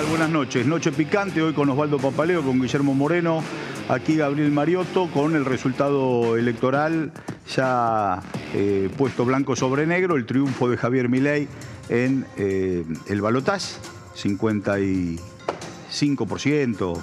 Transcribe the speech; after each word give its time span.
tal? 0.00 0.08
Buenas 0.08 0.30
noches. 0.30 0.66
Noche 0.66 0.90
picante 0.92 1.42
hoy 1.42 1.52
con 1.52 1.68
Osvaldo 1.68 1.98
Papaleo, 1.98 2.42
con 2.42 2.58
Guillermo 2.60 2.94
Moreno, 2.94 3.42
aquí 3.88 4.16
Gabriel 4.16 4.50
Mariotto, 4.50 5.10
con 5.10 5.36
el 5.36 5.44
resultado 5.44 6.36
electoral 6.36 7.12
ya 7.54 8.20
eh, 8.54 8.88
puesto 8.96 9.24
blanco 9.24 9.54
sobre 9.56 9.86
negro, 9.86 10.16
el 10.16 10.26
triunfo 10.26 10.70
de 10.70 10.76
Javier 10.76 11.08
Milei 11.08 11.48
en 11.88 12.24
eh, 12.36 12.84
el 13.08 13.20
balotaje, 13.20 13.74
55%, 14.16 17.00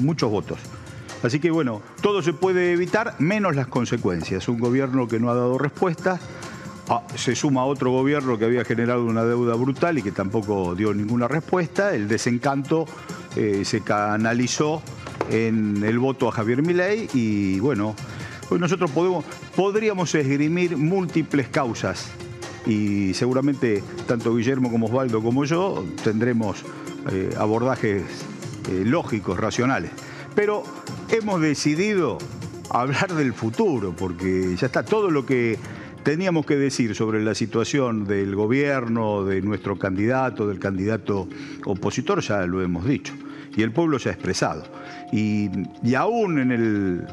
muchos 0.00 0.30
votos. 0.30 0.60
Así 1.22 1.40
que 1.40 1.50
bueno, 1.50 1.82
todo 2.00 2.22
se 2.22 2.32
puede 2.32 2.72
evitar 2.72 3.16
menos 3.18 3.54
las 3.54 3.66
consecuencias. 3.66 4.48
Un 4.48 4.60
gobierno 4.60 5.08
que 5.08 5.20
no 5.20 5.30
ha 5.30 5.34
dado 5.34 5.58
respuesta, 5.58 6.18
ah, 6.18 6.20
se 7.14 7.34
suma 7.34 7.64
otro 7.64 7.90
gobierno 7.90 8.38
que 8.38 8.44
había 8.44 8.64
generado 8.64 9.04
una 9.04 9.24
deuda 9.24 9.54
brutal 9.54 9.98
y 9.98 10.02
que 10.02 10.12
tampoco 10.12 10.74
dio 10.74 10.92
ninguna 10.94 11.28
respuesta. 11.28 11.94
El 11.94 12.08
desencanto 12.08 12.86
eh, 13.36 13.62
se 13.64 13.80
canalizó 13.80 14.82
en 15.30 15.82
el 15.84 15.98
voto 15.98 16.28
a 16.28 16.32
Javier 16.32 16.62
Milei 16.62 17.08
y 17.14 17.60
bueno, 17.60 17.94
hoy 18.50 18.58
nosotros 18.58 18.90
podemos, 18.90 19.24
podríamos 19.56 20.14
esgrimir 20.14 20.76
múltiples 20.76 21.48
causas 21.48 22.10
y 22.66 23.14
seguramente 23.14 23.82
tanto 24.06 24.34
Guillermo 24.34 24.70
como 24.70 24.86
Osvaldo 24.86 25.22
como 25.22 25.44
yo 25.44 25.84
tendremos 26.04 26.64
eh, 27.10 27.34
abordajes 27.38 28.02
eh, 28.70 28.82
lógicos, 28.84 29.38
racionales. 29.38 29.90
Pero 30.34 30.62
hemos 31.10 31.40
decidido 31.40 32.18
hablar 32.70 33.14
del 33.14 33.34
futuro, 33.34 33.94
porque 33.96 34.56
ya 34.56 34.66
está 34.66 34.82
todo 34.82 35.10
lo 35.10 35.26
que 35.26 35.58
teníamos 36.02 36.46
que 36.46 36.56
decir 36.56 36.94
sobre 36.94 37.22
la 37.22 37.34
situación 37.34 38.04
del 38.06 38.34
gobierno, 38.34 39.24
de 39.24 39.40
nuestro 39.42 39.78
candidato, 39.78 40.46
del 40.46 40.58
candidato 40.58 41.28
opositor, 41.64 42.20
ya 42.20 42.46
lo 42.46 42.62
hemos 42.62 42.84
dicho. 42.84 43.14
Y 43.56 43.62
el 43.62 43.72
pueblo 43.72 43.98
se 43.98 44.08
ha 44.08 44.12
expresado. 44.12 44.64
Y, 45.12 45.50
aún 45.94 46.38
en, 46.38 46.52
el, 46.52 47.06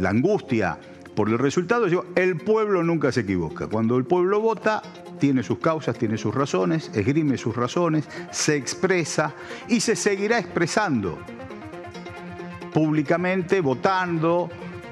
la 0.00 0.10
angustia 0.10 0.78
por 1.14 1.28
el 1.28 1.38
resultado, 1.38 1.86
el 2.14 2.36
pueblo 2.36 2.82
nunca 2.82 3.10
se 3.12 3.20
equivoca. 3.20 3.66
Cuando 3.66 3.96
el 3.96 4.04
pueblo 4.04 4.40
vota, 4.40 4.82
tiene 5.18 5.42
sus 5.42 5.58
causas, 5.58 5.98
tiene 5.98 6.18
sus 6.18 6.34
razones, 6.34 6.90
esgrime 6.94 7.36
sus 7.36 7.54
razones, 7.54 8.08
se 8.30 8.56
expresa 8.56 9.34
y 9.68 9.80
se 9.80 9.96
seguirá 9.96 10.38
expresando 10.38 11.18
públicamente, 12.72 13.60
votando, 13.60 14.48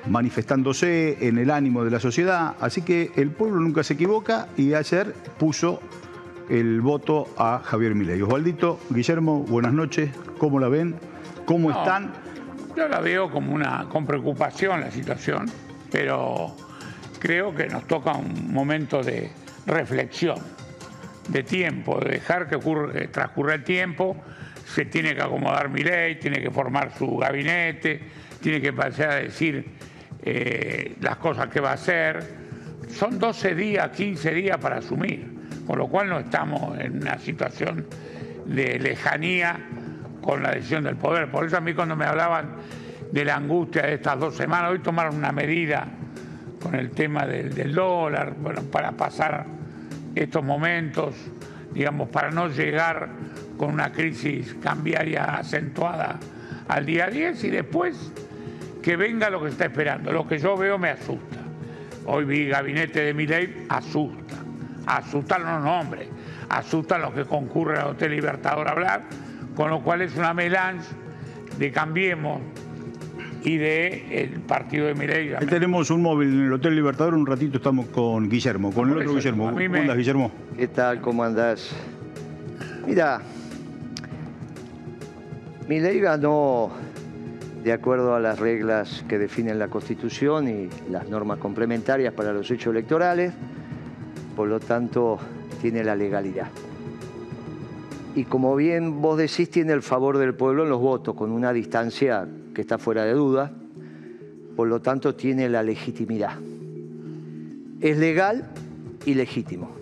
manifestándose 0.08 1.28
en 1.28 1.38
el 1.38 1.50
ánimo 1.50 1.84
de 1.84 1.90
la 1.90 2.00
sociedad. 2.00 2.54
Así 2.60 2.82
que 2.82 3.10
el 3.16 3.30
pueblo 3.30 3.60
nunca 3.60 3.82
se 3.82 3.94
equivoca 3.94 4.48
y 4.56 4.74
ayer 4.74 5.14
puso 5.38 5.80
el 6.48 6.80
voto 6.80 7.28
a 7.36 7.60
Javier 7.64 7.94
Milei. 7.94 8.22
Osvaldito, 8.22 8.80
Guillermo, 8.90 9.42
buenas 9.42 9.72
noches. 9.72 10.10
¿Cómo 10.38 10.58
la 10.58 10.68
ven? 10.68 10.96
¿Cómo 11.44 11.70
están? 11.70 12.12
Yo 12.76 12.88
la 12.88 13.00
veo 13.00 13.30
como 13.30 13.54
una, 13.54 13.86
con 13.88 14.06
preocupación 14.06 14.80
la 14.80 14.90
situación, 14.90 15.50
pero 15.90 16.54
creo 17.18 17.54
que 17.54 17.66
nos 17.66 17.86
toca 17.86 18.12
un 18.12 18.52
momento 18.52 19.02
de 19.02 19.30
reflexión, 19.66 20.38
de 21.28 21.42
tiempo, 21.42 21.98
de 22.00 22.12
dejar 22.12 22.48
que 22.48 22.56
ocurre, 22.56 23.08
transcurra 23.08 23.54
el 23.54 23.64
tiempo 23.64 24.16
se 24.74 24.84
tiene 24.84 25.14
que 25.14 25.22
acomodar 25.22 25.68
mi 25.70 25.82
ley, 25.82 26.16
tiene 26.16 26.40
que 26.40 26.50
formar 26.50 26.92
su 26.96 27.16
gabinete, 27.16 28.00
tiene 28.40 28.60
que 28.60 28.72
pasar 28.72 29.10
a 29.10 29.16
decir 29.16 29.64
eh, 30.22 30.96
las 31.00 31.16
cosas 31.16 31.48
que 31.48 31.60
va 31.60 31.70
a 31.70 31.74
hacer. 31.74 32.48
Son 32.88 33.18
12 33.18 33.54
días, 33.54 33.90
15 33.90 34.32
días 34.32 34.58
para 34.58 34.78
asumir, 34.78 35.26
con 35.66 35.78
lo 35.78 35.88
cual 35.88 36.08
no 36.08 36.18
estamos 36.18 36.78
en 36.78 37.02
una 37.02 37.18
situación 37.18 37.86
de 38.46 38.78
lejanía 38.78 39.58
con 40.20 40.42
la 40.42 40.50
decisión 40.50 40.84
del 40.84 40.96
poder. 40.96 41.30
Por 41.30 41.46
eso 41.46 41.56
a 41.56 41.60
mí 41.60 41.74
cuando 41.74 41.96
me 41.96 42.06
hablaban 42.06 42.56
de 43.12 43.24
la 43.24 43.36
angustia 43.36 43.82
de 43.82 43.94
estas 43.94 44.18
dos 44.18 44.36
semanas, 44.36 44.72
hoy 44.72 44.80
tomaron 44.80 45.16
una 45.16 45.32
medida 45.32 45.86
con 46.62 46.74
el 46.74 46.90
tema 46.90 47.26
del, 47.26 47.74
dólar, 47.74 48.34
para 48.70 48.92
pasar 48.92 49.46
estos 50.14 50.44
momentos, 50.44 51.14
digamos, 51.72 52.08
para 52.08 52.30
no 52.30 52.48
llegar 52.48 53.08
con 53.56 53.72
una 53.72 53.92
crisis 53.92 54.56
cambiaria 54.62 55.36
acentuada 55.36 56.18
al 56.68 56.84
día 56.84 57.08
10 57.08 57.44
y 57.44 57.50
después 57.50 58.12
que 58.88 58.96
venga 58.96 59.28
lo 59.28 59.42
que 59.42 59.50
está 59.50 59.66
esperando. 59.66 60.10
Lo 60.10 60.26
que 60.26 60.38
yo 60.38 60.56
veo 60.56 60.78
me 60.78 60.88
asusta. 60.88 61.36
Hoy 62.06 62.24
vi 62.24 62.46
gabinete 62.46 63.02
de 63.02 63.12
Miley, 63.12 63.66
asusta. 63.68 64.36
Asustan 64.86 65.42
los 65.42 65.62
nombres, 65.62 66.08
asustan 66.48 67.02
los 67.02 67.12
que 67.12 67.26
concurren 67.26 67.80
al 67.80 67.88
Hotel 67.88 68.12
Libertador 68.12 68.66
a 68.66 68.70
hablar, 68.70 69.02
con 69.54 69.68
lo 69.68 69.82
cual 69.82 70.00
es 70.00 70.16
una 70.16 70.32
melange 70.32 70.88
de 71.58 71.70
Cambiemos 71.70 72.40
y 73.44 73.58
de 73.58 74.22
el 74.22 74.40
partido 74.40 74.86
de 74.86 74.94
Milei. 74.94 75.34
Ahí 75.34 75.46
tenemos 75.46 75.90
un 75.90 76.00
móvil 76.00 76.28
en 76.28 76.44
el 76.46 76.52
Hotel 76.54 76.74
Libertador, 76.74 77.12
un 77.12 77.26
ratito 77.26 77.58
estamos 77.58 77.88
con 77.88 78.30
Guillermo, 78.30 78.72
con 78.72 78.88
el 78.88 78.96
otro 78.96 79.16
Guillermo. 79.16 79.52
¿Cómo 79.52 79.76
andas, 79.76 79.98
Guillermo? 79.98 80.32
¿Qué 80.56 80.68
tal? 80.68 81.02
¿Cómo 81.02 81.24
andás? 81.24 81.76
Mira, 82.86 83.20
mi 85.68 85.78
ley 85.78 86.00
ganó 86.00 86.72
de 87.68 87.74
acuerdo 87.74 88.14
a 88.14 88.18
las 88.18 88.38
reglas 88.38 89.04
que 89.10 89.18
definen 89.18 89.58
la 89.58 89.68
Constitución 89.68 90.48
y 90.48 90.70
las 90.90 91.06
normas 91.10 91.36
complementarias 91.36 92.14
para 92.14 92.32
los 92.32 92.50
hechos 92.50 92.70
electorales, 92.72 93.34
por 94.34 94.48
lo 94.48 94.58
tanto 94.58 95.18
tiene 95.60 95.84
la 95.84 95.94
legalidad. 95.94 96.48
Y 98.14 98.24
como 98.24 98.56
bien 98.56 99.02
vos 99.02 99.18
decís, 99.18 99.50
tiene 99.50 99.74
el 99.74 99.82
favor 99.82 100.16
del 100.16 100.34
pueblo 100.34 100.62
en 100.62 100.70
los 100.70 100.80
votos, 100.80 101.14
con 101.14 101.30
una 101.30 101.52
distancia 101.52 102.26
que 102.54 102.62
está 102.62 102.78
fuera 102.78 103.04
de 103.04 103.12
duda, 103.12 103.52
por 104.56 104.66
lo 104.66 104.80
tanto 104.80 105.14
tiene 105.14 105.50
la 105.50 105.62
legitimidad. 105.62 106.38
Es 107.82 107.98
legal 107.98 108.48
y 109.04 109.12
legítimo, 109.12 109.72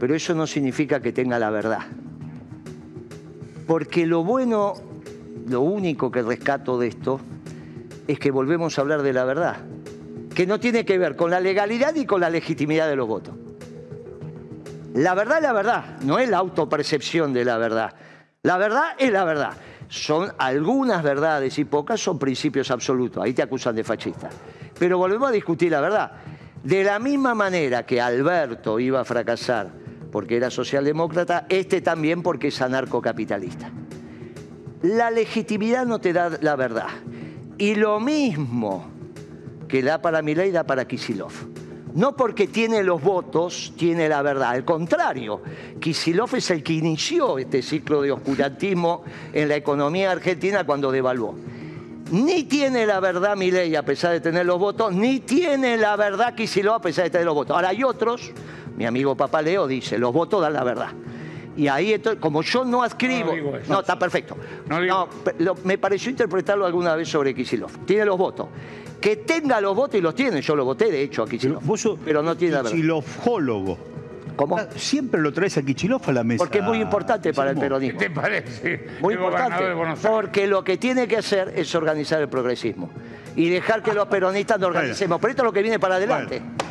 pero 0.00 0.16
eso 0.16 0.34
no 0.34 0.48
significa 0.48 1.00
que 1.00 1.12
tenga 1.12 1.38
la 1.38 1.50
verdad. 1.50 1.82
Porque 3.68 4.04
lo 4.04 4.24
bueno 4.24 4.74
lo 5.48 5.62
único 5.62 6.10
que 6.10 6.22
rescato 6.22 6.78
de 6.78 6.88
esto 6.88 7.20
es 8.06 8.18
que 8.18 8.30
volvemos 8.30 8.78
a 8.78 8.82
hablar 8.82 9.02
de 9.02 9.12
la 9.12 9.24
verdad, 9.24 9.56
que 10.34 10.46
no 10.46 10.60
tiene 10.60 10.84
que 10.84 10.98
ver 10.98 11.16
con 11.16 11.30
la 11.30 11.40
legalidad 11.40 11.94
ni 11.94 12.06
con 12.06 12.20
la 12.20 12.30
legitimidad 12.30 12.88
de 12.88 12.96
los 12.96 13.08
votos. 13.08 13.34
La 14.94 15.14
verdad 15.14 15.38
es 15.38 15.42
la 15.42 15.52
verdad, 15.52 15.98
no 16.02 16.18
es 16.18 16.28
la 16.28 16.38
autopercepción 16.38 17.32
de 17.32 17.44
la 17.44 17.58
verdad. 17.58 17.94
La 18.42 18.56
verdad 18.56 18.94
es 18.98 19.12
la 19.12 19.24
verdad. 19.24 19.52
Son 19.88 20.32
algunas 20.38 21.02
verdades 21.02 21.58
y 21.58 21.64
pocas 21.64 22.00
son 22.00 22.18
principios 22.18 22.70
absolutos. 22.70 23.22
Ahí 23.22 23.32
te 23.32 23.42
acusan 23.42 23.74
de 23.76 23.84
fascista. 23.84 24.28
Pero 24.78 24.98
volvemos 24.98 25.28
a 25.28 25.32
discutir 25.32 25.70
la 25.70 25.80
verdad. 25.80 26.12
De 26.62 26.82
la 26.84 26.98
misma 26.98 27.34
manera 27.34 27.86
que 27.86 28.00
Alberto 28.00 28.80
iba 28.80 29.00
a 29.00 29.04
fracasar 29.04 29.70
porque 30.10 30.36
era 30.36 30.50
socialdemócrata, 30.50 31.46
este 31.48 31.80
también 31.80 32.22
porque 32.22 32.48
es 32.48 32.60
anarcocapitalista 32.60 33.70
la 34.82 35.10
legitimidad 35.10 35.86
no 35.86 36.00
te 36.00 36.12
da 36.12 36.30
la 36.40 36.56
verdad. 36.56 36.88
Y 37.58 37.74
lo 37.74 37.98
mismo 38.00 38.86
que 39.66 39.82
da 39.82 40.00
para 40.00 40.22
Milei 40.22 40.50
da 40.50 40.64
para 40.64 40.86
Kisilov. 40.86 41.32
No 41.94 42.14
porque 42.16 42.46
tiene 42.46 42.82
los 42.82 43.02
votos, 43.02 43.72
tiene 43.76 44.08
la 44.08 44.22
verdad. 44.22 44.50
Al 44.50 44.64
contrario, 44.64 45.42
Kisilov 45.80 46.34
es 46.36 46.50
el 46.50 46.62
que 46.62 46.74
inició 46.74 47.38
este 47.38 47.62
ciclo 47.62 48.02
de 48.02 48.12
oscurantismo 48.12 49.02
en 49.32 49.48
la 49.48 49.56
economía 49.56 50.12
argentina 50.12 50.64
cuando 50.64 50.92
devaluó. 50.92 51.34
Ni 52.10 52.44
tiene 52.44 52.86
la 52.86 53.00
verdad 53.00 53.36
Milei 53.36 53.74
a 53.74 53.84
pesar 53.84 54.12
de 54.12 54.20
tener 54.20 54.46
los 54.46 54.58
votos, 54.58 54.94
ni 54.94 55.20
tiene 55.20 55.76
la 55.76 55.96
verdad 55.96 56.34
Kisilov 56.34 56.74
a 56.74 56.80
pesar 56.80 57.04
de 57.04 57.10
tener 57.10 57.26
los 57.26 57.34
votos. 57.34 57.54
Ahora 57.54 57.70
hay 57.70 57.82
otros, 57.82 58.32
mi 58.76 58.86
amigo 58.86 59.16
Papaleo 59.16 59.66
dice, 59.66 59.98
los 59.98 60.12
votos 60.12 60.40
dan 60.40 60.52
la 60.52 60.64
verdad. 60.64 60.90
Y 61.58 61.66
ahí, 61.66 61.92
estoy, 61.92 62.16
como 62.16 62.42
yo 62.42 62.64
no 62.64 62.84
adscribo... 62.84 63.34
No, 63.68 63.80
está 63.80 63.98
perfecto. 63.98 64.36
No, 64.68 65.08
me 65.64 65.76
pareció 65.76 66.08
interpretarlo 66.08 66.64
alguna 66.64 66.94
vez 66.94 67.08
sobre 67.08 67.34
Kisilov. 67.34 67.84
Tiene 67.84 68.04
los 68.04 68.16
votos. 68.16 68.46
Que 69.00 69.16
tenga 69.16 69.60
los 69.60 69.74
votos 69.74 69.98
y 69.98 70.00
los 70.00 70.14
tiene. 70.14 70.40
Yo 70.40 70.54
lo 70.54 70.64
voté, 70.64 70.88
de 70.88 71.02
hecho, 71.02 71.24
a 71.24 71.28
Kisilov. 71.28 71.60
pero 72.04 72.22
no 72.22 72.36
tiene 72.36 72.54
la 72.54 72.62
verdad. 72.62 73.04
¿Cómo? 74.36 74.56
Ah, 74.56 74.68
siempre 74.76 75.20
lo 75.20 75.32
traes 75.32 75.58
a 75.58 75.62
Kichilov 75.62 76.02
a 76.06 76.12
la 76.12 76.22
mesa. 76.22 76.38
Porque 76.38 76.58
es 76.58 76.64
muy 76.64 76.80
importante 76.80 77.34
para 77.34 77.50
el 77.50 77.58
peronismo. 77.58 77.98
¿Qué 77.98 78.08
te 78.08 78.14
parece? 78.14 78.86
Muy 79.00 79.14
importante. 79.14 79.64
Porque 80.00 80.46
lo 80.46 80.62
que 80.62 80.76
tiene 80.76 81.08
que 81.08 81.16
hacer 81.16 81.54
es 81.56 81.74
organizar 81.74 82.22
el 82.22 82.28
progresismo. 82.28 82.88
Y 83.34 83.48
dejar 83.50 83.82
que 83.82 83.92
los 83.92 84.06
peronistas 84.06 84.60
nos 84.60 84.68
organicemos. 84.68 85.20
Pero 85.20 85.30
esto 85.32 85.42
es 85.42 85.46
lo 85.46 85.52
que 85.52 85.62
viene 85.62 85.80
para 85.80 85.96
adelante. 85.96 86.38
Bueno, 86.38 86.68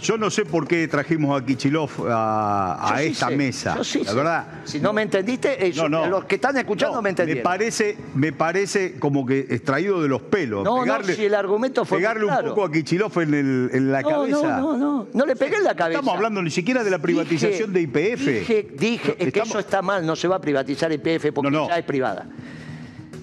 yo 0.00 0.16
no 0.18 0.30
sé 0.30 0.44
por 0.44 0.66
qué 0.68 0.86
trajimos 0.88 1.40
a 1.40 1.44
Kichilov 1.44 1.90
a, 2.08 2.76
Yo 2.88 2.94
a 2.94 2.98
sí 2.98 3.06
esta 3.06 3.28
sé, 3.28 3.36
mesa. 3.36 3.74
yo 3.76 3.84
sí 3.84 3.98
la 4.04 4.10
sé. 4.10 4.16
verdad. 4.16 4.46
Si 4.64 4.80
no 4.80 4.92
me 4.92 5.02
entendiste, 5.02 5.66
eh, 5.66 5.72
No, 5.76 5.88
no. 5.88 6.06
los 6.06 6.24
que 6.24 6.36
están 6.36 6.56
escuchando 6.56 6.96
No, 6.96 7.02
me 7.02 7.10
entendieron. 7.10 7.42
parece, 7.42 7.96
me 8.14 8.32
parece 8.32 8.98
como 8.98 9.26
que 9.26 9.40
extraído 9.50 10.00
de 10.02 10.08
los 10.08 10.22
pelos. 10.22 10.64
No, 10.64 10.84
no, 10.84 11.02
si 11.04 11.24
el 11.24 11.34
argumento 11.34 11.84
fue 11.84 11.98
Pegarle 11.98 12.24
un 12.26 12.34
poco 12.44 12.64
a 12.64 12.70
Kichilov 12.72 13.18
en, 13.20 13.34
el- 13.34 13.70
en 13.72 13.92
la 13.92 14.02
cabeza. 14.02 14.58
no, 14.58 14.76
no, 14.76 14.76
no, 14.78 15.06
no 15.12 15.26
le 15.26 15.36
pegué 15.36 15.56
en 15.56 15.64
la 15.64 15.74
cabeza. 15.74 15.98
Estamos 16.00 16.14
hablando 16.16 16.42
ni 16.42 16.50
siquiera 16.50 16.84
de 16.84 16.90
la 16.90 16.98
privatización 16.98 17.72
Dije- 17.72 17.90
de 17.92 18.12
IPF. 18.12 18.26
Dije, 18.26 18.68
dije, 18.78 19.16
es 19.18 19.32
que 19.32 19.40
eso 19.40 19.58
está 19.58 19.82
mal, 19.82 20.04
no 20.06 20.14
se 20.16 20.28
va 20.28 20.36
a 20.36 20.40
privatizar 20.40 20.92
IPF 20.92 21.32
porque 21.32 21.52
ya 21.52 21.78
es 21.78 21.84
privada. 21.84 22.26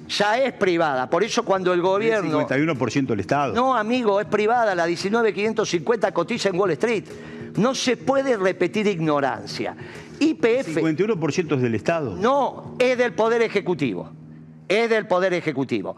Ya 0.10 0.40
es 0.40 0.54
privada, 0.54 1.10
por 1.10 1.24
eso 1.24 1.44
cuando 1.44 1.74
el 1.74 1.80
El 1.80 1.84
gobierno... 1.84 2.48
51% 2.48 3.08
del 3.08 3.20
Estado. 3.20 3.54
No, 3.54 3.76
amigo, 3.76 4.22
es 4.22 4.28
privada, 4.28 4.74
la 4.74 4.86
19550 4.86 6.12
cotiza 6.14 6.50
en 6.50 6.60
Wall 6.60 6.72
Street. 6.72 7.04
No 7.58 7.76
se 7.76 7.98
puede 7.98 8.38
repetir 8.38 8.88
ignorancia. 8.88 9.76
YPF 10.20 10.78
51% 10.78 11.56
es 11.56 11.62
del 11.62 11.76
Estado. 11.76 12.16
no 12.16 12.76
es 12.80 12.98
del 12.98 13.14
Poder 13.14 13.42
Ejecutivo, 13.42 14.10
es 14.68 14.90
del 14.90 15.08
Poder 15.08 15.34
Ejecutivo. 15.34 15.98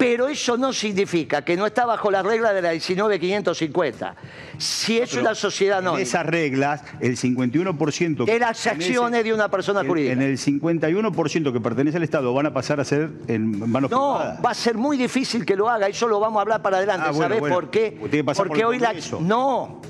Pero 0.00 0.28
eso 0.28 0.56
no 0.56 0.72
significa 0.72 1.42
que 1.44 1.58
no 1.58 1.66
está 1.66 1.84
bajo 1.84 2.10
la 2.10 2.22
regla 2.22 2.54
de 2.54 2.62
la 2.62 2.72
19550. 2.72 4.14
Si 4.56 4.98
es 4.98 5.10
Pero 5.10 5.20
una 5.22 5.34
sociedad 5.34 5.80
En 5.80 5.84
no 5.84 5.98
esas 5.98 6.24
reglas, 6.24 6.82
el 7.00 7.18
51% 7.18 8.24
que 8.24 8.32
de 8.32 8.38
las 8.38 8.66
acciones 8.66 9.22
de 9.24 9.34
una 9.34 9.50
persona 9.50 9.82
en- 9.82 9.86
jurídica. 9.86 10.12
En 10.14 10.22
el 10.22 10.38
51% 10.38 11.52
que 11.52 11.60
pertenece 11.60 11.98
al 11.98 12.02
Estado 12.02 12.32
van 12.32 12.46
a 12.46 12.54
pasar 12.54 12.80
a 12.80 12.84
ser 12.84 13.10
en 13.28 13.70
manos 13.70 13.90
No, 13.90 14.14
privadas. 14.16 14.40
va 14.44 14.50
a 14.50 14.54
ser 14.54 14.78
muy 14.78 14.96
difícil 14.96 15.44
que 15.44 15.54
lo 15.54 15.68
haga, 15.68 15.86
eso 15.86 16.08
lo 16.08 16.18
vamos 16.18 16.38
a 16.38 16.42
hablar 16.42 16.62
para 16.62 16.78
adelante. 16.78 17.06
Ah, 17.10 17.12
¿Sabés 17.12 17.40
bueno. 17.40 17.54
por 17.54 17.68
qué? 17.70 17.92
Por 18.00 18.34
Porque 18.34 18.60
el 18.60 18.64
hoy 18.66 18.78
la. 18.78 18.94
No, 19.20 19.82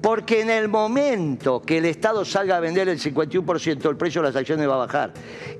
porque 0.00 0.40
en 0.40 0.50
el 0.50 0.66
momento 0.68 1.62
que 1.62 1.78
el 1.78 1.84
Estado 1.84 2.24
salga 2.24 2.56
a 2.56 2.60
vender 2.60 2.88
el 2.88 2.98
51%, 2.98 3.88
el 3.88 3.96
precio 3.96 4.22
de 4.22 4.28
las 4.28 4.36
acciones 4.36 4.68
va 4.68 4.74
a 4.74 4.78
bajar. 4.78 5.12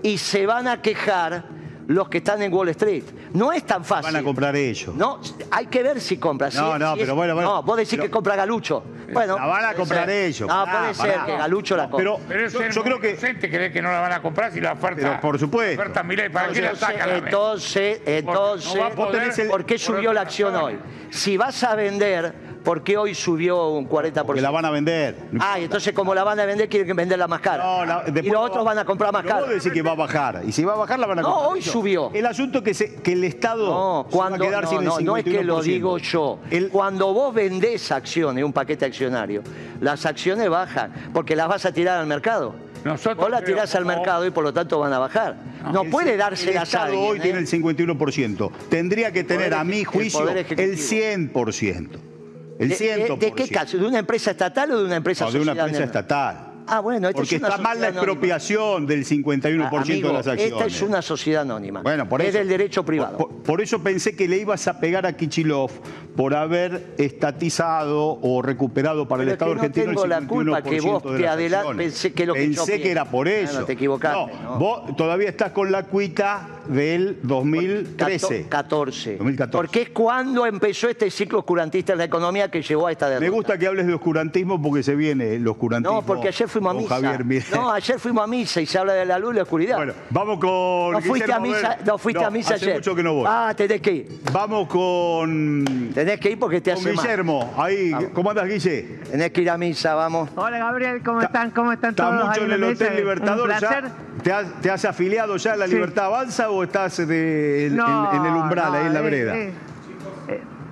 Y 0.02 0.19
se 0.19 0.44
van 0.44 0.66
a 0.66 0.82
quejar 0.82 1.62
los 1.88 2.08
que 2.08 2.19
están 2.19 2.40
en 2.43 2.52
Wall 2.52 2.69
Street. 2.70 3.05
No 3.34 3.52
es 3.52 3.64
tan 3.64 3.84
fácil. 3.84 4.12
Van 4.12 4.23
a 4.23 4.25
comprar 4.25 4.55
ellos. 4.56 4.94
No, 4.94 5.20
hay 5.50 5.67
que 5.67 5.82
ver 5.82 6.00
si 6.00 6.17
compra. 6.17 6.50
Si 6.50 6.56
No, 6.58 6.79
no, 6.79 6.94
si 6.94 7.00
es- 7.00 7.05
pero 7.06 7.14
bueno, 7.17 7.34
bueno. 7.34 7.49
No, 7.56 7.62
vos 7.62 7.76
decís 7.76 7.90
Pero- 7.93 8.05
que 8.05 8.11
compra 8.11 8.37
Galucho. 8.37 8.82
Bueno, 9.12 9.37
La 9.37 9.44
van 9.46 9.64
a 9.67 9.75
comprar 9.75 10.06
ser. 10.06 10.25
ellos. 10.26 10.49
No, 10.49 10.64
Pará, 10.64 10.79
puede 10.79 10.94
ser 10.94 11.20
que 11.26 11.37
Galucho 11.37 11.76
la 11.76 11.90
compre. 11.90 11.99
pero- 12.05 12.20
Pero 12.26 12.46
es 12.46 12.75
Yo- 12.75 12.82
creo 12.82 12.99
que- 12.99 13.11
inocente 13.11 13.50
creer 13.50 13.70
que 13.73 13.82
no 13.82 13.90
la 13.93 14.00
van 14.00 14.12
a 14.12 14.23
comprar 14.23 14.50
si 14.52 14.61
la 14.61 14.73
oferta. 14.73 14.96
Pero 15.02 15.20
por 15.20 15.38
supuesto. 15.38 15.76
La 15.76 15.82
oferta 15.82 16.02
Milei, 16.02 16.31
¿para 16.31 16.49
qué 16.49 16.62
la 16.62 16.70
Entonces, 16.70 16.88
saca 16.96 17.06
la 17.06 17.17
entonces, 17.19 18.00
entonces, 18.06 18.75
no 18.75 18.90
poder 18.90 19.49
¿por 19.50 19.64
qué 19.67 19.78
subió 19.78 20.12
la 20.14 20.23
acción 20.23 20.55
hoy? 20.56 20.78
Si 21.11 21.37
vas 21.37 21.62
a 21.62 21.75
vender, 21.75 22.32
¿por 22.64 22.82
qué 22.82 22.97
hoy 22.97 23.14
subió 23.14 23.69
un 23.69 23.88
40%? 23.88 24.25
Porque 24.25 24.41
la 24.41 24.50
van 24.50 24.64
a 24.64 24.70
vender. 24.70 25.17
Ah, 25.41 25.59
y 25.59 25.64
entonces 25.64 25.93
como 25.93 26.14
la 26.14 26.25
van 26.25 26.38
a 26.41 26.44
vender, 26.44 26.69
quieren 26.69 26.94
venderla 26.97 27.26
más 27.29 27.41
cara. 27.41 27.62
No, 27.64 27.85
la- 27.85 28.05
y 28.23 28.29
los 28.31 28.41
otros 28.41 28.64
van 28.64 28.79
a 28.79 28.85
comprar 28.85 29.12
más 29.12 29.25
cara. 29.25 29.41
Vos 29.41 29.50
decís 29.50 29.73
que 29.73 29.82
va 29.82 29.93
a 29.93 29.97
bajar. 29.97 30.43
Y 30.47 30.53
si 30.53 30.64
va 30.64 30.75
a 30.75 30.76
bajar, 30.76 30.99
la 30.99 31.06
van 31.06 31.19
a 31.19 31.23
No, 31.23 31.29
comprar. 31.29 31.53
hoy 31.53 31.59
ellos. 31.61 31.73
subió. 31.73 32.11
El 32.14 32.26
asunto 32.26 32.59
es 32.59 32.64
que, 32.64 32.75
se- 32.75 32.94
que 32.97 33.12
el 33.12 33.25
Estado 33.25 33.67
No, 33.67 34.06
se 34.11 34.17
va 34.19 34.26
a 34.29 34.38
quedar 34.38 34.64
no, 34.64 34.69
sin 34.70 34.79
el 34.81 34.85
no, 34.85 35.00
no 35.00 35.17
es 35.17 35.25
que 35.25 35.43
lo 35.44 35.61
51%. 35.61 35.62
digo 35.62 35.99
yo. 35.99 36.38
El- 36.50 36.69
Cuando 36.70 37.12
vos 37.12 37.35
vendés 37.35 37.91
acciones, 37.93 38.44
un 38.44 38.53
paquete 38.53 38.85
accionario, 38.85 39.43
las 39.81 40.06
acciones 40.06 40.49
bajan 40.49 40.93
porque 41.12 41.37
las 41.37 41.49
vas 41.49 41.64
a 41.67 41.73
tirar 41.73 41.99
al 42.00 42.06
mercado. 42.06 42.55
Nosotros 42.85 43.17
vos 43.17 43.31
las 43.31 43.43
creo 43.43 43.55
tirás 43.55 43.73
al 43.76 43.85
mercado 43.85 44.26
y 44.26 44.31
por 44.32 44.43
lo 44.43 44.53
tanto 44.53 44.81
van 44.81 44.93
a 44.93 44.99
bajar. 44.99 45.37
No, 45.73 45.82
El- 45.82 45.91
puede 45.91 46.12
el 46.14 46.19
dárselas 46.19 46.62
a 46.62 46.62
Estado 46.64 46.85
alguien. 46.87 47.11
hoy 47.12 47.19
¿eh? 47.19 47.20
tiene 47.23 47.38
el 47.38 47.47
51%. 47.47 48.50
Tendría 48.69 49.12
que 49.12 49.23
tener, 49.23 49.55
a 49.55 49.62
mi 49.62 49.81
el 49.81 49.85
juicio, 49.87 50.29
el 50.29 50.38
Ejecutivo. 50.38 50.73
100%. 50.76 52.12
El 52.58 52.69
¿De- 52.69 52.76
100%. 52.76 53.19
de, 53.19 53.26
de 53.26 53.32
qué 53.32 53.49
caso? 53.49 53.78
¿De 53.78 53.87
una 53.87 53.99
empresa 53.99 54.31
estatal 54.32 54.70
o 54.72 54.78
de 54.78 54.84
una 54.84 54.96
empresa 54.96 55.25
No, 55.25 55.31
de 55.32 55.40
una 55.40 55.52
empresa 55.52 55.84
estatal. 55.84 56.49
Ah, 56.64 56.78
bueno, 56.78 57.08
esta 57.08 57.16
Porque 57.19 57.34
es 57.34 57.40
una 57.40 57.49
está 57.50 57.60
mal 57.60 57.81
la 57.81 57.87
sociedad 57.88 57.88
anónima. 57.90 58.12
expropiación 58.12 58.87
del 58.87 59.04
51% 59.04 59.70
de 59.84 59.93
Amigo, 59.94 60.12
las 60.12 60.26
acciones. 60.28 60.52
esta 60.52 60.66
es 60.66 60.82
una 60.82 61.02
sociedad 61.02 61.43
anónima. 61.43 61.82
Bueno, 61.82 62.08
por 62.08 62.22
es 62.22 62.28
eso, 62.28 62.38
del 62.38 62.49
derecho 62.49 62.84
privado. 62.84 63.16
Por, 63.19 63.31
por 63.43 63.60
eso 63.60 63.82
pensé 63.82 64.14
que 64.14 64.28
le 64.28 64.37
ibas 64.38 64.69
a 64.69 64.78
pegar 64.78 65.04
a 65.04 65.12
Kichilov 65.16 65.72
por 66.14 66.37
haber 66.37 66.94
estatizado 66.99 68.19
o 68.22 68.43
recuperado 68.43 69.08
para 69.08 69.25
Pero 69.25 69.31
el 69.31 69.32
es 69.32 69.38
que 69.38 69.44
Estado 69.44 69.54
no 69.54 69.60
argentino 69.60 69.87
tengo 69.87 70.04
el 70.04 70.10
la 70.10 70.20
51% 70.20 70.28
culpa 70.28 70.62
que 70.62 70.81
vos 70.81 71.02
de 71.02 71.10
te 71.16 71.22
las 71.25 71.37
adelan- 71.37 71.54
acciones. 71.60 71.76
pensé 71.93 72.12
que 72.12 72.26
lo 72.26 72.34
que 72.34 72.40
yo 72.40 72.46
Pensé 72.64 72.72
que 72.72 72.78
pienso. 72.78 72.90
era 72.93 73.04
por 73.10 73.26
Ah, 73.28 73.31
eso. 73.32 73.60
no, 73.60 73.66
te 73.66 73.72
equivocaste, 73.72 74.32
¿no? 74.44 74.58
Vos 74.58 74.96
todavía 74.96 75.28
estás 75.31 75.50
con 75.52 75.72
la 75.72 75.82
cuita 75.84 76.49
del 76.69 77.19
2013. 77.23 78.47
14. 78.49 79.17
2014. 79.17 79.53
Porque 79.56 79.82
es 79.82 79.88
cuando 79.91 80.47
empezó 80.47 80.88
este 80.88 81.11
ciclo 81.11 81.41
oscurantista 81.41 81.93
en 81.93 81.99
la 81.99 82.05
economía 82.05 82.50
que 82.50 82.62
llevó 82.62 82.87
a 82.87 82.93
esta 82.93 83.06
derrota. 83.09 83.25
Me 83.25 83.31
gusta 83.31 83.59
que 83.59 83.67
hables 83.67 83.87
de 83.87 83.94
oscurantismo 83.94 84.61
porque 84.61 84.82
se 84.82 84.94
viene 84.94 85.35
el 85.37 85.47
oscurantismo. 85.49 85.97
No, 85.97 86.03
porque 86.06 86.29
ayer 86.29 86.49
fuimos 86.49 86.75
a 86.75 86.79
misa. 86.79 86.94
Javier. 87.00 87.44
No, 87.53 87.70
ayer 87.73 87.99
fuimos 87.99 88.25
a 88.25 88.26
misa 88.26 88.61
y 88.61 88.67
se 88.67 88.79
habla 88.79 88.93
de 88.94 89.05
la 89.05 89.19
luz 89.19 89.32
y 89.32 89.37
la 89.37 89.43
oscuridad. 89.43 89.76
Bueno, 89.76 89.93
vamos 90.11 90.38
con. 90.38 90.93
no 90.93 91.00
fuiste 91.00 91.32
a 91.32 91.41
misa, 91.41 91.79
no 91.85 91.99
fuiste 91.99 92.25
a 92.25 92.31
misa 92.31 92.55
hace 92.55 92.64
ayer. 92.67 92.76
mucho 92.76 92.94
que 92.94 93.03
no 93.03 93.14
voy. 93.14 93.25
Ah, 93.29 93.53
tenés 93.56 93.81
que 93.81 93.93
ir. 93.93 94.20
Vamos 94.32 94.69
con. 94.69 95.91
Tenés 95.94 96.20
que 96.20 96.31
ir 96.32 96.38
porque 96.38 96.61
te 96.61 96.73
Con 96.73 96.81
hace 96.81 96.93
mal. 96.93 97.05
Guillermo. 97.05 97.55
Ahí, 97.56 97.91
Vamos. 97.93 98.09
¿cómo 98.14 98.31
andas, 98.31 98.47
Guille? 98.49 98.82
Tenés 99.11 99.31
que 99.32 99.43
ir 99.43 99.50
a 99.50 99.59
misa, 99.59 99.94
vamos. 99.94 100.31
Hola 100.37 100.59
Gabriel, 100.59 101.03
¿cómo 101.05 101.20
están? 101.20 101.50
¿Cómo 101.50 101.73
están 101.73 101.91
¿Estás 101.91 102.11
todos? 102.11 102.29
mucho 102.29 102.41
ahí 102.41 102.47
en 102.47 102.53
el? 102.53 102.64
Hotel 102.64 102.97
Libertador 102.97 103.50
Un 103.50 103.59
placer. 103.59 103.85
ya? 103.85 103.93
¿Te 104.23 104.32
has, 104.32 104.61
te 104.61 104.70
has 104.70 104.85
afiliado 104.85 105.37
ya 105.37 105.53
a 105.55 105.56
la 105.56 105.67
Sí. 105.67 105.75
Libertad 105.75 106.06
Avanza 106.06 106.50
o 106.52 106.62
estás 106.64 106.96
de- 107.06 107.66
en, 107.66 107.76
No, 107.76 108.10
en- 108.12 108.20
en 108.20 108.26
el 108.26 108.34
umbral, 108.34 108.72
no, 108.72 108.78
ahí 108.78 108.87
en 108.87 108.93
la 108.94 109.00
eh, 109.00 109.02
vereda? 109.02 109.37
eh, 109.37 109.52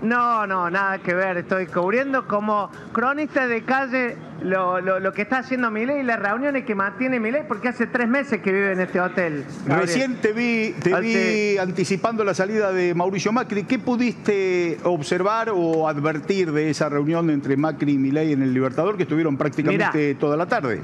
no, 0.02 0.46
no, 0.46 0.70
nada 0.70 0.98
que 0.98 1.12
ver. 1.14 1.36
Estoy 1.36 1.66
cubriendo 1.66 2.26
como 2.26 2.70
cronista 2.92 3.46
de 3.46 3.62
calle 3.64 4.16
lo, 4.42 4.80
lo- 4.80 4.98
lo 4.98 5.12
que 5.12 5.20
está 5.20 5.40
haciendo 5.40 5.70
Milei 5.70 6.00
y 6.00 6.02
las 6.02 6.18
reuniones 6.18 6.64
que 6.64 6.74
mantiene 6.74 7.20
Milei 7.20 7.42
porque 7.46 7.68
hace 7.68 7.86
tres 7.86 8.08
meses 8.08 8.40
que 8.40 8.50
vive 8.50 8.72
en 8.72 8.80
este 8.80 8.98
hotel. 8.98 9.44
Gabriel. 9.66 9.80
Recién 9.86 10.14
te 10.16 10.32
vi, 10.32 10.74
te 10.82 10.98
vi 11.02 11.58
anticipando 11.58 12.24
la 12.24 12.32
salida 12.32 12.72
de 12.72 12.94
Mauricio 12.94 13.30
Macri. 13.32 13.64
¿Qué 13.64 13.78
pudiste 13.78 14.78
observar 14.84 15.50
o 15.54 15.86
advertir 15.86 16.50
de 16.52 16.70
esa 16.70 16.88
reunión 16.88 17.28
entre 17.28 17.58
Macri 17.58 17.92
y 17.92 17.98
Milei 17.98 18.32
en 18.32 18.40
el 18.42 18.54
Libertador 18.54 18.96
que 18.96 19.02
estuvieron 19.02 19.36
prácticamente 19.36 20.14
toda 20.14 20.38
la 20.38 20.46
tarde? 20.46 20.80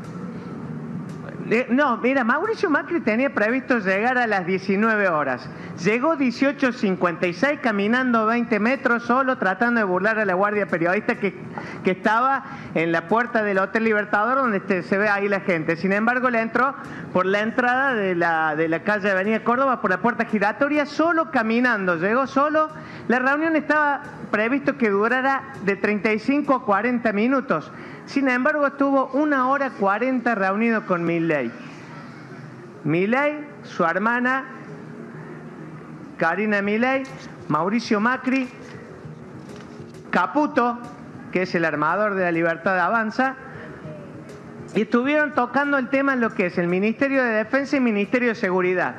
No, 1.69 1.97
mira, 1.99 2.25
Mauricio 2.25 2.69
Macri 2.69 3.01
tenía 3.01 3.33
previsto 3.33 3.79
llegar 3.79 4.19
a 4.19 4.27
las 4.27 4.47
19 4.47 5.09
horas. 5.09 5.49
Llegó 5.85 6.17
18.56 6.17 7.61
caminando 7.61 8.27
20 8.27 8.59
metros 8.59 9.05
solo 9.05 9.39
tratando 9.39 9.79
de 9.79 9.85
burlar 9.85 10.19
a 10.19 10.25
la 10.25 10.35
guardia 10.35 10.67
periodista 10.67 11.15
que, 11.21 11.39
que 11.85 11.93
estaba 11.93 12.43
en 12.75 12.91
la 12.91 13.07
puerta 13.07 13.45
del 13.45 13.59
Hotel 13.59 13.85
Libertador 13.85 14.39
donde 14.39 14.57
este- 14.57 14.83
se 14.83 14.99
ve 14.99 15.09
ahí 15.09 15.29
la 15.29 15.41
gente. 15.41 15.77
Sin 15.77 15.93
embargo, 15.93 16.31
le 16.31 16.41
entró 16.41 16.75
por 17.13 17.27
la 17.27 17.41
entrada 17.41 17.95
de 17.95 18.17
la, 18.17 18.57
de 18.57 18.69
la 18.69 18.83
calle 18.83 19.11
Avenida 19.13 19.45
Córdoba, 19.45 19.81
por 19.81 19.91
la 19.91 19.99
puerta 19.99 20.25
giratoria, 20.25 20.85
solo 20.85 21.31
caminando. 21.31 21.97
Llegó 21.97 22.27
solo. 22.27 22.71
La 23.07 23.21
reunión 23.21 23.55
estaba 23.55 24.03
previsto 24.31 24.77
que 24.77 24.91
durara 24.91 25.53
de 25.65 25.77
35 25.77 26.55
a 26.55 26.65
40 26.65 27.13
minutos. 27.13 27.71
Sin 28.07 28.29
embargo, 28.29 28.67
estuvo 28.67 29.07
una 29.09 29.49
hora 29.49 29.71
40 29.71 30.35
reunido 30.35 30.87
con 30.87 31.05
Milley. 31.05 31.51
Milley, 32.85 33.47
su 33.65 33.85
hermana, 33.85 34.45
Karina 36.19 36.63
Milley, 36.63 37.03
Mauricio 37.49 38.01
Macri, 38.01 38.49
Caputo, 40.11 40.79
que 41.33 41.43
es 41.43 41.55
el 41.55 41.65
armador 41.65 42.15
de 42.15 42.25
la 42.25 42.33
Libertad 42.33 42.75
de 42.75 42.81
Avanza, 42.81 43.37
y 44.75 44.83
estuvieron 44.83 45.35
tocando 45.35 45.79
el 45.79 45.89
tema 45.89 46.13
en 46.13 46.21
lo 46.21 46.35
que 46.35 46.47
es 46.47 46.59
el 46.59 46.69
Ministerio 46.69 47.25
de 47.25 47.31
Defensa 47.31 47.77
y 47.77 47.81
Ministerio 47.81 48.29
de 48.29 48.35
Seguridad. 48.35 48.97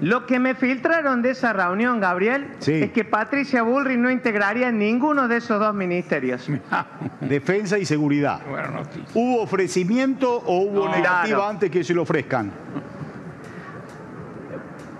Lo 0.00 0.26
que 0.26 0.38
me 0.38 0.54
filtraron 0.54 1.22
de 1.22 1.30
esa 1.30 1.52
reunión, 1.54 2.00
Gabriel, 2.00 2.48
Sí. 2.58 2.74
es 2.82 2.92
que 2.92 3.04
Patricia 3.04 3.62
Bullrich 3.62 3.98
no 3.98 4.10
integraría 4.10 4.70
ninguno 4.70 5.26
de 5.28 5.38
esos 5.38 5.58
dos 5.58 5.74
ministerios. 5.74 6.46
Defensa 7.20 7.78
y 7.78 7.86
seguridad. 7.86 8.40
Buena 8.48 8.68
noticia. 8.68 9.04
¿Hubo 9.14 9.40
ofrecimiento 9.42 10.30
o 10.46 10.60
hubo 10.62 10.86
No. 10.88 10.94
negativa 10.94 11.24
Claro. 11.38 11.48
antes 11.48 11.70
que 11.70 11.82
se 11.82 11.94
lo 11.94 12.02
ofrezcan? 12.02 12.52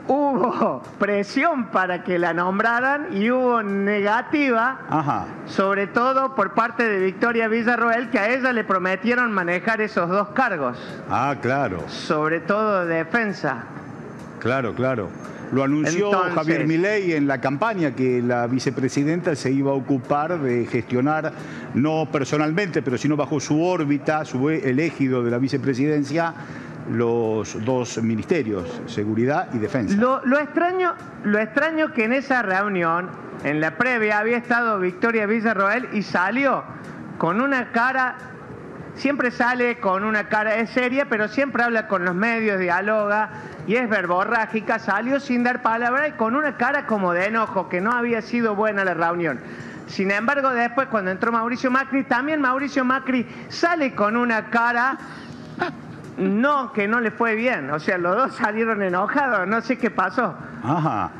Hubo 0.09 0.83
presión 1.01 1.67
para 1.67 2.05
que 2.05 2.17
la 2.19 2.33
nombraran 2.33 3.09
y 3.13 3.29
hubo 3.33 3.61
negativa, 3.65 4.79
Ajá. 4.89 5.25
sobre 5.47 5.89
todo 5.89 6.37
por 6.37 6.55
parte 6.55 6.89
de 6.89 7.01
Victoria 7.05 7.49
Villarroel, 7.49 8.09
que 8.11 8.21
a 8.21 8.31
ella 8.31 8.53
le 8.53 8.63
prometieron 8.63 9.33
manejar 9.33 9.81
esos 9.81 10.09
dos 10.09 10.29
cargos, 10.29 10.79
Ah, 11.11 11.35
claro, 11.43 11.89
sobre 11.89 12.39
todo 12.41 12.87
de 12.87 12.95
defensa. 12.99 13.65
Claro, 14.41 14.75
claro. 14.75 15.09
Lo 15.53 15.63
anunció 15.63 16.07
Entonces- 16.07 16.35
Javier 16.35 16.67
Milei 16.67 17.13
en 17.13 17.27
la 17.27 17.41
campaña 17.41 17.93
que 17.93 18.21
la 18.21 18.47
vicepresidenta 18.47 19.37
se 19.37 19.53
iba 19.53 19.71
a 19.71 19.75
ocupar 19.75 20.41
de 20.41 20.67
gestionar, 20.67 21.33
no 21.75 22.09
personalmente, 22.11 22.83
pero 22.83 22.99
sino 22.99 23.17
bajo 23.17 23.39
su 23.39 23.63
órbita, 23.63 24.25
su 24.25 24.51
elégido 24.51 25.23
de 25.23 25.31
la 25.31 25.39
vicepresidencia, 25.39 26.35
los 26.91 27.65
dos 27.65 28.03
ministerios, 28.03 28.81
seguridad 28.87 29.49
y 29.53 29.59
defensa. 29.59 29.97
Lo, 29.97 30.25
lo 30.25 30.39
extraño, 30.39 30.95
lo 31.25 31.39
extraño 31.39 31.93
que 31.93 32.05
en 32.05 32.13
esa 32.13 32.43
reunión, 32.43 33.09
en 33.45 33.61
la 33.61 33.77
previa, 33.77 34.19
había 34.19 34.37
estado 34.39 34.79
Victoria 34.81 35.27
Villarroel 35.27 35.89
y 35.93 36.03
salió 36.03 36.65
con 37.19 37.41
una 37.41 37.71
cara, 37.73 38.17
siempre 38.95 39.31
sale 39.31 39.79
con 39.79 40.05
una 40.05 40.29
cara, 40.29 40.57
es 40.57 40.71
seria, 40.71 41.07
pero 41.09 41.29
siempre 41.29 41.63
habla 41.63 41.87
con 41.89 42.05
los 42.05 42.15
medios, 42.15 42.59
dialoga 42.59 43.31
y 43.67 43.75
es 43.75 43.89
verborrágica, 43.89 44.79
salió 44.79 45.19
sin 45.21 45.43
dar 45.43 45.63
palabra 45.63 46.09
y 46.09 46.13
con 46.13 46.37
una 46.37 46.57
cara 46.57 46.87
como 46.87 47.13
de 47.13 47.27
enojo, 47.27 47.69
que 47.69 47.81
no 47.81 47.93
había 47.93 48.23
sido 48.23 48.55
buena 48.55 48.85
la 48.85 48.95
reunión. 48.95 49.41
Sin 49.87 50.11
embargo, 50.11 50.51
después 50.51 50.89
cuando 50.89 51.11
entró 51.11 51.33
Mauricio 51.33 51.71
Macri, 51.71 52.05
también 52.05 52.41
Mauricio 52.41 52.85
Macri 52.85 53.27
sale 53.49 53.95
con 53.95 54.17
una 54.17 54.51
cara 54.51 54.99
no, 56.19 56.73
que 56.73 56.89
no 56.89 57.01
le 57.01 57.11
fue 57.11 57.35
bien. 57.35 57.71
O 57.71 57.79
sea, 57.79 57.99
los 57.99 58.17
dos 58.17 58.35
salieron 58.35 58.83
enojados, 58.83 59.47
no 59.47 59.61
sé 59.61 59.79
qué 59.79 59.91
pasó. 59.91 60.35
Ajá. 60.63 61.11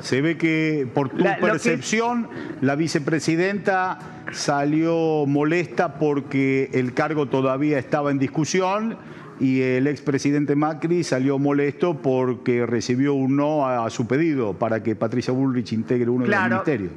Se 0.00 0.20
ve 0.20 0.36
que 0.36 0.88
por 0.92 1.10
tu 1.10 1.24
percepción, 1.40 2.28
la 2.60 2.74
vicepresidenta 2.74 3.98
salió 4.32 5.26
molesta 5.26 5.94
porque 5.94 6.70
el 6.72 6.92
cargo 6.92 7.26
todavía 7.26 7.78
estaba 7.78 8.10
en 8.10 8.18
discusión 8.18 8.96
y 9.42 9.60
el 9.60 9.88
expresidente 9.88 10.54
Macri 10.54 11.02
salió 11.02 11.36
molesto 11.36 12.00
porque 12.00 12.64
recibió 12.64 13.14
un 13.14 13.34
no 13.34 13.66
a, 13.66 13.90
su 13.90 14.06
pedido 14.06 14.52
para 14.54 14.84
que 14.84 14.94
Patricia 14.94 15.32
Bullrich 15.32 15.72
integre 15.72 16.10
uno 16.10 16.24
de 16.24 16.30
los 16.30 16.44
ministerios. 16.44 16.92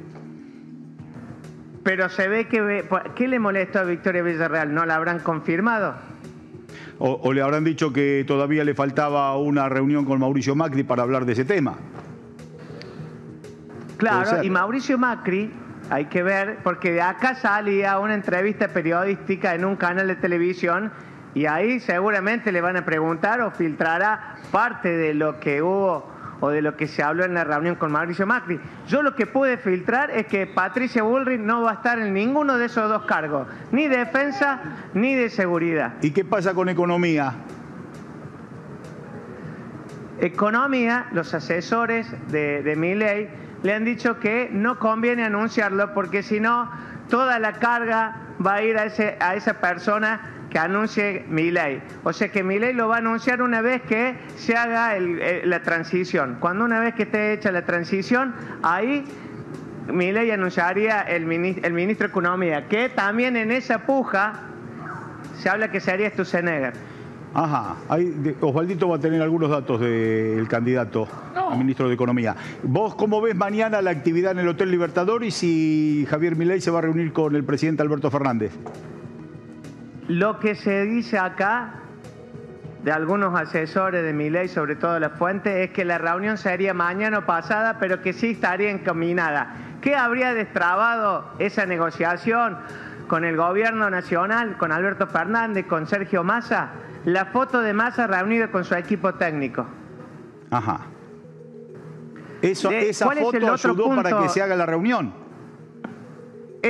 Pero 1.82 2.08
se 2.08 2.28
ve 2.28 2.46
que... 2.46 2.84
¿Qué 3.16 3.26
le 3.26 3.40
molestó 3.40 3.80
a 3.80 3.82
Victoria 3.82 4.22
Villarreal? 4.22 4.72
¿No 4.72 4.86
la 4.86 4.94
habrán 4.94 5.18
confirmado? 5.18 5.96
O, 7.00 7.32
le 7.32 7.42
habrán 7.42 7.64
dicho 7.64 7.92
que 7.92 8.24
todavía 8.28 8.62
le 8.62 8.74
faltaba 8.74 9.36
una 9.36 9.68
reunión 9.68 10.04
con 10.04 10.20
Mauricio 10.20 10.54
Macri 10.54 10.84
para 10.84 11.02
hablar 11.02 11.26
de 11.26 11.32
ese 11.32 11.44
tema. 11.44 11.74
Claro, 13.96 14.44
y 14.44 14.50
Mauricio 14.50 14.98
Macri, 14.98 15.50
hay 15.90 16.04
que 16.04 16.22
ver, 16.22 16.58
porque 16.62 16.92
de 16.92 17.02
acá 17.02 17.34
salía 17.34 17.98
una 17.98 18.14
entrevista 18.14 18.68
periodística 18.68 19.52
en 19.56 19.64
un 19.64 19.74
canal 19.74 20.06
de 20.06 20.14
televisión 20.14 20.92
y 21.36 21.44
ahí 21.44 21.80
seguramente 21.80 22.50
le 22.50 22.62
van 22.62 22.78
a 22.78 22.86
preguntar 22.86 23.42
o 23.42 23.50
filtrará 23.50 24.36
parte 24.50 24.96
de 24.96 25.12
lo 25.12 25.38
que 25.38 25.60
hubo 25.60 26.10
o 26.40 26.48
de 26.48 26.62
lo 26.62 26.78
que 26.78 26.86
se 26.86 27.02
habló 27.02 27.26
en 27.26 27.34
la 27.34 27.44
reunión 27.44 27.74
con 27.74 27.92
Mauricio 27.92 28.26
Macri. 28.26 28.58
Yo 28.88 29.02
lo 29.02 29.14
que 29.14 29.26
pude 29.26 29.58
filtrar 29.58 30.10
es 30.10 30.28
que 30.28 30.46
Patricia 30.46 31.02
Bullrich 31.02 31.38
no 31.38 31.60
va 31.60 31.72
a 31.72 31.74
estar 31.74 31.98
en 31.98 32.14
ninguno 32.14 32.56
de 32.56 32.64
esos 32.64 32.88
dos 32.88 33.04
cargos, 33.04 33.48
ni 33.70 33.86
de 33.86 33.98
defensa 33.98 34.60
ni 34.94 35.14
de 35.14 35.28
seguridad. 35.28 35.96
¿Y 36.00 36.12
qué 36.12 36.24
pasa 36.24 36.54
con 36.54 36.70
economía? 36.70 37.34
Economía, 40.18 41.08
los 41.12 41.34
asesores 41.34 42.10
de, 42.28 42.62
de 42.62 42.76
mi 42.76 42.94
ley 42.94 43.28
le 43.62 43.74
han 43.74 43.84
dicho 43.84 44.18
que 44.20 44.48
no 44.50 44.78
conviene 44.78 45.22
anunciarlo 45.22 45.92
porque 45.92 46.22
si 46.22 46.40
no, 46.40 46.70
toda 47.10 47.38
la 47.38 47.52
carga 47.58 48.22
va 48.44 48.54
a 48.54 48.62
ir 48.62 48.78
a, 48.78 48.84
ese, 48.86 49.18
a 49.20 49.34
esa 49.34 49.60
persona 49.60 50.32
que 50.56 50.60
anuncie 50.60 51.22
mi 51.28 51.50
ley. 51.50 51.82
O 52.02 52.14
sea 52.14 52.30
que 52.30 52.42
mi 52.42 52.58
ley 52.58 52.72
lo 52.72 52.88
va 52.88 52.94
a 52.94 52.98
anunciar 53.00 53.42
una 53.42 53.60
vez 53.60 53.82
que 53.82 54.16
se 54.36 54.56
haga 54.56 54.98
la 54.98 55.60
transición. 55.60 56.38
Cuando 56.40 56.64
una 56.64 56.80
vez 56.80 56.94
que 56.94 57.02
esté 57.02 57.34
hecha 57.34 57.52
la 57.52 57.66
transición, 57.66 58.34
ahí 58.62 59.04
mi 59.92 60.12
ley 60.12 60.30
anunciaría 60.30 61.02
el, 61.02 61.26
ministro, 61.26 61.66
el 61.66 61.74
ministro 61.74 62.06
de 62.06 62.10
Economía, 62.10 62.68
que 62.68 62.88
también 62.88 63.36
en 63.36 63.50
esa 63.50 63.80
puja 63.80 64.44
se 65.38 65.50
habla 65.50 65.70
que 65.70 65.78
se 65.78 65.90
haría 65.90 66.08
Stusenegger. 66.08 66.72
Ajá, 67.34 67.76
Osvaldito 68.40 68.88
va 68.88 68.96
a 68.96 68.98
tener 68.98 69.20
algunos 69.20 69.50
datos 69.50 69.78
del 69.78 70.48
candidato 70.48 71.06
a 71.34 71.54
ministro 71.54 71.86
de 71.86 71.94
Economía. 71.96 72.34
¿Vos 72.62 72.94
cómo 72.94 73.20
ves 73.20 73.36
mañana 73.36 73.82
la 73.82 73.90
actividad 73.90 74.32
en 74.32 74.38
el 74.38 74.48
Hotel 74.48 74.70
Libertador 74.70 75.22
y 75.22 75.32
si 75.32 76.06
Javier 76.08 76.34
Milei 76.34 76.62
se 76.62 76.70
va 76.70 76.78
a 76.78 76.82
reunir 76.82 77.12
con 77.12 77.36
el 77.36 77.44
presidente 77.44 77.82
Alberto 77.82 78.10
Fernández? 78.10 78.52
Lo 80.08 80.38
que 80.38 80.54
se 80.54 80.84
dice 80.84 81.18
acá 81.18 81.80
de 82.84 82.92
algunos 82.92 83.38
asesores 83.38 84.04
de 84.04 84.12
mi 84.12 84.30
ley, 84.30 84.46
sobre 84.46 84.76
todo 84.76 85.00
la 85.00 85.10
fuente, 85.10 85.64
es 85.64 85.70
que 85.70 85.84
la 85.84 85.98
reunión 85.98 86.38
sería 86.38 86.72
mañana 86.72 87.18
o 87.18 87.26
pasada, 87.26 87.78
pero 87.80 88.00
que 88.00 88.12
sí 88.12 88.30
estaría 88.30 88.70
encaminada. 88.70 89.56
¿Qué 89.80 89.96
habría 89.96 90.34
destrabado 90.34 91.24
esa 91.40 91.66
negociación 91.66 92.56
con 93.08 93.24
el 93.24 93.36
gobierno 93.36 93.90
nacional, 93.90 94.56
con 94.56 94.70
Alberto 94.70 95.08
Fernández, 95.08 95.66
con 95.66 95.88
Sergio 95.88 96.22
Massa? 96.22 96.68
La 97.04 97.26
foto 97.26 97.60
de 97.60 97.72
Massa 97.72 98.06
reunido 98.06 98.50
con 98.52 98.64
su 98.64 98.74
equipo 98.76 99.14
técnico. 99.14 99.66
Ajá. 100.50 100.80
Eso, 102.42 102.70
esa 102.70 103.10
foto 103.10 103.52
ayudó 103.52 103.96
para 103.96 104.22
que 104.22 104.28
se 104.28 104.42
haga 104.42 104.54
la 104.54 104.66
reunión. 104.66 105.25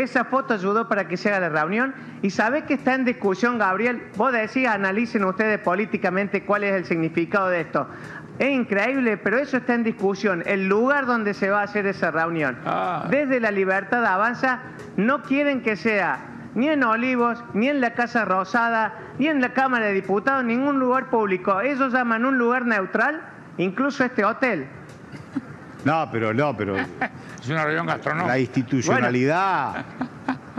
Esa 0.03 0.25
foto 0.25 0.55
ayudó 0.55 0.89
para 0.89 1.09
que 1.09 1.17
se 1.17 1.31
haga 1.31 1.49
la 1.49 1.49
reunión. 1.49 1.95
Y 2.23 2.31
sabe 2.31 2.65
que 2.65 2.75
está 2.75 2.95
en 2.95 3.05
discusión, 3.05 3.59
Gabriel. 3.59 4.03
Vos 4.17 4.33
decís, 4.33 4.67
analicen 4.67 5.25
ustedes 5.25 5.59
políticamente 5.61 6.45
cuál 6.45 6.65
es 6.65 6.75
el 6.75 6.85
significado 6.85 7.49
de 7.49 7.63
esto. 7.63 7.89
Es 8.39 8.51
increíble, 8.51 9.17
pero 9.17 9.39
eso 9.39 9.57
está 9.57 9.75
en 9.75 9.85
discusión. 9.85 10.43
El 10.45 10.69
lugar 10.69 11.07
donde 11.07 11.33
se 11.33 11.49
va 11.49 11.61
a 11.61 11.65
hacer 11.65 11.87
esa 11.87 12.11
reunión. 12.11 12.59
Ah. 12.67 13.07
Desde 13.11 13.41
la 13.41 13.51
libertad 13.51 14.05
avanza, 14.05 14.61
no 14.97 15.23
quieren 15.23 15.63
que 15.63 15.77
sea 15.77 16.19
ni 16.55 16.69
en 16.69 16.85
Olivos, 16.85 17.43
ni 17.55 17.69
en 17.69 17.81
la 17.81 17.95
Casa 17.95 18.25
Rosada, 18.25 18.95
ni 19.19 19.29
en 19.29 19.41
la 19.41 19.53
Cámara 19.53 19.87
de 19.87 19.93
Diputados, 19.93 20.45
ningún 20.45 20.79
lugar 20.79 21.11
público. 21.11 21.61
Ellos 21.61 21.93
llaman 21.93 22.25
un 22.25 22.39
lugar 22.39 22.65
neutral, 22.67 23.23
incluso 23.59 24.05
este 24.05 24.25
hotel. 24.25 24.67
No, 25.85 26.09
pero 26.11 26.35
no, 26.35 26.57
pero. 26.57 26.77
Es 27.47 27.51
una 27.53 27.65
reunión 27.65 27.87
gastronómica. 27.87 28.33
La 28.33 28.41
institucionalidad. 28.41 29.85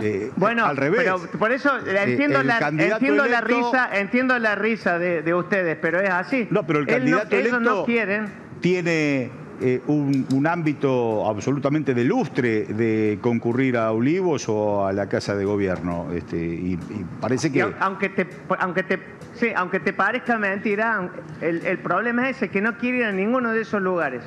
Eh, 0.00 0.32
bueno, 0.36 0.64
al 0.64 0.78
revés. 0.78 1.00
Pero 1.02 1.18
por 1.38 1.52
eso 1.52 1.70
eh, 1.86 2.02
entiendo, 2.02 2.42
la, 2.42 2.66
entiendo 2.66 3.26
la 3.26 3.42
risa, 3.42 3.90
entiendo 3.92 4.38
la 4.38 4.54
risa 4.54 4.98
de, 4.98 5.34
ustedes, 5.34 5.76
pero 5.82 6.00
es 6.00 6.08
así. 6.08 6.48
No, 6.50 6.66
pero 6.66 6.78
el 6.78 6.86
candidato 6.86 7.36
electo 7.36 7.60
no 7.60 7.84
quieren. 7.84 8.28
tiene 8.62 9.30
eh, 9.60 9.82
un, 9.86 10.46
ámbito 10.46 11.28
absolutamente 11.28 11.92
de 11.92 12.04
lustre 12.04 12.64
de 12.64 13.18
concurrir 13.20 13.76
a 13.76 13.92
Olivos 13.92 14.48
o 14.48 14.86
a 14.86 14.92
la 14.94 15.10
Casa 15.10 15.36
de 15.36 15.44
Gobierno. 15.44 16.06
Este, 16.14 16.38
y, 16.38 16.78
parece 17.20 17.52
que... 17.52 17.66
aunque 17.80 18.08
te, 18.08 18.26
aunque 18.60 18.82
te, 18.82 18.98
sí, 19.34 19.48
aunque 19.54 19.80
te 19.80 19.92
parezca 19.92 20.38
mentira, 20.38 21.10
el, 21.42 21.66
el 21.66 21.78
problema 21.80 22.30
es 22.30 22.38
ese, 22.38 22.48
que 22.48 22.62
no 22.62 22.78
quiere 22.78 22.98
ir 23.00 23.04
a 23.04 23.12
ninguno 23.12 23.52
de 23.52 23.60
esos 23.60 23.82
lugares. 23.82 24.22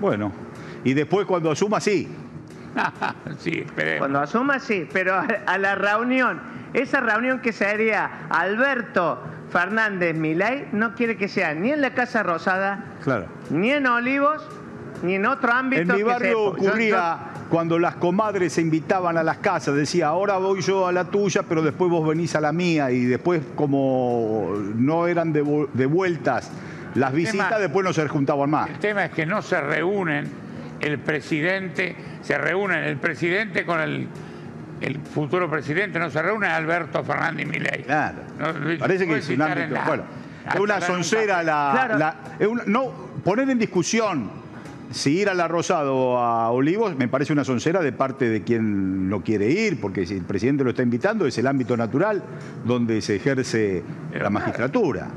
Bueno, 0.00 0.32
y 0.84 0.94
después 0.94 1.26
cuando 1.26 1.50
asuma, 1.50 1.80
sí. 1.80 2.08
sí, 3.38 3.62
esperemos. 3.64 3.98
Cuando 3.98 4.20
asuma, 4.20 4.58
sí, 4.58 4.88
pero 4.92 5.14
a, 5.14 5.58
la 5.58 5.74
reunión, 5.74 6.40
esa 6.72 7.00
reunión 7.00 7.40
que 7.40 7.52
sería 7.52 8.26
Alberto 8.30 9.20
Fernández 9.50 10.16
Milay, 10.16 10.68
no 10.72 10.94
quiere 10.94 11.16
que 11.16 11.28
sea 11.28 11.54
ni 11.54 11.70
en 11.70 11.80
la 11.80 11.94
Casa 11.94 12.22
Rosada, 12.22 12.84
claro. 13.02 13.26
ni 13.50 13.70
en 13.70 13.86
Olivos, 13.86 14.42
ni 15.02 15.16
en 15.16 15.26
otro 15.26 15.52
ámbito. 15.52 15.82
En 15.82 15.96
mi 15.96 16.02
barrio 16.02 16.42
ocurría 16.44 17.18
cuando 17.50 17.78
las 17.78 17.96
comadres 17.96 18.54
se 18.54 18.62
invitaban 18.62 19.18
a 19.18 19.22
las 19.22 19.38
casas, 19.38 19.74
decía, 19.74 20.06
ahora 20.08 20.38
voy 20.38 20.62
yo 20.62 20.86
a 20.86 20.92
la 20.92 21.04
tuya, 21.04 21.42
pero 21.46 21.60
después 21.60 21.90
vos 21.90 22.08
venís 22.08 22.34
a 22.34 22.40
la 22.40 22.52
mía, 22.52 22.90
y 22.90 23.04
después 23.04 23.42
como 23.54 24.54
no 24.74 25.06
eran 25.06 25.34
de, 25.34 25.68
de 25.74 25.86
vueltas 25.86 26.50
las 26.94 27.12
visitas 27.12 27.58
después 27.58 27.84
no 27.84 27.92
se 27.92 28.06
juntaban 28.08 28.50
más. 28.50 28.68
El 28.68 28.78
tema 28.78 29.06
es 29.06 29.12
que 29.12 29.24
no 29.24 29.40
se 29.42 29.60
reúnen 29.60 30.30
el 30.82 30.98
presidente, 30.98 31.96
se 32.22 32.36
reúnen 32.36 32.84
el 32.84 32.96
presidente 32.96 33.64
con 33.64 33.80
el, 33.80 34.08
el 34.80 34.98
futuro 35.00 35.48
presidente, 35.48 35.98
no 35.98 36.10
se 36.10 36.20
reúne 36.20 36.48
Alberto 36.48 37.02
Fernández 37.04 37.46
Milei. 37.46 37.84
Claro. 37.84 38.18
Parece 38.78 39.06
que 39.06 39.18
es 39.18 39.28
un 39.30 39.42
ámbito. 39.42 39.76
bueno, 39.86 40.04
es 40.52 40.60
una 40.60 40.80
soncera 40.80 41.42
la. 41.42 42.16
no, 42.66 42.92
poner 43.24 43.48
en 43.48 43.58
discusión 43.58 44.42
si 44.90 45.20
ir 45.20 45.30
a 45.30 45.34
la 45.34 45.48
Rosado 45.48 45.96
o 45.96 46.18
a 46.18 46.50
Olivos 46.50 46.96
me 46.96 47.08
parece 47.08 47.32
una 47.32 47.44
soncera 47.44 47.80
de 47.80 47.92
parte 47.92 48.28
de 48.28 48.42
quien 48.42 49.08
no 49.08 49.22
quiere 49.22 49.48
ir, 49.48 49.80
porque 49.80 50.04
si 50.04 50.14
el 50.14 50.24
presidente 50.24 50.64
lo 50.64 50.70
está 50.70 50.82
invitando 50.82 51.26
es 51.26 51.38
el 51.38 51.46
ámbito 51.46 51.76
natural 51.76 52.22
donde 52.64 53.00
se 53.00 53.16
ejerce 53.16 53.82
la 54.12 54.28
magistratura. 54.28 55.08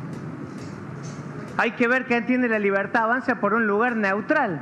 Hay 1.57 1.71
que 1.71 1.87
ver 1.87 2.05
que 2.05 2.17
entiende 2.17 2.47
la 2.47 2.59
libertad 2.59 3.03
avanza 3.03 3.39
por 3.39 3.53
un 3.53 3.65
lugar 3.65 3.95
neutral. 3.95 4.61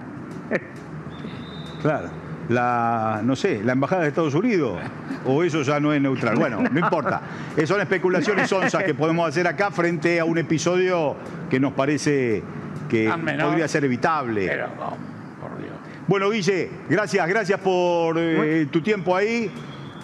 Claro. 1.84 2.10
La, 2.50 3.22
no 3.24 3.36
sé, 3.36 3.62
la 3.63 3.74
embajada 3.74 4.02
de 4.02 4.08
Estados 4.10 4.34
Unidos, 4.34 4.78
o 5.25 5.44
eso 5.44 5.62
ya 5.62 5.80
no 5.80 5.94
es 5.94 6.02
neutral. 6.02 6.36
Bueno, 6.36 6.62
no 6.62 6.80
importa. 6.80 7.22
Son 7.66 7.80
especulaciones 7.80 8.52
onzas 8.52 8.84
que 8.84 8.94
podemos 8.94 9.30
hacer 9.30 9.48
acá 9.48 9.70
frente 9.72 10.20
a 10.20 10.25
un 10.25 10.38
episodio 10.38 11.16
que 11.50 11.60
nos 11.60 11.74
parece 11.74 12.44
que 12.90 13.10
podría 13.42 13.68
ser 13.68 13.86
evitable. 13.86 14.48
Pero, 14.48 14.68
por 14.68 15.58
Dios. 15.58 15.74
Bueno, 16.08 16.30
Guille, 16.30 16.70
gracias, 16.90 17.28
gracias 17.28 17.60
por 17.60 18.18
eh, 18.18 18.68
tu 18.72 18.82
tiempo 18.82 19.16
ahí. 19.16 19.50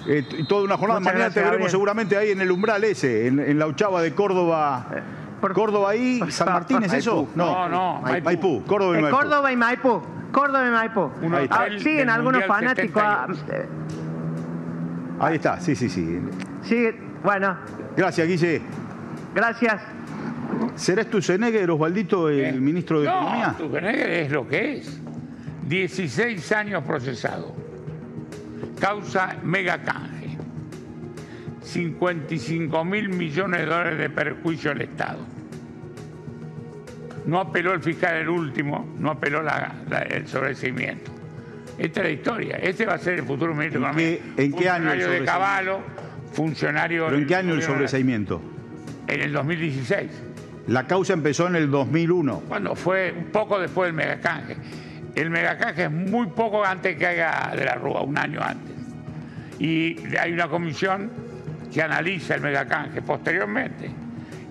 Eh, 0.07 0.23
toda 0.47 0.63
una 0.63 0.77
jornada. 0.77 0.99
Mañana 1.01 1.29
te 1.29 1.41
veremos 1.41 1.71
seguramente 1.71 2.15
ahí 2.15 2.31
en 2.31 2.41
el 2.41 2.51
umbral 2.51 2.83
ese, 2.83 3.27
en, 3.27 3.59
la 3.59 3.67
Ochava 3.67 4.01
de 4.01 4.13
Córdoba. 4.13 4.87
Eh. 5.41 5.53
Córdoba 5.53 5.91
ahí, 5.91 6.19
San 6.29 6.47
Martín, 6.47 6.83
¿es 6.83 6.93
eso? 6.93 7.27
No, 7.35 7.67
no, 7.69 8.01
Maipú. 8.23 8.63
Córdoba 8.65 8.97
y 8.97 9.01
Maipú. 9.01 9.17
Córdoba 9.17 9.51
y 9.51 9.55
Maipú. 9.55 10.01
Córdoba 10.31 10.67
y 10.67 10.71
Maipú. 10.71 11.11
Ah, 11.49 11.65
siguen 11.77 12.09
algunos 12.09 12.45
fanáticos. 12.45 13.03
Ahí 15.19 15.35
está, 15.35 15.59
sí, 15.59 15.75
sí, 15.75 15.89
sí. 15.89 16.19
Sí, 16.63 16.89
bueno, 17.23 17.57
Gracias, 17.97 18.27
Guille. 18.27 18.61
gracias. 19.35 19.81
¿Será 20.75 21.03
Stusenegger, 21.03 21.69
Osvaldito, 21.71 22.29
el 22.29 22.39
¿Eh? 22.39 22.51
ministro 22.53 23.01
de 23.01 23.07
no, 23.07 23.13
Economía? 23.13 23.55
Es 23.91 24.31
lo 24.31 24.47
que 24.47 24.77
es. 24.77 24.99
16 25.67 26.51
años 26.53 26.83
procesado. 26.83 27.53
Causa 28.79 29.35
mega 29.43 29.77
canje. 29.83 30.18
55 31.69 32.83
mil 32.85 33.09
millones 33.09 33.59
de 33.61 33.65
dólares 33.67 33.97
de 33.99 34.09
perjuicio 34.09 34.71
al 34.71 34.81
Estado. 34.81 35.19
No 37.25 37.39
apeló 37.39 37.73
el 37.73 37.81
fiscal 37.81 38.15
el 38.15 38.29
último, 38.29 38.95
no 38.97 39.11
apeló 39.11 39.43
la- 39.43 39.73
la- 39.89 40.01
el 40.01 40.27
sobreseimiento. 40.27 41.11
Esta 41.77 42.01
es 42.01 42.05
la 42.07 42.11
historia. 42.11 42.55
Este 42.57 42.85
va 42.85 42.95
a 42.95 42.97
ser 42.97 43.19
el 43.19 43.23
futuro 43.25 43.53
ministro 43.53 43.79
de 43.81 43.85
¿En 43.87 43.91
Economía. 43.93 44.33
en 44.45 44.53
qué 44.53 44.69
año 44.69 44.91
el 44.91 44.99
de? 45.19 45.25
Caballo, 45.25 45.79
funcionario... 46.33 47.05
¿Pero 47.05 47.17
en 47.17 47.27
qué 47.27 47.35
año 47.35 47.53
el 47.53 47.61
sobreseimiento? 47.61 48.41
En 49.07 49.21
el 49.21 49.31
2016. 49.31 50.09
La 50.67 50.87
causa 50.87 51.13
empezó 51.13 51.47
en 51.47 51.55
el 51.55 51.69
2001. 51.71 52.41
Cuando 52.47 52.75
fue 52.75 53.13
un 53.17 53.25
poco 53.25 53.59
después 53.59 53.87
del 53.87 53.95
megacanje. 53.95 54.57
El 55.15 55.29
megacanje 55.29 55.83
es 55.85 55.91
muy 55.91 56.27
poco 56.27 56.63
antes 56.65 56.97
que 56.97 57.05
haga 57.05 57.55
de 57.55 57.65
la 57.65 57.75
Rúa, 57.75 58.01
un 58.01 58.17
año 58.17 58.39
antes. 58.41 58.75
Y 59.59 59.97
hay 60.17 60.31
una 60.33 60.47
comisión 60.47 61.09
que 61.73 61.81
analiza 61.81 62.35
el 62.35 62.41
megacanje 62.41 63.01
posteriormente 63.01 63.89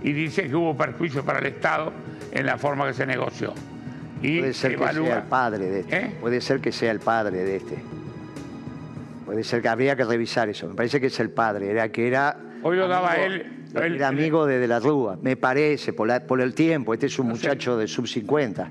y 0.03 0.13
dice 0.13 0.49
que 0.49 0.55
hubo 0.55 0.77
perjuicio 0.77 1.25
para 1.25 1.41
el 1.41 1.47
Estado 1.47 1.93
en 2.33 2.47
la 2.47 2.57
forma 2.59 2.87
que 2.87 2.95
se 2.95 3.07
negoció. 3.07 3.53
Y 4.23 4.41
Puede 4.41 4.55
ser 4.55 4.77
que 4.77 4.93
sea 4.93 5.17
el 5.19 5.23
padre 5.25 5.67
de 5.71 5.81
este. 5.81 5.97
¿Eh? 5.97 6.17
Puede 6.21 6.41
ser 6.41 6.61
que 6.61 6.73
sea 6.73 6.91
el 6.91 7.01
padre 7.01 7.39
de 7.45 7.57
este. 7.57 7.77
Puede 9.27 9.45
ser 9.45 9.61
que 9.63 9.69
habría 9.69 9.95
que 9.97 10.05
revisar 10.05 10.49
eso. 10.49 10.69
Me 10.69 10.75
parece 10.75 11.01
que 11.01 11.09
es 11.09 11.21
el 11.21 11.31
padre. 11.31 11.71
Era 11.71 11.89
que 11.91 12.09
era. 12.09 12.37
Hoy 12.63 12.77
lo 12.77 12.89
daba 12.89 13.13
amigo- 13.13 13.27
él- 13.27 13.53
Era 13.75 13.87
él- 13.87 14.03
amigo 14.05 14.47
de, 14.47 14.59
de 14.59 14.67
la 14.67 14.81
Rúa. 14.81 15.19
Me 15.23 15.37
parece, 15.37 15.93
por, 15.93 16.09
la- 16.09 16.21
por 16.21 16.41
el 16.41 16.55
tiempo. 16.55 16.95
Este 16.95 17.07
es 17.07 17.19
un 17.19 17.29
No 17.29 17.37
sé. 17.37 17.47
muchacho 17.49 17.77
de 17.77 17.87
sub 17.87 18.07
50. 18.09 18.69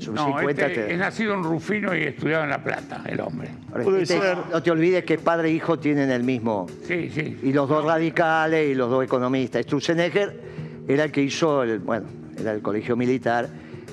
Sub 0.00 0.14
No, 0.14 0.26
50 0.26 0.66
este 0.66 0.82
te- 0.86 0.92
es 0.94 0.98
nacido 0.98 1.34
en 1.34 1.42
Rufino 1.44 1.94
y 1.94 2.02
estudiado 2.04 2.44
en 2.44 2.50
La 2.50 2.62
Plata, 2.64 3.02
el 3.06 3.20
hombre. 3.20 3.48
Puede 3.70 4.02
Este- 4.02 4.18
ser. 4.18 4.36
No 4.50 4.62
te 4.62 4.70
olvides 4.70 5.04
que 5.04 5.18
padre 5.18 5.48
e 5.48 5.52
hijo 5.52 5.78
tienen 5.78 6.10
el 6.10 6.24
mismo. 6.24 6.66
Sí, 6.86 7.10
sí. 7.10 7.38
Y 7.42 7.52
los 7.52 7.68
dos 7.68 7.84
radicales 7.84 8.70
y 8.70 8.74
los 8.74 8.90
dos 8.90 9.04
economistas. 9.04 9.62
Sturzenegger 9.64 10.40
era 10.88 11.04
el 11.04 11.12
que 11.12 11.22
hizo, 11.22 11.62
el, 11.62 11.78
bueno, 11.80 12.06
era 12.38 12.52
el 12.52 12.62
colegio 12.62 12.96
militar, 12.96 13.48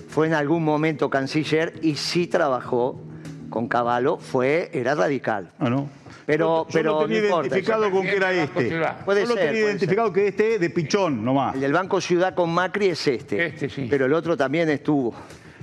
fue 0.08 0.28
en 0.28 0.34
algún 0.34 0.64
momento 0.64 1.10
canciller 1.10 1.74
y 1.82 1.96
sí 1.96 2.28
trabajó 2.28 3.02
con 3.50 3.68
Caballo, 3.68 4.18
fue, 4.18 4.70
era 4.74 4.96
radical. 4.96 5.52
Ah, 5.60 5.70
¿no? 5.70 5.90
Pero- 6.26 6.66
yo, 6.66 6.68
yo 6.68 6.74
pero 6.74 6.92
lo 6.94 7.00
tenía 7.06 7.20
no 7.20 7.26
importa, 7.28 7.48
identificado 7.48 7.92
con 7.92 8.02
que 8.04 8.16
era 8.16 8.32
este. 8.34 8.82
Puede 9.06 9.22
yo 9.22 9.28
lo 9.30 9.34
ser, 9.36 9.46
tenía 9.46 9.52
puede 9.52 9.60
identificado 9.64 10.12
que 10.14 10.28
este 10.28 10.60
de 10.60 10.70
pichón 10.70 11.24
nomás. 11.24 11.56
El 11.56 11.62
del 11.62 11.72
Banco 11.74 12.02
Ciudad 12.02 12.34
con 12.34 12.54
Macri 12.54 12.88
es 12.88 13.08
este. 13.08 13.46
Este, 13.48 13.70
sí. 13.70 13.88
Pero 13.90 14.06
el 14.06 14.14
otro 14.14 14.36
también 14.36 14.70
estuvo. 14.70 15.14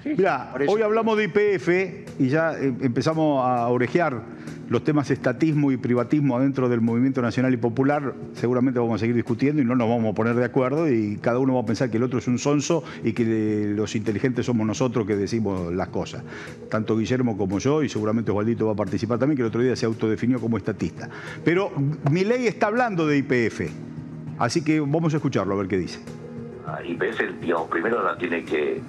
Mira, 0.04 0.54
hoy 0.68 0.82
hablamos 0.82 1.16
de 1.16 1.25
IPF 1.25 2.20
y 2.20 2.28
ya 2.28 2.52
eh, 2.58 2.73
empezamos 2.82 3.44
a 3.44 3.66
orejear 3.68 4.23
los 4.68 4.84
temas 4.84 5.11
estatismo 5.11 5.73
y 5.73 5.76
privatismo 5.76 6.37
adentro 6.37 6.68
del 6.68 6.80
movimiento 6.80 7.23
nacional 7.23 7.52
y 7.54 7.56
popular. 7.56 8.14
Seguramente 8.34 8.80
vamos 8.80 8.96
a 8.96 8.99
seguir 8.99 9.14
discutiendo 9.14 9.62
y 9.62 9.64
no 9.64 9.75
nos 9.75 9.88
vamos 9.88 10.12
a 10.12 10.14
poner 10.14 10.34
de 10.34 10.44
acuerdo 10.44 10.90
y 10.90 11.16
cada 11.16 11.38
uno 11.38 11.54
va 11.54 11.61
a 11.61 11.66
pensar 11.66 11.90
que 11.90 11.96
el 11.96 12.02
otro 12.02 12.18
es 12.18 12.28
un 12.28 12.38
sonso 12.38 12.84
y 13.02 13.12
que 13.12 13.25
eh, 13.25 13.75
los 13.75 13.94
inteligentes 13.96 14.46
somos 14.46 14.66
nosotros 14.66 15.06
que 15.06 15.16
decimos 15.16 15.73
las 15.73 15.88
cosas. 15.88 16.23
Tanto 16.70 16.96
Guillermo 16.96 17.37
como 17.37 17.58
yo 17.58 17.82
y 17.82 17.88
seguramente 17.88 18.30
Osvaldito 18.30 18.66
va 18.66 18.73
a 18.73 18.76
participar 18.76 19.18
también, 19.18 19.37
que 19.37 19.42
el 19.42 19.49
otro 19.49 19.62
día 19.62 19.75
se 19.76 19.87
autodefinió 19.87 20.38
como 20.38 20.56
estatista. 20.56 21.08
Pero 21.44 21.73
mi 22.11 22.25
ley 22.25 22.46
está 22.46 22.66
hablando 22.66 23.06
de 23.06 23.18
IPF, 23.18 23.70
así 24.38 24.62
que 24.62 24.80
vamos 24.80 25.14
a 25.14 25.16
escucharlo 25.16 25.54
a 25.54 25.58
ver 25.58 25.68
qué 25.68 25.78
dice. 25.78 26.00
a 26.66 26.82
IPF, 26.84 27.40
digamos, 27.40 27.68
primero 27.68 28.02
la 28.02 28.16
tiene 28.16 28.44
que 28.44 28.80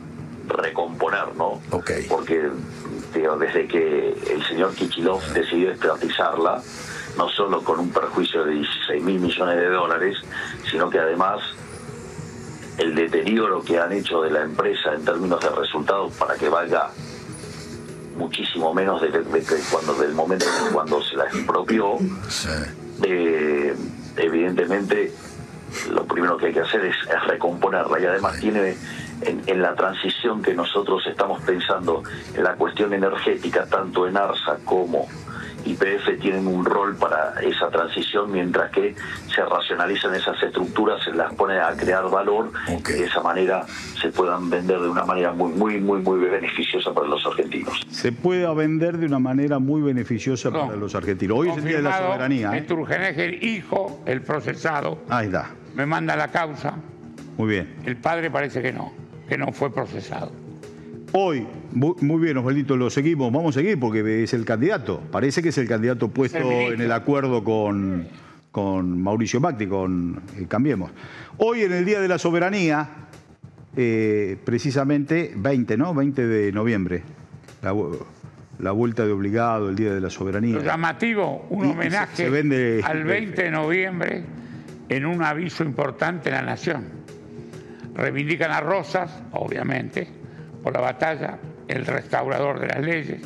recomponer, 0.48 1.36
¿no? 1.36 1.62
Ok. 1.72 1.92
Porque 2.10 2.50
digo, 3.14 3.38
desde 3.38 3.68
que 3.68 4.10
el 4.32 4.44
señor 4.48 4.74
Kichilov 4.74 5.22
decidió 5.34 5.72
estatizarla, 5.72 6.62
no 7.18 7.30
solo 7.30 7.64
con 7.64 7.80
un 7.80 7.89
perjuicio 7.91 8.43
de 8.43 8.54
16 8.56 9.04
mil 9.04 9.19
millones 9.19 9.56
de 9.58 9.67
dólares, 9.69 10.17
sino 10.69 10.89
que 10.89 11.00
además 11.00 11.39
el 12.78 12.93
deterioro 12.93 13.62
que 13.63 13.80
han 13.80 13.93
hecho 13.93 14.22
de 14.22 14.32
la 14.32 14.41
empresa 14.41 14.93
en 14.93 15.06
términos 15.06 15.39
de 15.41 15.50
resultados 15.50 16.13
para 16.15 16.36
que 16.36 16.50
valga 16.50 16.89
muchísimo 18.17 18.74
menos 18.74 19.02
de, 19.02 19.10
de- 19.12 19.22
de 19.24 19.62
cuando 19.72 19.93
del 19.96 20.13
momento 20.13 20.46
en 20.67 20.74
cuando 20.74 21.02
se 21.02 21.15
la 21.15 21.26
expropió, 21.26 21.98
Sí. 22.30 22.50
eh, 23.04 23.76
evidentemente 24.17 25.13
lo 25.91 26.06
primero 26.06 26.38
que 26.38 26.48
hay 26.48 26.54
que 26.54 26.62
hacer 26.62 26.84
es, 26.86 26.96
es 27.10 27.28
recomponerla 27.28 28.00
y 28.00 28.06
además 28.06 28.39
tiene 28.39 28.78
en, 29.21 29.41
en 29.47 29.62
la 29.62 29.75
transición 29.75 30.41
que 30.41 30.54
nosotros 30.54 31.06
estamos 31.08 31.41
pensando 31.43 32.04
en 32.36 32.43
la 32.43 32.54
cuestión 32.56 32.93
energética, 32.93 33.65
tanto 33.65 34.08
en 34.08 34.17
ARSA 34.17 34.58
como 34.65 35.08
IPF 35.65 36.19
tienen 36.21 36.45
un 36.45 36.63
rol 36.63 36.95
para 36.95 37.34
esa 37.41 37.69
transición, 37.69 38.32
mientras 38.32 38.69
que 38.71 38.93
se 39.34 39.43
racionalizan 39.43 40.13
esas 40.13 40.41
estructuras, 40.43 41.04
se 41.04 41.12
las 41.12 41.34
pone 41.34 41.58
a 41.60 41.75
crear 41.75 42.08
valor 42.10 42.51
y 42.67 42.82
de 42.84 43.06
esa 43.06 43.21
manera 43.21 43.65
se 43.99 44.10
puedan 44.10 44.47
vender 44.49 44.80
de 44.80 44.89
una 44.89 45.06
manera 45.06 45.34
muy, 45.34 45.51
muy, 45.54 45.80
muy, 45.80 46.01
muy 46.01 46.19
beneficiosa 46.19 46.93
para 46.93 47.08
los 47.08 47.25
argentinos. 47.25 47.82
Se 47.89 48.12
pueda 48.12 48.54
vender 48.54 48.97
de 48.99 49.08
una 49.08 49.17
manera 49.17 49.58
muy 49.58 49.82
beneficiosa 49.82 50.51
para 50.51 50.75
los 50.75 50.93
argentinos. 50.93 51.39
Hoy 51.39 51.49
es 51.49 51.58
el 51.58 51.63
Día 51.63 51.78
de 51.78 51.82
la 51.84 51.89
Confirmado, 51.89 52.13
Soberanía. 52.13 52.58
¿eh? 52.58 52.63
Sturzenegger, 52.63 53.43
hijo, 53.43 54.01
el 54.06 54.21
procesado, 54.21 54.99
Ahí 55.10 55.25
está. 55.28 55.49
me 55.73 55.88
manda 55.88 56.15
la 56.15 56.28
causa. 56.28 56.75
Muy 57.38 57.49
bien. 57.49 57.75
El 57.86 57.97
padre 57.97 58.30
parece 58.30 58.62
que 58.62 58.71
no, 58.71 58.93
que 59.28 59.38
no 59.38 59.52
fue 59.52 59.74
procesado. 59.74 60.32
Hoy, 61.12 61.48
mu- 61.74 61.96
muy 62.02 62.22
bien, 62.22 62.38
Osvaldito, 62.38 62.76
lo 62.76 62.90
seguimos. 62.90 63.32
Vamos 63.32 63.56
a 63.56 63.60
seguir 63.60 63.80
porque 63.80 64.24
es 64.24 64.34
el 64.34 64.44
candidato. 64.44 65.02
Parece 65.12 65.42
que 65.42 65.50
es 65.50 65.58
el 65.58 65.68
candidato 65.68 66.10
puesto 66.10 66.38
en 66.40 66.82
el 66.82 66.92
acuerdo 66.92 67.44
con, 67.44 68.08
con 68.52 69.02
Mauricio 69.02 69.40
Macri, 69.40 69.68
con 69.68 70.22
eh, 70.38 70.46
Cambiemos. 70.48 70.92
Hoy, 71.38 71.62
en 71.62 71.72
el 71.74 71.86
Día 71.86 72.02
de 72.02 72.08
la 72.10 72.18
Soberanía, 72.18 72.90
eh, 73.78 74.38
precisamente 74.44 75.34
20, 75.36 75.78
¿no? 75.78 75.94
20 75.94 76.28
de 76.28 76.52
noviembre. 76.52 77.04
La, 77.62 77.74
la 78.60 78.72
vuelta 78.72 79.06
de 79.06 79.12
obligado, 79.14 79.70
el 79.70 79.76
Día 79.76 79.94
de 79.94 80.02
la 80.02 80.10
Soberanía. 80.10 80.56
Lo 80.56 80.64
llamativo, 80.64 81.46
un 81.50 81.66
homenaje 81.72 82.16
se- 82.16 82.24
se 82.24 82.30
vende- 82.30 82.82
al 82.84 83.04
20 83.06 83.44
de 83.44 83.52
noviembre 83.52 84.24
en 84.90 85.06
un 85.06 85.24
aviso 85.24 85.64
importante 85.64 86.30
en 86.30 86.36
la 86.36 86.42
Nación. 86.42 87.05
Reivindican 87.95 88.51
a 88.51 88.60
Rosas, 88.62 89.12
obviamente, 89.31 90.08
por 90.62 90.73
la 90.73 90.81
batalla, 90.81 91.38
el 91.67 91.86
restaurador 91.86 92.60
de 92.60 92.67
las 92.67 92.79
leyes, 92.81 93.21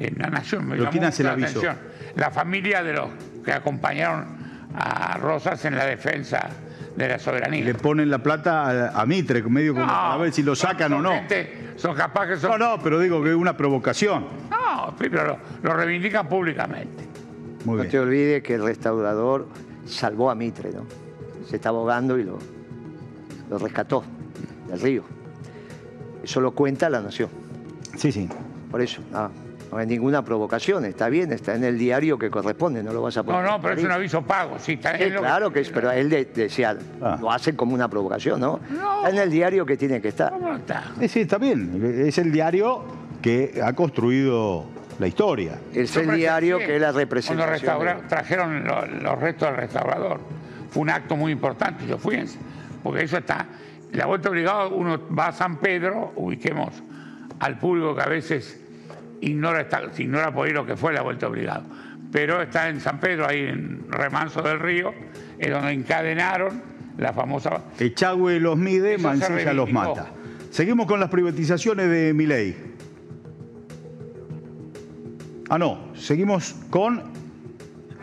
en 0.00 0.14
la 0.18 0.28
Nación. 0.28 0.64
Me 0.64 0.70
¿Pero 0.72 0.82
llamó 0.84 0.90
quién 0.92 1.04
hace 1.04 1.22
la 1.22 1.32
aviso? 1.32 1.48
atención. 1.60 1.76
La 2.16 2.30
familia 2.30 2.82
de 2.82 2.92
los 2.94 3.08
que 3.44 3.52
acompañaron 3.52 4.26
a 4.74 5.16
Rosas 5.18 5.64
en 5.64 5.76
la 5.76 5.84
defensa 5.86 6.48
de 6.96 7.08
la 7.08 7.18
soberanía. 7.18 7.64
Le 7.64 7.74
ponen 7.74 8.10
la 8.10 8.18
plata 8.18 8.88
a, 8.90 9.00
a 9.00 9.06
Mitre, 9.06 9.42
medio 9.44 9.72
como 9.74 9.86
a 9.90 10.16
ver 10.18 10.32
si 10.32 10.42
lo 10.42 10.54
sacan 10.54 10.92
o 10.94 11.00
no. 11.00 11.10
gente- 11.12 11.72
son 11.76 11.94
capaces, 11.94 12.42
No, 12.42 12.50
son, 12.50 12.58
no, 12.60 12.78
pero 12.82 12.98
digo 12.98 13.22
que 13.22 13.30
es 13.30 13.36
una 13.36 13.56
provocación. 13.56 14.26
no, 14.50 14.94
pero 14.98 15.24
lo, 15.24 15.38
lo 15.62 15.74
reivindican 15.74 16.28
públicamente. 16.28 17.04
Muy 17.64 17.76
No 17.76 17.82
bien. 17.82 17.90
te 17.90 17.98
olvides 18.00 18.42
que 18.42 18.54
el 18.56 18.64
restaurador 18.64 19.48
salvó 19.86 20.30
a 20.30 20.34
Mitre, 20.34 20.70
¿no? 20.72 20.84
Se 21.46 21.56
estaba 21.56 21.78
ahogando 21.78 22.18
y 22.18 22.24
lo, 22.24 22.38
lo 23.52 23.58
rescató 23.58 24.02
del 24.68 24.80
río. 24.80 25.02
Eso 26.24 26.40
lo 26.40 26.52
cuenta 26.52 26.88
la 26.88 27.00
nación. 27.00 27.28
Sí, 27.96 28.10
sí. 28.10 28.28
Por 28.70 28.80
eso, 28.80 29.02
no, 29.12 29.30
no 29.70 29.76
hay 29.78 29.86
ninguna 29.86 30.24
provocación, 30.24 30.84
está 30.86 31.08
bien, 31.10 31.32
está 31.32 31.54
en 31.54 31.64
el 31.64 31.78
diario 31.78 32.18
que 32.18 32.30
corresponde, 32.30 32.82
no 32.82 32.92
lo 32.94 33.02
vas 33.02 33.16
a 33.18 33.20
No, 33.20 33.26
poner. 33.26 33.44
no, 33.44 33.60
pero 33.60 33.74
es 33.74 33.84
un 33.84 33.90
aviso 33.90 34.22
pago, 34.22 34.58
sí, 34.58 34.72
está 34.74 34.96
Sí, 34.96 35.10
claro 35.10 35.52
que 35.52 35.60
es, 35.60 35.68
pero 35.68 35.90
él 35.90 36.08
de- 36.08 36.24
decía, 36.24 36.76
Ah. 37.02 37.18
lo 37.20 37.30
hacen 37.30 37.54
como 37.56 37.74
una 37.74 37.88
provocación, 37.88 38.40
¿no? 38.40 38.60
No. 38.70 38.96
Está 38.98 39.10
en 39.10 39.18
el 39.18 39.30
diario 39.30 39.66
que 39.66 39.76
tiene 39.76 40.00
que 40.00 40.08
estar. 40.08 40.30
¿Cómo 40.32 40.48
no 40.48 40.56
está? 40.56 40.84
Eh, 41.00 41.08
Sí, 41.08 41.20
está 41.20 41.36
bien. 41.36 42.02
Es 42.06 42.16
el 42.16 42.32
diario 42.32 42.84
que 43.20 43.60
ha 43.62 43.74
construido 43.74 44.64
la 44.98 45.06
historia. 45.06 45.58
Es 45.74 45.94
el 45.96 46.10
diario 46.16 46.56
que 46.58 46.76
es 46.76 46.80
la 46.80 46.86
Cuando 46.92 46.98
representación. 47.00 47.50
restaura- 47.50 47.94
de- 47.96 48.08
trajeron 48.08 48.64
lo- 48.64 48.86
los 48.86 49.18
restos 49.20 49.48
del 49.48 49.56
restaurador. 49.58 50.20
Fue 50.70 50.80
un 50.82 50.88
acto 50.90 51.14
muy 51.16 51.32
importante, 51.32 51.86
yo 51.86 51.98
fui, 51.98 52.14
en- 52.16 52.28
porque 52.82 53.04
eso 53.04 53.18
está. 53.18 53.46
La 53.92 54.06
vuelta 54.06 54.30
obligada, 54.30 54.66
uno 54.68 55.00
va 55.16 55.28
a 55.28 55.32
San 55.32 55.58
Pedro, 55.58 56.12
ubiquemos 56.16 56.82
al 57.40 57.58
público 57.58 57.94
que 57.94 58.02
a 58.02 58.06
veces 58.08 58.58
ignora, 59.20 59.60
esta- 59.60 59.82
ignora 59.98 60.32
por 60.32 60.46
ahí 60.46 60.52
lo 60.52 60.64
que 60.66 60.76
fue 60.76 60.92
la 60.92 61.02
vuelta 61.02 61.28
obligada. 61.28 61.62
Pero 62.10 62.40
está 62.42 62.68
en 62.68 62.80
San 62.80 63.00
Pedro, 63.00 63.26
ahí 63.28 63.40
en 63.40 63.86
Remanso 63.90 64.42
del 64.42 64.60
Río, 64.60 64.92
es 65.38 65.50
donde 65.50 65.72
encadenaron 65.72 66.62
la 66.98 67.12
famosa. 67.12 67.62
Echagüe 67.78 68.38
los 68.40 68.56
mide, 68.58 68.98
Mancilla 68.98 69.52
los 69.52 69.70
mata. 69.72 70.08
Seguimos 70.50 70.86
con 70.86 71.00
las 71.00 71.08
privatizaciones 71.08 71.88
de 71.88 72.12
Milei. 72.12 72.54
Ah, 75.48 75.58
no. 75.58 75.92
Seguimos 75.94 76.54
con 76.70 77.02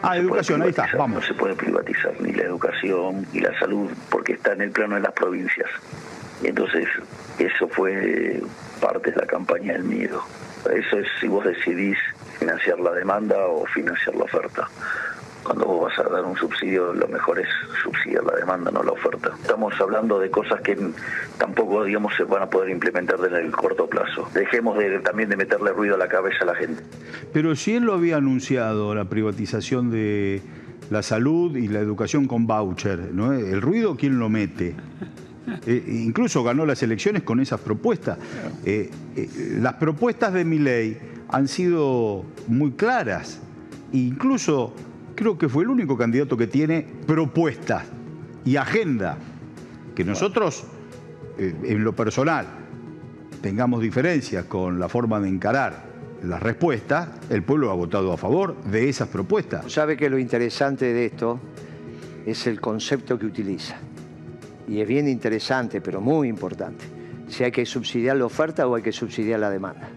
Ah, 0.01 0.17
educación, 0.17 0.61
ahí 0.61 0.69
está, 0.69 0.89
vamos. 0.97 1.21
No 1.21 1.27
se 1.27 1.33
puede 1.33 1.55
privatizar 1.55 2.13
ni 2.21 2.31
la 2.31 2.43
educación 2.43 3.27
ni 3.33 3.41
la 3.41 3.57
salud 3.59 3.89
porque 4.09 4.33
está 4.33 4.53
en 4.53 4.61
el 4.61 4.71
plano 4.71 4.95
de 4.95 5.01
las 5.01 5.13
provincias. 5.13 5.69
Entonces 6.43 6.87
eso 7.37 7.67
fue 7.67 8.41
parte 8.79 9.11
de 9.11 9.17
la 9.17 9.25
campaña 9.25 9.73
del 9.73 9.83
miedo. 9.83 10.23
Eso 10.73 10.99
es 10.99 11.07
si 11.19 11.27
vos 11.27 11.43
decidís 11.43 11.97
financiar 12.39 12.79
la 12.79 12.91
demanda 12.91 13.37
o 13.47 13.65
financiar 13.65 14.15
la 14.15 14.23
oferta. 14.23 14.69
Cuando 15.43 15.65
vos 15.65 15.89
vas 15.89 16.05
a 16.05 16.09
dar 16.09 16.23
un 16.25 16.35
subsidio, 16.35 16.93
lo 16.93 17.07
mejor 17.07 17.39
es 17.39 17.47
subsidiar 17.83 18.23
la 18.23 18.35
demanda, 18.35 18.71
no 18.71 18.83
la 18.83 18.91
oferta. 18.91 19.31
Estamos 19.41 19.73
hablando 19.79 20.19
de 20.19 20.29
cosas 20.29 20.61
que 20.61 20.77
tampoco, 21.37 21.83
digamos, 21.83 22.13
se 22.15 22.23
van 22.23 22.43
a 22.43 22.49
poder 22.49 22.69
implementar 22.69 23.17
en 23.25 23.35
el 23.35 23.51
corto 23.51 23.87
plazo. 23.87 24.27
Dejemos 24.33 24.77
de, 24.77 24.99
también 24.99 25.29
de 25.29 25.37
meterle 25.37 25.71
ruido 25.71 25.95
a 25.95 25.97
la 25.97 26.07
cabeza 26.07 26.39
a 26.41 26.45
la 26.45 26.55
gente. 26.55 26.83
Pero 27.33 27.55
si 27.55 27.75
él 27.75 27.83
lo 27.83 27.93
había 27.93 28.17
anunciado, 28.17 28.93
la 28.93 29.05
privatización 29.05 29.89
de 29.91 30.41
la 30.89 31.03
salud 31.03 31.55
y 31.55 31.67
la 31.67 31.79
educación 31.79 32.27
con 32.27 32.47
voucher, 32.47 33.13
¿no? 33.13 33.33
¿El 33.33 33.61
ruido 33.61 33.95
quién 33.95 34.19
lo 34.19 34.29
mete? 34.29 34.75
Eh, 35.65 35.83
incluso 35.87 36.43
ganó 36.43 36.65
las 36.65 36.83
elecciones 36.83 37.23
con 37.23 37.39
esas 37.39 37.59
propuestas. 37.59 38.17
Eh, 38.65 38.89
eh, 39.15 39.29
las 39.59 39.73
propuestas 39.75 40.33
de 40.33 40.45
mi 40.45 40.59
ley 40.59 40.97
han 41.29 41.47
sido 41.47 42.25
muy 42.47 42.71
claras. 42.71 43.39
Incluso 43.91 44.73
creo 45.19 45.37
que 45.37 45.49
fue 45.49 45.63
el 45.63 45.69
único 45.69 45.97
candidato 45.97 46.37
que 46.37 46.47
tiene 46.47 46.87
propuestas 47.05 47.83
y 48.45 48.55
agenda. 48.55 49.17
Que 49.93 50.05
nosotros, 50.05 50.63
eh, 51.37 51.53
en 51.65 51.83
lo 51.83 51.93
personal, 51.93 52.47
tengamos 53.41 53.81
diferencias 53.81 54.45
con 54.45 54.79
la 54.79 54.87
forma 54.87 55.19
de 55.19 55.27
encarar 55.27 55.89
las 56.23 56.41
respuestas, 56.41 57.09
el 57.29 57.43
pueblo 57.43 57.69
ha 57.69 57.73
votado 57.73 58.13
a 58.13 58.17
favor 58.17 58.61
de 58.63 58.87
esas 58.87 59.09
propuestas. 59.09 59.69
Sabe 59.69 59.97
que 59.97 60.09
lo 60.09 60.17
interesante 60.17 60.93
de 60.93 61.07
esto 61.07 61.37
es 62.25 62.47
el 62.47 62.61
concepto 62.61 63.19
que 63.19 63.25
utiliza. 63.25 63.75
Y 64.69 64.79
es 64.79 64.87
bien 64.87 65.05
interesante, 65.09 65.81
pero 65.81 65.99
muy 65.99 66.29
importante. 66.29 66.85
Si 67.27 67.43
hay 67.43 67.51
que 67.51 67.65
subsidiar 67.65 68.15
la 68.15 68.25
oferta 68.25 68.65
o 68.67 68.75
hay 68.75 68.81
que 68.81 68.93
subsidiar 68.93 69.41
la 69.41 69.49
demanda. 69.49 69.89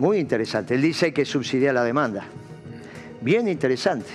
Muy 0.00 0.18
interesante. 0.18 0.74
Él 0.74 0.82
dice 0.82 1.06
hay 1.06 1.12
que 1.12 1.24
subsidiar 1.24 1.74
la 1.74 1.84
demanda. 1.84 2.26
Bien 3.22 3.48
interesante. 3.48 4.10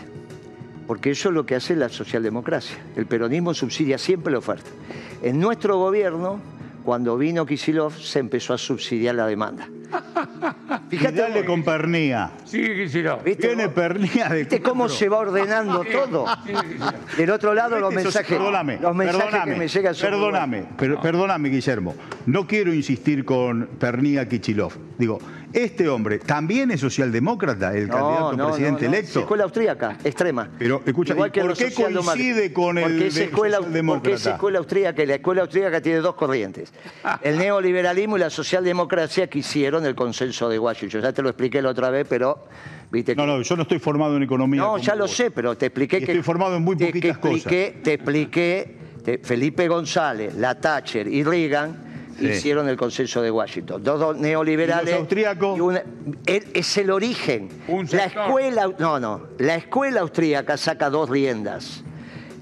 Porque 0.85 1.11
eso 1.11 1.29
es 1.29 1.35
lo 1.35 1.45
que 1.45 1.55
hace 1.55 1.75
la 1.75 1.89
socialdemocracia. 1.89 2.77
El 2.95 3.05
peronismo 3.07 3.53
subsidia 3.53 3.97
siempre 3.97 4.31
la 4.31 4.39
oferta. 4.39 4.69
En 5.21 5.39
nuestro 5.39 5.77
gobierno, 5.77 6.39
cuando 6.85 7.17
vino 7.17 7.45
Kisilov, 7.45 7.93
se 7.93 8.19
empezó 8.19 8.53
a 8.53 8.57
subsidiar 8.57 9.15
la 9.15 9.27
demanda. 9.27 9.67
Y 10.91 10.97
dale 10.97 11.43
con 11.45 11.63
Pernía. 11.63 12.31
Sí, 12.45 12.61
Kicillof. 12.61 13.23
¿Viste 13.23 13.47
Viene 13.47 13.65
vos? 13.65 13.73
Pernía 13.75 14.29
de 14.29 14.39
¿Viste 14.39 14.61
cómo 14.61 14.87
se 14.87 15.09
va 15.09 15.17
ordenando 15.17 15.83
todo? 15.91 16.25
Del 17.17 17.31
otro 17.31 17.53
lado, 17.53 17.79
los 17.79 17.89
Este 17.91 18.03
sos- 18.03 18.13
mensajes, 18.15 18.37
Perdóname, 18.37 18.79
los 18.81 18.95
mensajes 18.95 19.25
perdóname, 19.25 19.53
que 19.53 19.59
me 19.59 19.67
llegan 19.67 19.95
son 19.95 20.09
perdóname, 20.09 20.63
per- 20.77 20.99
perdóname, 20.99 21.49
Guillermo. 21.49 21.95
No 22.25 22.47
quiero 22.47 22.73
insistir 22.73 23.25
con 23.25 23.67
Pernía 23.79 24.27
Kichilov. 24.27 24.73
Digo, 24.97 25.19
este 25.53 25.87
hombre 25.87 26.19
también 26.19 26.71
es 26.71 26.79
socialdemócrata, 26.81 27.75
el 27.75 27.87
candidato 27.87 28.27
a 28.29 28.47
presidente 28.49 28.85
no, 28.85 28.91
no. 28.91 28.97
electo. 28.97 29.09
Es 29.11 29.23
escuela 29.23 29.43
austríaca, 29.45 29.97
extrema. 30.03 30.49
Pero, 30.59 30.81
escucha, 30.85 31.13
¿y 31.13 31.17
por 31.17 31.31
qué 31.31 31.73
coincide 31.73 32.53
con 32.53 32.77
el 32.77 32.83
porque 32.83 33.07
es 33.07 33.15
de- 33.15 33.23
escuela, 33.25 33.57
socialdemócrata? 33.57 34.03
Porque 34.03 34.13
es 34.15 34.25
escuela 34.25 34.59
austríaca 34.59 35.03
y 35.03 35.05
la 35.05 35.15
escuela 35.15 35.41
austríaca 35.41 35.81
tiene 35.81 35.99
dos 35.99 36.15
corrientes. 36.15 36.71
El 37.21 37.37
neoliberalismo 37.37 38.17
y 38.17 38.19
la 38.19 38.29
socialdemocracia 38.29 39.27
que 39.27 39.39
hicieron 39.39 39.85
el 39.85 39.95
consenso 39.95 40.49
de 40.49 40.59
Washington. 40.59 41.01
Ya 41.01 41.13
te 41.13 41.21
lo 41.21 41.29
expliqué 41.29 41.61
la 41.61 41.69
otra 41.69 41.89
vez, 41.89 42.05
pero 42.09 42.45
viste 42.91 43.15
que... 43.15 43.21
No, 43.21 43.25
no, 43.27 43.41
yo 43.41 43.55
no 43.55 43.61
estoy 43.63 43.79
formado 43.79 44.17
en 44.17 44.23
economía. 44.23 44.61
No, 44.61 44.77
ya 44.77 44.95
lo 44.95 45.05
vos. 45.05 45.15
sé, 45.15 45.31
pero 45.31 45.55
te 45.57 45.67
expliqué 45.67 45.97
Y 45.97 45.99
que. 46.05 46.11
estoy 46.11 46.23
formado 46.23 46.57
en 46.57 46.63
muy 46.63 46.75
poquitas 46.75 47.01
te 47.01 47.09
expliqué, 47.29 47.79
Te 47.83 47.93
expliqué, 47.93 48.75
te- 49.03 49.17
Felipe 49.19 49.67
González, 49.67 50.35
la 50.35 50.59
Thatcher 50.59 51.07
y 51.07 51.23
Reagan 51.23 51.86
Sí. 52.19 52.27
hicieron 52.27 52.67
el 52.67 52.77
consenso 52.77 53.21
de 53.21 53.29
Washington. 53.31 53.83
Dos, 53.83 53.99
dos 53.99 54.17
neoliberales. 54.17 54.93
¿Y 54.93 54.97
austríacos? 54.97 55.57
y 55.57 55.61
una- 55.61 55.83
él- 56.25 56.47
es 56.53 56.77
el 56.77 56.89
origen. 56.91 57.49
Un 57.67 57.87
la 57.91 58.05
escuela. 58.05 58.69
No, 58.79 58.99
no. 58.99 59.27
La 59.37 59.55
escuela 59.55 60.01
austríaca 60.01 60.57
saca 60.57 60.89
dos 60.89 61.09
riendas. 61.09 61.83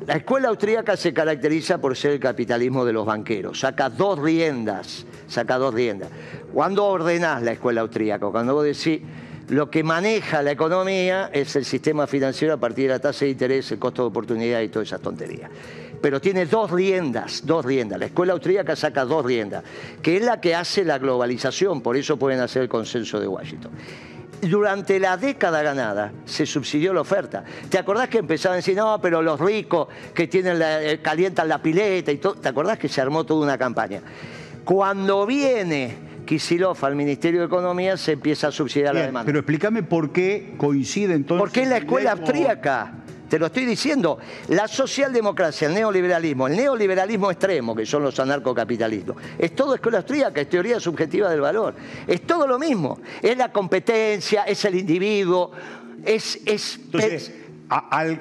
La 0.08 0.16
escuela 0.16 0.50
austríaca 0.50 0.96
se 0.96 1.14
caracteriza 1.14 1.80
por 1.80 1.96
ser 1.98 2.12
el 2.12 2.20
capitalismo 2.20 2.86
de 2.86 2.94
los 2.94 3.06
banqueros. 3.06 3.60
Saca 3.62 3.90
dos 3.90 4.20
riendas. 4.20 5.06
Saca 5.28 5.58
dos 5.58 5.74
riendas. 5.74 6.10
¿Cuándo 6.54 6.86
ordenás 6.86 7.42
la 7.42 7.54
escuela 7.54 7.82
austríaca? 7.82 8.28
Cuando 8.28 8.54
vos 8.54 8.64
decís, 8.64 9.02
lo 9.50 9.70
que 9.70 9.84
maneja 9.84 10.42
la 10.42 10.52
economía 10.52 11.30
es 11.32 11.56
el 11.56 11.66
sistema 11.66 12.08
financiero 12.08 12.54
a 12.56 12.58
partir 12.58 12.88
de 12.88 12.94
la 12.94 13.00
tasa 13.00 13.26
de 13.26 13.32
interés, 13.32 13.72
el 13.72 13.80
costo 13.80 14.02
de 14.04 14.08
oportunidad 14.08 14.62
y 14.62 14.70
todas 14.70 14.88
esas 14.88 15.02
tonterías. 15.02 15.50
Pero 16.02 16.20
tiene 16.22 16.46
dos 16.46 16.72
riendas, 16.72 17.46
dos 17.46 17.64
riendas. 17.66 18.00
La 18.00 18.06
escuela 18.08 18.34
austríaca 18.34 18.76
saca 18.76 19.06
dos 19.06 19.26
riendas, 19.26 19.64
que 20.02 20.18
es 20.18 20.24
la 20.24 20.42
que 20.42 20.56
hace 20.56 20.84
la 20.84 20.98
globalización, 20.98 21.82
por 21.82 21.96
eso 21.98 22.18
pueden 22.18 22.40
hacer 22.42 22.64
el 22.64 22.70
consenso 22.70 23.20
de 23.20 23.28
Washington. 23.28 23.72
Durante 24.42 25.00
la 25.00 25.16
década 25.18 25.64
ganada 25.64 26.12
se 26.26 26.46
subsidió 26.46 26.94
la 26.94 27.02
oferta. 27.02 27.44
¿Te 27.70 27.80
acordás 27.80 28.10
que 28.10 28.18
empezaban 28.20 28.56
a 28.56 28.58
decir, 28.58 28.76
no, 28.76 29.00
pero 29.02 29.22
los 29.22 29.40
ricos 29.40 29.88
que 30.14 30.28
tienen 30.28 30.60
la- 30.60 30.84
eh, 30.84 31.02
calientan 31.02 31.48
la 31.48 31.62
pileta 31.62 32.12
y 32.12 32.18
todo? 32.18 32.36
¿Te 32.36 32.50
acordás 32.50 32.78
que 32.78 32.90
se 32.90 33.02
armó 33.02 33.24
toda 33.26 33.44
una 33.44 33.58
campaña? 33.58 34.02
Cuando 34.64 35.26
viene 35.26 35.96
Kisilov 36.26 36.84
al 36.84 36.96
Ministerio 36.96 37.42
de 37.42 37.46
Economía 37.46 37.98
se 37.98 38.14
empieza 38.14 38.48
a 38.48 38.52
subsidiar 38.52 38.94
la 38.94 39.02
demanda. 39.02 39.26
pero 39.26 39.40
explícame 39.40 39.84
por 39.84 40.12
qué 40.12 40.56
coincide 40.58 41.14
entonces. 41.14 41.42
Porque 41.42 41.64
es 41.64 41.70
la 41.70 41.78
escuela 41.78 42.12
austríaca. 42.14 42.94
Te 43.30 43.40
lo 43.40 43.48
estoy 43.48 43.66
diciendo. 43.66 44.20
La 44.50 44.68
socialdemocracia, 44.68 45.68
el 45.68 45.74
neoliberalismo, 45.74 46.48
el 46.48 46.56
neoliberalismo 46.56 47.32
extremo, 47.32 47.76
que 47.76 47.86
son 47.86 48.04
los 48.04 48.20
anarcocapitalismos, 48.20 49.18
es 49.38 49.56
todo 49.56 49.76
escuela 49.76 50.00
austríaca, 50.00 50.42
es 50.42 50.50
teoría 50.50 50.80
subjetiva 50.80 51.30
del 51.30 51.42
valor. 51.42 51.74
Es 52.08 52.22
todo 52.22 52.48
lo 52.48 52.60
mismo. 52.60 53.00
Es 53.22 53.38
la 53.38 53.52
competencia, 53.52 54.44
es 54.44 54.64
el 54.66 54.76
individuo, 54.76 55.52
es... 56.04 56.40
es 56.46 56.80
Entonces, 56.86 57.34
al, 57.70 58.20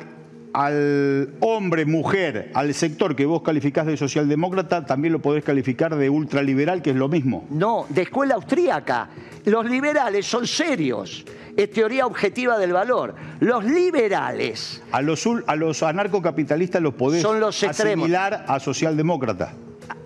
al 0.54 1.34
hombre, 1.40 1.84
mujer, 1.84 2.52
al 2.54 2.72
sector 2.74 3.16
que 3.16 3.26
vos 3.26 3.42
calificás 3.42 3.86
de 3.86 3.96
socialdemócrata, 3.96 4.86
también 4.86 5.12
lo 5.12 5.18
podés 5.18 5.42
calificar 5.42 5.96
de 5.96 6.08
ultraliberal, 6.08 6.80
que 6.80 6.90
es 6.90 6.96
lo 6.96 7.08
mismo. 7.08 7.44
No, 7.50 7.86
de 7.88 8.02
escuela 8.02 8.36
austríaca. 8.36 9.08
Los 9.44 9.68
liberales 9.68 10.24
son 10.26 10.46
serios. 10.46 11.24
Es 11.56 11.70
teoría 11.72 12.06
objetiva 12.06 12.56
del 12.56 12.72
valor. 12.72 13.14
Los 13.40 13.64
liberales 13.64 14.82
A 14.92 15.02
los, 15.02 15.28
a 15.46 15.56
los 15.56 15.82
anarcocapitalistas 15.82 16.80
los 16.80 16.94
podés 16.94 17.22
Son 17.22 17.40
los 17.40 17.60
extremos. 17.62 18.04
asimilar 18.04 18.44
a 18.48 18.60
socialdemócrata. 18.60 19.54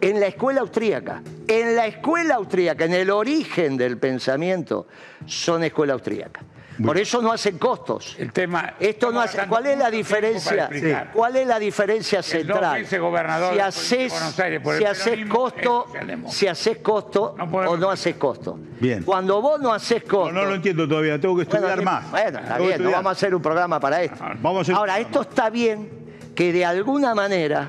en 0.01 0.19
la 0.19 0.27
escuela 0.29 0.63
austríaca, 0.63 1.23
en 1.47 1.77
la 1.77 1.87
escuela 1.87 2.37
austríaca, 2.37 2.85
en 2.87 2.95
el 2.95 3.11
origen 3.11 3.77
del 3.77 3.99
pensamiento, 3.99 4.87
son 5.27 5.63
escuela 5.63 5.93
austríaca. 5.93 6.41
Por 6.85 6.99
eso 6.99 7.21
no 7.21 7.33
hacen 7.33 7.59
costos. 7.59 8.17
El 8.19 8.33
tema. 8.33 8.75
Esto 8.79 9.11
no 9.11 9.21
hace. 9.21 9.47
¿Cuál 9.47 9.67
es 9.67 9.79
la 9.79 9.91
diferencia? 9.91 10.71
¿Cuál 11.13 11.37
es 11.37 11.47
la 11.47 11.59
diferencia 11.59 12.19
El 12.19 12.25
central? 12.25 12.81
vicegobernador 12.81 13.51
Si 13.51 13.57
de 13.57 13.63
haces, 13.63 14.13
Buenos 14.13 14.39
Aires 14.39 14.61
por 14.63 14.75
el 14.75 14.81
si 14.81 14.85
haces 14.87 15.27
costo, 15.27 15.87
si 16.29 16.47
haces 16.47 16.79
costo 16.79 17.35
No 17.37 17.45
o 17.45 17.77
no 17.77 17.91
haces 17.91 18.17
costo. 18.17 18.59
Bien. 18.81 19.03
Cuando 19.03 19.41
vos 19.41 19.61
no 19.61 19.73
haces 19.73 20.03
costo. 20.05 20.33
No, 20.33 20.43
no 20.43 20.51
lo 20.51 20.55
entiendo 20.57 20.87
todavía, 20.87 21.21
tengo 21.21 21.37
que 21.37 21.43
estudiar 21.43 21.83
más. 21.83 22.11
Bueno, 22.11 22.39
está 22.39 22.59
bien, 22.59 22.83
no 22.83 22.91
vamos 22.91 23.09
a 23.09 23.13
hacer 23.13 23.35
un 23.35 23.43
programa 23.43 23.81
para 23.81 24.03
esto. 24.03 24.19
Vamos 24.41 24.59
a 24.59 24.63
hacer 24.63 24.75
un 24.75 24.79
Ahora, 24.79 24.99
esto 24.99 25.23
está 25.23 25.51
bien 25.51 25.91
que 26.35 26.53
de 26.53 26.65
alguna 26.65 27.15
manera, 27.15 27.69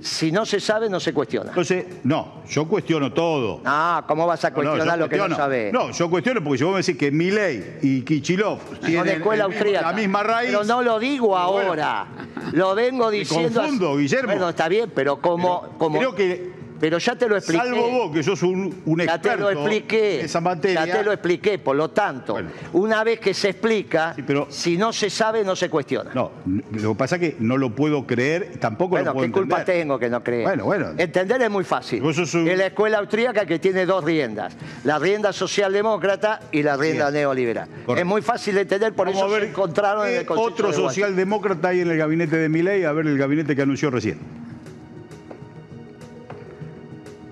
si 0.00 0.30
no 0.32 0.44
se 0.46 0.60
sabe, 0.60 0.88
no 0.88 1.00
se 1.00 1.12
cuestiona. 1.12 1.50
Entonces, 1.50 1.84
no, 2.04 2.42
yo 2.48 2.66
cuestiono 2.68 3.12
todo. 3.12 3.60
Ah, 3.64 4.04
¿cómo 4.06 4.26
vas 4.26 4.44
a 4.44 4.50
No, 4.50 4.54
cuestionar 4.56 4.98
lo 4.98 5.08
que 5.08 5.16
no 5.16 5.34
sabes? 5.34 5.72
No, 5.72 5.90
yo 5.90 6.08
cuestiono 6.10 6.42
porque 6.42 6.58
si 6.58 6.64
vos 6.64 6.72
me 6.74 6.78
decís 6.80 6.96
que 6.96 7.10
Milei 7.10 7.78
y 7.82 8.02
Kichilov 8.02 8.58
tienen 8.84 9.04
de 9.04 9.12
escuela 9.14 9.44
el 9.44 9.50
mismo- 9.50 9.58
austríaca. 9.60 9.86
la 9.90 9.96
misma 9.96 10.22
raíz. 10.22 10.50
Pero 10.50 10.64
no 10.64 10.82
lo 10.82 10.98
digo 10.98 11.28
bueno, 11.28 11.38
ahora. 11.68 12.06
Lo 12.52 12.74
vengo 12.74 13.10
diciendo. 13.10 13.60
confundo, 13.60 13.90
así. 13.92 13.98
Guillermo. 14.02 14.32
Bueno, 14.32 14.48
está 14.50 14.68
bien, 14.68 14.90
pero 14.94 15.20
como. 15.20 15.62
Pero 15.62 15.78
como 15.78 15.98
creo 15.98 16.14
que- 16.14 16.57
Pero 16.80 16.98
ya 16.98 17.16
te 17.16 17.28
lo 17.28 17.36
expliqué. 17.36 17.64
Salvo 17.64 17.90
vos, 17.90 18.12
que 18.14 18.22
sos 18.22 18.42
un, 18.42 18.82
un 18.86 18.98
Ya 19.00 19.06
te 19.20 19.28
experto 19.28 19.44
lo 19.44 19.50
expliqué. 19.50 20.20
en 20.20 20.24
esa 20.26 20.40
materia. 20.40 20.86
Ya 20.86 20.98
te 20.98 21.04
lo 21.04 21.12
expliqué, 21.12 21.58
por 21.58 21.74
lo 21.76 21.90
tanto, 21.90 22.34
Bueno. 22.34 22.50
una 22.72 23.02
vez 23.04 23.18
que 23.20 23.34
se 23.34 23.48
explica, 23.50 24.12
Sí, 24.14 24.22
pero- 24.22 24.46
si 24.50 24.76
no 24.76 24.92
se 24.92 25.10
sabe, 25.10 25.42
no 25.44 25.56
se 25.56 25.68
cuestiona. 25.68 26.10
No, 26.14 26.30
lo 26.46 26.90
que 26.92 26.98
pasa 26.98 27.16
es 27.16 27.20
que 27.20 27.36
no 27.40 27.56
lo 27.56 27.74
puedo 27.74 28.06
creer, 28.06 28.58
tampoco 28.60 28.90
Bueno, 28.90 29.06
lo 29.06 29.12
puedo 29.14 29.26
¿qué 29.26 29.32
culpa 29.32 29.58
entender. 29.60 29.82
tengo 29.82 29.98
que 29.98 30.08
no 30.08 30.22
creas? 30.22 30.44
Bueno, 30.44 30.64
bueno. 30.66 30.90
Entender 30.96 31.42
es 31.42 31.50
muy 31.50 31.64
fácil. 31.64 32.02
Un- 32.02 32.10
Es 32.48 32.58
la 32.58 32.66
escuela 32.66 32.98
austríaca 32.98 33.44
que 33.44 33.58
tiene 33.58 33.84
dos 33.84 34.04
riendas. 34.04 34.56
La 34.84 34.98
rienda 34.98 35.32
socialdemócrata 35.32 36.40
y 36.52 36.62
la 36.62 36.76
rienda 36.76 37.10
Bien. 37.10 37.22
neoliberal. 37.22 37.68
Correcto. 37.68 37.96
Es 37.96 38.06
muy 38.06 38.22
fácil 38.22 38.54
de 38.54 38.60
entender, 38.62 38.92
por 38.94 39.06
Vamos 39.06 39.20
eso 39.20 39.28
a 39.28 39.32
ver 39.32 39.42
se 39.44 39.48
encontraron 39.50 40.06
en 40.06 40.26
qué 40.26 40.32
el 40.32 40.38
otro 40.38 40.68
de 40.68 40.74
socialdemócrata 40.74 41.68
hay 41.68 41.80
en 41.80 41.90
el 41.90 41.98
gabinete 41.98 42.36
de 42.36 42.48
Milei, 42.48 42.84
a 42.84 42.92
ver 42.92 43.06
el 43.06 43.18
gabinete 43.18 43.56
que 43.56 43.62
anunció 43.62 43.90
recién. 43.90 44.18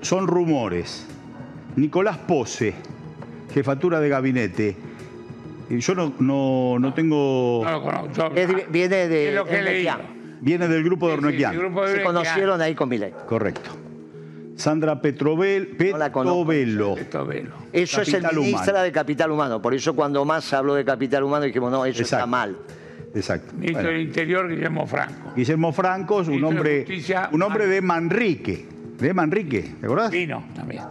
Son 0.06 0.28
rumores. 0.28 1.04
Nicolás 1.74 2.16
Pose, 2.18 2.74
jefatura 3.52 3.98
de 3.98 4.08
gabinete. 4.08 4.76
Y 5.68 5.80
yo 5.80 5.96
no, 5.96 6.12
no, 6.20 6.78
no 6.78 6.94
tengo... 6.94 7.60
No 7.64 7.70
lo 7.72 7.82
conozco. 7.82 8.30
Es 8.36 8.70
viene 8.70 9.08
de 9.08 9.30
es 9.30 9.34
lo 9.34 9.44
que 9.44 9.56
he 9.58 9.62
leído. 9.62 9.94
Ornequian. 9.94 10.38
Viene 10.40 10.68
del 10.68 10.84
grupo 10.84 11.08
de 11.08 11.14
Sí, 11.14 11.18
sí, 11.20 11.24
Ornequian. 11.26 11.52
el 11.54 11.58
grupo 11.58 11.84
de 11.84 11.96
Se 11.96 12.02
conocieron 12.04 12.60
ahí 12.60 12.76
con 12.76 12.88
Milei. 12.88 13.12
Correcto. 13.26 13.70
Sandra 14.54 15.02
Petrovel, 15.02 15.76
No 15.90 15.98
la 15.98 16.12
conozco. 16.12 16.46
Petovelo. 16.46 16.96
Esto 16.96 17.26
velo. 17.26 17.50
Eso 17.72 18.00
es 18.02 18.08
Capital 18.10 18.30
el 18.30 18.38
ministra 18.38 18.62
humano. 18.74 18.84
de 18.84 18.92
Capital 18.92 19.30
Humano. 19.32 19.60
Por 19.62 19.74
eso 19.74 19.96
cuando 19.96 20.24
más 20.24 20.52
habló 20.52 20.74
de 20.76 20.84
Capital 20.84 21.24
Humano 21.24 21.46
dijimos, 21.46 21.72
no, 21.72 21.84
eso 21.84 22.00
está 22.02 22.16
Exacto. 22.18 22.26
mal. 22.28 22.56
Exacto. 23.12 23.52
Ministro 23.54 23.82
Bueno, 23.82 23.88
del 23.98 24.06
Interior, 24.06 24.48
Guillermo 24.48 24.86
Franco. 24.86 25.32
Guillermo 25.34 25.72
Franco 25.72 26.20
es 26.20 26.28
un 26.28 26.34
Ministro 26.34 26.50
de 26.52 26.56
hombre, 26.58 26.78
Justicia, 26.86 27.28
un 27.32 27.42
hombre 27.42 27.66
de 27.66 27.80
Manrique. 27.82 28.75
De 28.98 29.12
Manrique, 29.14 29.74
¿te 29.80 29.86
acordás? 29.86 30.10
Vino 30.10 30.44
también. 30.54 30.82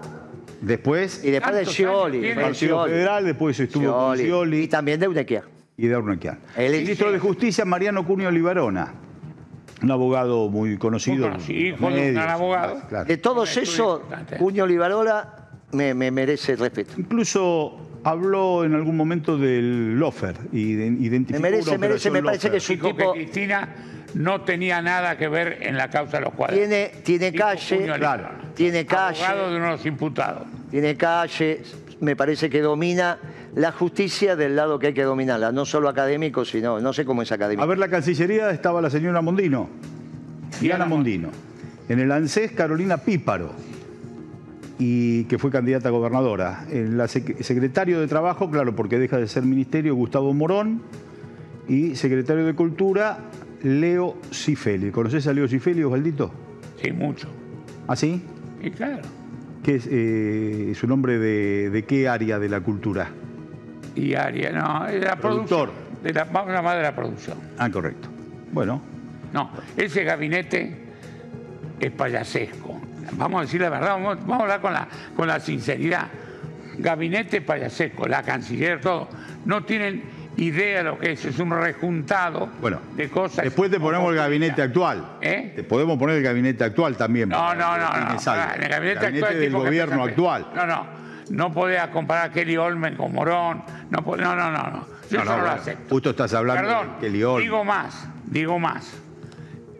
Después, 0.61 1.21
Y 1.23 1.31
después 1.31 1.55
de 1.55 1.65
Scioli. 1.65 2.21
Partido 2.33 2.53
Scioli. 2.53 2.91
Federal, 2.93 3.25
después 3.25 3.59
estuvo 3.59 3.91
con 3.91 4.15
Scioli. 4.15 4.23
Scioli 4.23 4.59
Y 4.63 4.67
también 4.67 4.99
de 4.99 5.07
Unequia. 5.07 5.43
y 5.77 5.87
de 5.87 5.95
Ornequian. 5.95 6.39
Él 6.55 6.73
es- 6.73 6.81
Ministro 6.83 7.11
de 7.11 7.19
Justicia, 7.19 7.65
Mariano 7.65 8.05
Cunio 8.05 8.29
Olivarona. 8.29 8.93
Un 9.83 9.91
abogado 9.91 10.49
muy 10.49 10.77
conocido. 10.77 11.17
Muy 11.27 11.27
conocido, 11.31 11.59
en 11.59 11.65
hijo 11.75 11.89
de 11.91 12.07
un 12.09 12.13
gran 12.15 12.29
abogado. 12.29 12.81
claro. 12.87 13.05
De 13.05 13.17
todos 13.17 13.57
esos. 13.57 14.01
Cuño 14.39 14.63
Olivarola 14.63 15.49
me, 15.73 15.93
me 15.93 16.09
merece 16.11 16.55
respeto. 16.55 16.93
Incluso 16.97 17.99
habló 18.03 18.63
en 18.63 18.73
algún 18.73 18.95
momento 18.95 19.37
del 19.37 19.99
lofer 19.99 20.35
y 20.53 20.73
de- 20.75 20.85
identificó 20.87 21.41
Me 21.41 21.49
merece, 21.51 21.77
merece, 21.77 22.09
me 22.11 22.23
parece 22.23 22.49
que 22.49 22.55
lofer. 22.57 22.75
es 22.77 22.83
un 22.83 22.91
tipo... 22.97 23.13
que 23.13 23.19
Cristina 23.19 23.75
no 24.15 24.41
tenía 24.41 24.81
nada 24.81 25.17
que 25.17 25.27
ver 25.27 25.59
en 25.61 25.77
la 25.77 25.89
causa 25.89 26.17
de 26.17 26.25
los 26.25 26.33
cuadros. 26.33 26.57
Tiene, 26.57 26.91
tiene 27.03 27.31
calle, 27.33 27.85
claro. 27.97 28.29
Tiene 28.55 28.85
calle, 28.85 29.23
Abogado 29.23 29.51
de 29.51 29.57
uno 29.57 29.65
de 29.65 29.71
los 29.71 29.85
imputados. 29.85 30.43
tiene 30.71 30.95
calle, 30.95 31.61
me 31.99 32.15
parece 32.15 32.49
que 32.49 32.61
domina 32.61 33.17
la 33.55 33.71
justicia 33.71 34.35
del 34.35 34.55
lado 34.55 34.79
que 34.79 34.87
hay 34.87 34.93
que 34.93 35.03
dominarla, 35.03 35.51
no 35.51 35.65
solo 35.65 35.87
académico, 35.89 36.43
sino, 36.45 36.79
no 36.79 36.91
sé 36.93 37.05
cómo 37.05 37.21
es 37.21 37.31
académico. 37.31 37.63
A 37.63 37.67
ver, 37.67 37.77
la 37.77 37.87
Cancillería 37.89 38.49
estaba 38.51 38.81
la 38.81 38.89
señora 38.89 39.21
Mondino, 39.21 39.69
Diana 40.59 40.77
Diana 40.77 40.85
Mondino. 40.85 41.29
En 41.87 41.99
el 41.99 42.11
ANSES, 42.11 42.51
Carolina 42.53 42.97
Píparo, 42.97 43.51
y 44.79 45.23
que 45.25 45.37
fue 45.37 45.51
candidata 45.51 45.87
a 45.89 45.91
gobernadora. 45.91 46.65
En 46.69 46.97
la 46.97 47.05
sec- 47.05 47.41
secretario 47.41 47.99
de 48.01 48.07
Trabajo, 48.07 48.49
claro, 48.51 48.75
porque 48.75 48.97
deja 48.99 49.17
de 49.17 49.27
ser 49.27 49.43
ministerio, 49.43 49.95
Gustavo 49.95 50.33
Morón. 50.33 50.81
Y 51.67 51.95
secretario 51.95 52.45
de 52.45 52.53
Cultura, 52.53 53.17
Leo 53.65 54.17
Cifeli. 54.31 54.91
¿Conoces 54.91 55.25
a 55.25 55.33
Leo 55.33 55.47
Cifeli, 55.47 55.83
Osvaldito? 55.83 56.31
Sí, 56.81 56.91
mucho. 56.91 57.27
¿Ah, 57.87 57.95
sí? 57.95 58.21
Y 58.61 58.69
claro. 58.69 59.01
¿Qué 59.63 59.75
es 59.75 59.87
eh, 59.89 60.73
su 60.75 60.85
nombre 60.85 61.17
de, 61.17 61.71
de 61.71 61.83
qué 61.83 62.07
área 62.07 62.37
de 62.37 62.47
la 62.47 62.59
cultura? 62.61 63.09
Y 63.95 64.13
Aria, 64.13 64.51
no, 64.51 64.85
es 64.87 64.99
de 65.01 65.07
la 65.07 65.15
Productor. 65.15 65.69
producción. 65.71 66.03
De 66.03 66.13
la, 66.13 66.25
vamos 66.25 66.51
a 66.51 66.53
llamar 66.57 66.77
de 66.77 66.83
la 66.83 66.95
producción. 66.95 67.37
Ah, 67.57 67.69
correcto. 67.71 68.07
Bueno, 68.51 68.81
No, 69.33 69.49
ese 69.75 70.03
gabinete 70.03 70.77
es 71.79 71.91
payasesco. 71.91 72.79
Vamos 73.13 73.39
a 73.39 73.41
decir 73.45 73.61
la 73.61 73.69
verdad, 73.69 73.89
vamos, 73.93 74.17
vamos 74.21 74.39
a 74.39 74.43
hablar 74.43 74.61
con 74.61 74.73
la, 74.73 74.87
con 75.15 75.27
la 75.27 75.39
sinceridad. 75.39 76.07
Gabinete 76.77 77.41
payasesco, 77.41 78.07
la 78.07 78.21
canciller, 78.21 78.79
todo. 78.81 79.07
No 79.45 79.63
tienen 79.63 80.03
idea 80.37 80.79
de 80.79 80.83
lo 80.83 80.97
que 80.99 81.11
es, 81.13 81.25
es 81.25 81.39
un 81.39 81.51
rejuntado 81.51 82.49
bueno. 82.61 82.79
de 82.95 83.09
cosas. 83.09 83.43
Después 83.45 83.71
te 83.71 83.79
ponemos 83.79 84.09
el 84.11 84.17
gabinete 84.17 84.61
actual. 84.61 85.17
¿Eh? 85.21 85.53
Te 85.55 85.63
podemos 85.63 85.97
poner 85.97 86.17
el 86.17 86.23
gabinete 86.23 86.63
actual 86.63 86.97
también. 86.97 87.29
No, 87.29 87.53
no, 87.55 87.77
no, 87.77 87.89
no. 87.89 87.95
En 88.55 88.63
el 88.63 88.69
gabinete, 88.69 89.05
actual, 89.07 89.39
del 89.39 89.51
gobierno 89.53 90.03
actual. 90.03 90.47
No, 90.55 90.65
no. 90.65 91.05
No 91.29 91.51
podía 91.51 91.89
comparar 91.89 92.29
a 92.29 92.31
Kelly 92.31 92.55
Olmen 92.57 92.95
con 92.95 93.11
Morón. 93.13 93.63
No, 93.89 94.01
no, 94.01 94.35
no, 94.35 94.51
no. 94.51 94.63
no. 94.69 94.87
Yo 95.09 95.19
No, 95.19 95.25
no, 95.25 95.37
no, 95.37 95.43
lo 95.43 95.49
acepto. 95.51 95.89
justo 95.89 96.09
estás 96.11 96.33
hablando 96.33 96.63
Perdón, 96.63 96.87
de 96.99 97.07
Kelly 97.07 97.23
Olmen. 97.23 97.43
digo 97.43 97.63
más, 97.63 98.07
digo 98.25 98.59
más. 98.59 99.01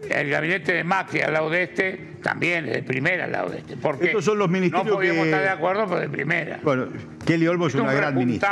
El 0.10 0.30
gabinete 0.30 0.72
de 0.74 0.84
Macri 0.84 1.22
al 1.22 1.34
lado 1.34 1.50
de 1.50 1.63
este 1.63 2.18
también 2.22 2.68
es 2.68 2.74
de 2.76 2.84
primera 2.84 3.26
al 3.26 3.32
lado 3.32 3.50
de 3.50 3.58
este. 3.60 3.76
Porque 3.78 4.06
Estos 4.06 4.26
son 4.26 4.38
los 4.38 4.50
ministerios 4.50 4.88
No 4.88 4.94
podíamos 4.94 5.24
que- 5.24 5.30
estar 5.32 5.41
de 5.44 5.50
acuerdo, 5.50 5.86
pero 5.88 6.00
de 6.02 6.10
primera. 6.10 6.60
Bueno, 6.63 6.88
Kelly 7.26 7.48
Olmo 7.48 7.68
es 7.68 7.74
Es 7.74 7.80
un 7.82 7.88
una 7.88 7.94
gran 7.94 8.15
ministra. 8.15 8.50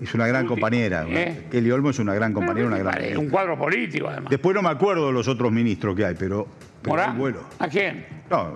Es 0.00 0.14
una 0.14 0.26
gran 0.26 0.46
compañera. 0.46 1.04
¿eh? 1.08 1.46
Kelly 1.50 1.70
Olmo 1.70 1.90
es 1.90 1.98
una 1.98 2.14
gran 2.14 2.32
compañera, 2.32 2.68
pero 2.68 2.68
una 2.68 2.76
¿qué 2.76 2.82
gran 2.82 2.94
ministra. 2.98 3.20
Un 3.20 3.28
cuadro 3.30 3.58
político, 3.58 4.08
además. 4.08 4.30
Después 4.30 4.54
no 4.54 4.62
me 4.62 4.68
acuerdo 4.70 5.08
de 5.08 5.12
los 5.12 5.26
otros 5.28 5.50
ministros 5.50 5.96
que 5.96 6.04
hay, 6.04 6.14
pero, 6.14 6.46
pero. 6.82 7.46
¿A 7.58 7.68
quién? 7.68 8.06
No, 8.30 8.54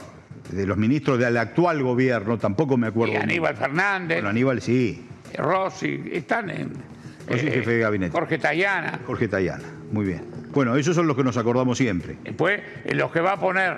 de 0.50 0.66
los 0.66 0.76
ministros 0.76 1.18
del 1.18 1.36
actual 1.36 1.82
gobierno 1.82 2.38
tampoco 2.38 2.76
me 2.76 2.86
acuerdo. 2.88 3.14
Y 3.14 3.16
Aníbal 3.16 3.56
Fernández, 3.56 4.18
Bueno, 4.18 4.28
Aníbal 4.28 4.60
sí, 4.62 5.06
Rossi, 5.36 6.02
están 6.12 6.50
en. 6.50 6.60
eh, 6.68 6.72
Rossi, 7.28 7.46
jefe 7.50 7.70
de 7.72 7.78
gabinete. 7.80 8.12
Jorge 8.12 8.38
Tayana. 8.38 9.00
Jorge 9.06 9.28
Tayana. 9.28 9.64
Muy 9.90 10.06
bien. 10.06 10.24
Bueno, 10.52 10.76
esos 10.76 10.94
son 10.94 11.06
los 11.06 11.16
que 11.16 11.24
nos 11.24 11.36
acordamos 11.36 11.78
siempre. 11.78 12.16
Después, 12.22 12.60
eh, 12.84 12.94
los 12.94 13.10
que 13.10 13.20
va 13.20 13.32
a 13.32 13.40
poner 13.40 13.76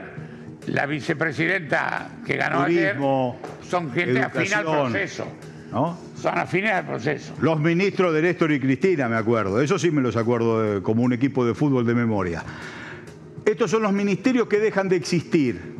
la 0.66 0.86
vicepresidenta 0.86 2.08
que 2.26 2.36
ganó 2.36 2.64
Turismo, 2.64 3.38
ayer 3.42 3.70
son 3.70 3.92
gente 3.92 4.20
afín 4.20 4.52
al 4.54 4.64
proceso. 4.64 5.26
¿No? 5.74 5.98
Son 6.16 6.38
afines 6.38 6.70
al 6.72 6.86
proceso. 6.86 7.34
Los 7.40 7.58
ministros 7.58 8.14
de 8.14 8.22
Néstor 8.22 8.52
y 8.52 8.60
Cristina, 8.60 9.08
me 9.08 9.16
acuerdo. 9.16 9.60
Eso 9.60 9.76
sí 9.76 9.90
me 9.90 10.00
los 10.00 10.16
acuerdo 10.16 10.82
como 10.84 11.02
un 11.02 11.12
equipo 11.12 11.44
de 11.44 11.52
fútbol 11.52 11.84
de 11.84 11.94
memoria. 11.94 12.44
Estos 13.44 13.72
son 13.72 13.82
los 13.82 13.92
ministerios 13.92 14.46
que 14.46 14.60
dejan 14.60 14.88
de 14.88 14.96
existir. 14.96 15.74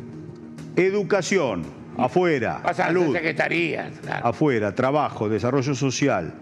Educación, 0.75 1.63
afuera. 1.97 2.61
Pasan 2.61 2.87
Salud, 2.87 3.13
secretarías. 3.13 3.93
claro. 4.01 4.27
afuera. 4.27 4.75
Trabajo, 4.75 5.29
desarrollo 5.29 5.73
social. 5.73 6.33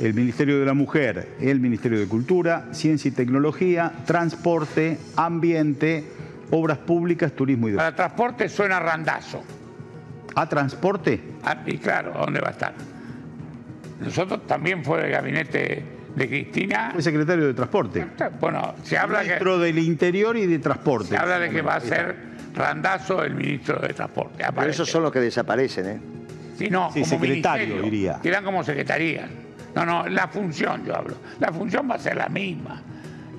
El 0.00 0.14
Ministerio 0.14 0.58
de 0.58 0.64
la 0.64 0.74
Mujer, 0.74 1.36
el 1.40 1.60
Ministerio 1.60 1.98
de 1.98 2.06
Cultura, 2.06 2.68
Ciencia 2.72 3.08
y 3.10 3.12
Tecnología, 3.12 3.92
Transporte, 4.06 4.98
Ambiente, 5.16 6.04
Obras 6.50 6.78
Públicas, 6.78 7.32
Turismo 7.32 7.68
y 7.68 7.72
Deporte. 7.72 7.92
Para 7.92 7.96
transporte 7.96 8.48
suena 8.48 8.80
randazo. 8.80 9.42
¿A 10.36 10.46
transporte? 10.46 11.18
Ah, 11.44 11.56
y 11.64 11.78
claro, 11.78 12.12
¿dónde 12.14 12.40
va 12.40 12.48
a 12.48 12.50
estar? 12.50 12.74
Nosotros 14.00 14.46
también 14.46 14.84
fue 14.84 15.06
el 15.06 15.10
gabinete 15.10 15.82
de 16.14 16.28
Cristina. 16.28 16.90
Fue 16.92 17.00
secretario 17.00 17.46
de 17.46 17.54
Transporte. 17.54 18.06
Bueno, 18.38 18.74
se 18.82 18.98
habla 18.98 19.20
que, 19.20 19.28
Ministro 19.28 19.58
del 19.58 19.78
Interior 19.78 20.36
y 20.36 20.44
de 20.46 20.58
Transporte. 20.58 21.08
se 21.08 21.16
habla 21.16 21.38
de 21.38 21.48
que 21.48 21.62
va 21.62 21.76
a 21.76 21.80
ser 21.80 22.16
randazo 22.54 23.24
el 23.24 23.34
ministro 23.34 23.78
de 23.78 23.94
Transporte. 23.94 24.44
Pero 24.54 24.70
esos 24.70 24.90
son 24.90 25.04
los 25.04 25.12
que 25.12 25.20
desaparecen, 25.20 25.86
¿eh? 25.86 26.00
Sí, 26.58 26.68
no, 26.70 26.90
Sí, 26.92 27.00
como 27.00 27.06
secretario, 27.22 27.80
diría. 27.82 28.18
Que 28.22 28.28
eran 28.28 28.44
como 28.44 28.62
secretaría. 28.62 29.28
No, 29.74 29.86
no, 29.86 30.06
la 30.06 30.28
función 30.28 30.84
yo 30.84 30.96
hablo. 30.96 31.16
La 31.40 31.50
función 31.50 31.90
va 31.90 31.94
a 31.94 31.98
ser 31.98 32.16
la 32.16 32.28
misma. 32.28 32.82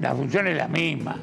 La 0.02 0.16
función 0.16 0.48
es 0.48 0.58
la 0.58 0.68
misma. 0.68 1.16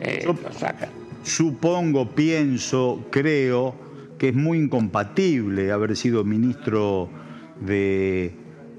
Eh, 0.00 0.22
Yo- 0.24 0.32
lo 0.34 0.52
sacan. 0.52 0.88
Supongo, 1.22 2.08
pienso, 2.08 3.06
creo 3.10 3.87
que 4.18 4.28
es 4.30 4.34
muy 4.34 4.58
incompatible 4.58 5.70
haber 5.72 5.96
sido 5.96 6.24
ministro 6.24 7.08
de, 7.60 8.34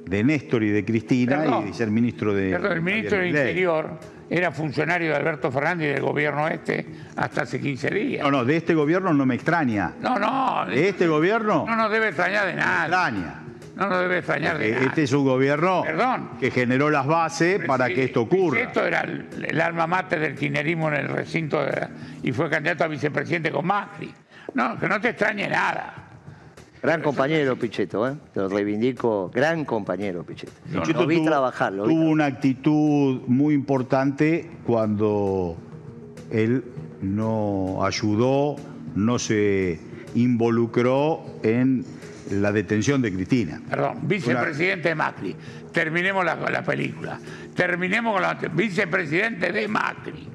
de 0.06 0.24
Néstor 0.24 0.64
y 0.64 0.70
de 0.70 0.86
Cristina 0.86 1.64
y 1.70 1.74
ser 1.74 1.90
ministro 1.92 2.34
de. 2.34 2.52
Perdón, 2.52 2.72
el 2.74 2.82
ministro 2.82 3.18
del. 3.18 3.28
Interior 3.28 3.98
era 4.30 4.52
funcionario 4.52 5.10
de 5.10 5.16
Alberto 5.16 5.52
Fernández 5.52 5.90
y 5.90 5.94
del 5.94 6.02
gobierno 6.04 6.48
este 6.48 6.86
hasta 7.16 7.44
hace 7.44 7.60
15 7.60 7.90
días. 7.90 8.24
No, 8.24 8.32
no, 8.32 8.46
de 8.46 8.58
este 8.58 8.74
gobierno 8.76 9.14
no 9.14 9.26
me 9.26 9.36
extraña. 9.36 9.94
No, 10.02 10.20
no. 10.20 10.66
De 10.68 10.90
este 10.90 11.08
gobierno 11.08 11.66
No 11.68 11.76
nos 11.76 11.90
debe 11.92 12.10
extrañar 12.10 12.46
de 12.48 12.54
me 12.54 12.60
nada. 12.60 12.82
extraña. 12.86 13.44
No 13.76 13.88
nos 13.88 14.00
debe 14.02 14.18
extrañar 14.18 14.58
de 14.58 14.72
nada. 14.72 14.86
Este 14.86 15.04
es 15.04 15.14
un 15.14 15.24
gobierno 15.24 15.84
Perdón. 15.86 16.32
que 16.40 16.52
generó 16.52 16.90
las 16.90 17.08
bases 17.08 17.62
para 17.66 17.88
Sí, 17.88 17.94
que 17.96 18.04
esto 18.04 18.22
ocurra. 18.24 18.60
Esto 18.60 18.86
era 18.86 19.02
el, 19.02 19.26
el 19.48 19.62
alma 19.62 19.88
mater 19.88 20.20
del 20.20 20.36
kirchnerismo 20.36 20.90
en 20.90 20.96
el 20.96 21.08
recinto 21.08 21.64
de- 21.64 21.88
y 22.22 22.32
fue 22.34 22.50
candidato 22.50 22.84
a 22.84 22.88
vicepresidente 22.88 23.52
con 23.52 23.66
Macri. 23.66 24.14
No, 24.54 24.78
que 24.80 24.88
no 24.88 25.00
te 25.02 25.10
extrañe 25.10 25.48
nada. 25.48 25.96
Gran 26.82 27.02
compañero 27.02 27.58
Pichetto, 27.58 28.08
¿eh? 28.08 28.16
Te 28.34 28.40
lo 28.40 28.48
reivindico, 28.48 29.30
gran 29.34 29.66
compañero 29.66 30.24
Pichetto. 30.24 30.54
No, 30.68 30.82
Pichetto 30.82 31.02
Lo 31.02 31.08
vi 31.08 31.18
tuvo- 31.18 31.26
trabajar, 31.26 31.74
lo 31.74 31.84
vi 31.86 31.94
Tuvo 31.94 32.10
una 32.10 32.26
actitud 32.26 33.22
muy 33.28 33.54
importante 33.54 34.50
cuando 34.66 35.58
él 36.32 36.64
no 37.02 37.84
ayudó, 37.84 38.56
no 38.96 39.20
se 39.20 39.80
involucró 40.16 41.26
en 41.44 41.84
la 42.32 42.52
detención 42.54 43.02
de 43.02 43.12
Cristina. 43.14 43.62
Perdón, 43.70 44.00
vicepresidente 44.04 44.90
de 44.90 44.96
Macri. 44.96 45.36
Terminemos 45.74 46.24
la, 46.24 46.36
la 46.36 46.64
película. 46.64 47.20
Terminemos 47.56 48.14
con 48.14 48.22
la 48.22 48.36
vicepresidente 48.36 49.52
de 49.52 49.68
Macri. 49.68 50.28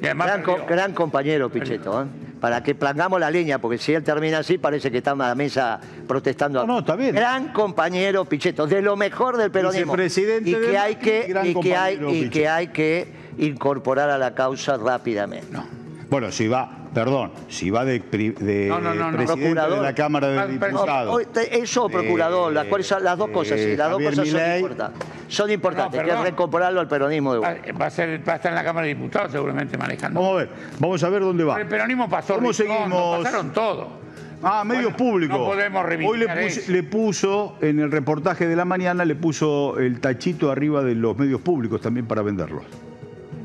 Gran, 0.00 0.42
gran 0.68 0.92
compañero 0.92 1.50
Pichetto, 1.50 2.02
¿eh? 2.02 2.06
Para 2.44 2.62
que 2.62 2.74
plangamos 2.74 3.18
la 3.18 3.30
leña, 3.30 3.58
porque 3.58 3.78
si 3.78 3.94
él 3.94 4.04
termina 4.04 4.40
así 4.40 4.58
parece 4.58 4.90
que 4.90 4.98
está 4.98 5.12
a 5.12 5.14
la 5.14 5.34
mesa 5.34 5.80
protestando. 6.06 6.60
No, 6.66 6.74
no, 6.74 6.78
está 6.80 6.94
bien. 6.94 7.14
Gran 7.14 7.54
compañero 7.54 8.26
Pichetto, 8.26 8.66
de 8.66 8.82
lo 8.82 8.96
mejor 8.96 9.38
del 9.38 9.50
peronismo. 9.50 9.94
Vicepresidente 9.94 10.50
y 10.50 10.54
que 10.54 10.76
hay 10.76 10.96
que 10.96 11.26
y 11.26 11.32
que 11.32 11.38
hay 11.38 11.96
compañero 11.96 12.10
y 12.10 12.20
que 12.20 12.28
Pichetto. 12.28 12.52
hay 12.52 12.66
que 12.68 13.08
incorporar 13.38 14.10
a 14.10 14.18
la 14.18 14.34
causa 14.34 14.76
rápidamente. 14.76 15.46
No. 15.50 15.83
Bueno, 16.10 16.30
si 16.30 16.46
va, 16.48 16.70
perdón, 16.94 17.32
si 17.48 17.70
va 17.70 17.84
de, 17.84 17.98
de 17.98 18.66
No, 18.68 18.78
no, 18.80 18.94
no, 18.94 19.10
presidente 19.16 19.60
de 19.60 19.80
la 19.82 19.94
Cámara 19.94 20.26
Ah, 20.42 20.46
de 20.46 20.58
pero- 20.58 20.72
Diputados. 20.72 21.22
Eso, 21.50 21.88
procurador, 21.88 22.48
de- 22.50 22.54
las, 22.54 22.66
cuales 22.66 22.86
son- 22.86 23.02
las 23.02 23.18
dos 23.18 23.30
cosas, 23.30 23.58
sí, 23.58 23.76
las 23.76 23.90
dos 23.90 24.02
cosas 24.02 24.28
son 24.28 24.40
importantes. 24.56 25.08
son 25.28 25.50
importantes, 25.50 26.00
No, 26.00 26.06
que 26.06 26.12
es 26.12 26.20
reincorporarlo 26.20 26.80
al 26.80 26.88
peronismo 26.88 27.32
de 27.34 27.40
Va, 27.40 27.50
vuelta. 27.50 27.72
va 27.72 27.86
a 27.86 27.90
ser, 27.90 28.28
va 28.28 28.34
a 28.34 28.36
estar 28.36 28.52
en 28.52 28.56
la 28.56 28.64
Cámara 28.64 28.86
de 28.86 28.94
Diputados 28.94 29.32
seguramente 29.32 29.76
manejando. 29.78 30.20
Vamos 30.20 30.34
a 30.34 30.38
ver, 30.38 30.48
vamos 30.78 31.02
a 31.04 31.08
ver 31.08 31.22
dónde 31.22 31.44
va. 31.44 31.60
El 31.60 31.66
peronismo 31.66 32.08
pasó 32.08 32.34
¿Cómo 32.36 32.52
seguimos? 32.52 33.22
pasaron 33.24 33.52
todo. 33.52 34.04
Ah, 34.46 34.62
medios 34.62 34.92
Bueno, 34.92 34.96
públicos. 34.98 35.38
no 35.38 35.44
podemos 35.46 35.84
Hoy 36.06 36.18
le, 36.18 36.46
eso. 36.46 36.70
le 36.70 36.82
puso, 36.82 37.56
en 37.62 37.80
el 37.80 37.90
reportaje 37.90 38.46
de 38.46 38.54
la 38.54 38.66
mañana, 38.66 39.04
le 39.06 39.14
puso 39.14 39.78
el 39.78 40.00
tachito 40.00 40.50
arriba 40.50 40.82
de 40.82 40.94
los 40.94 41.16
medios 41.16 41.40
públicos 41.40 41.80
también 41.80 42.04
para 42.06 42.20
venderlos. 42.20 42.62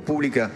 Pública, 0.05 0.51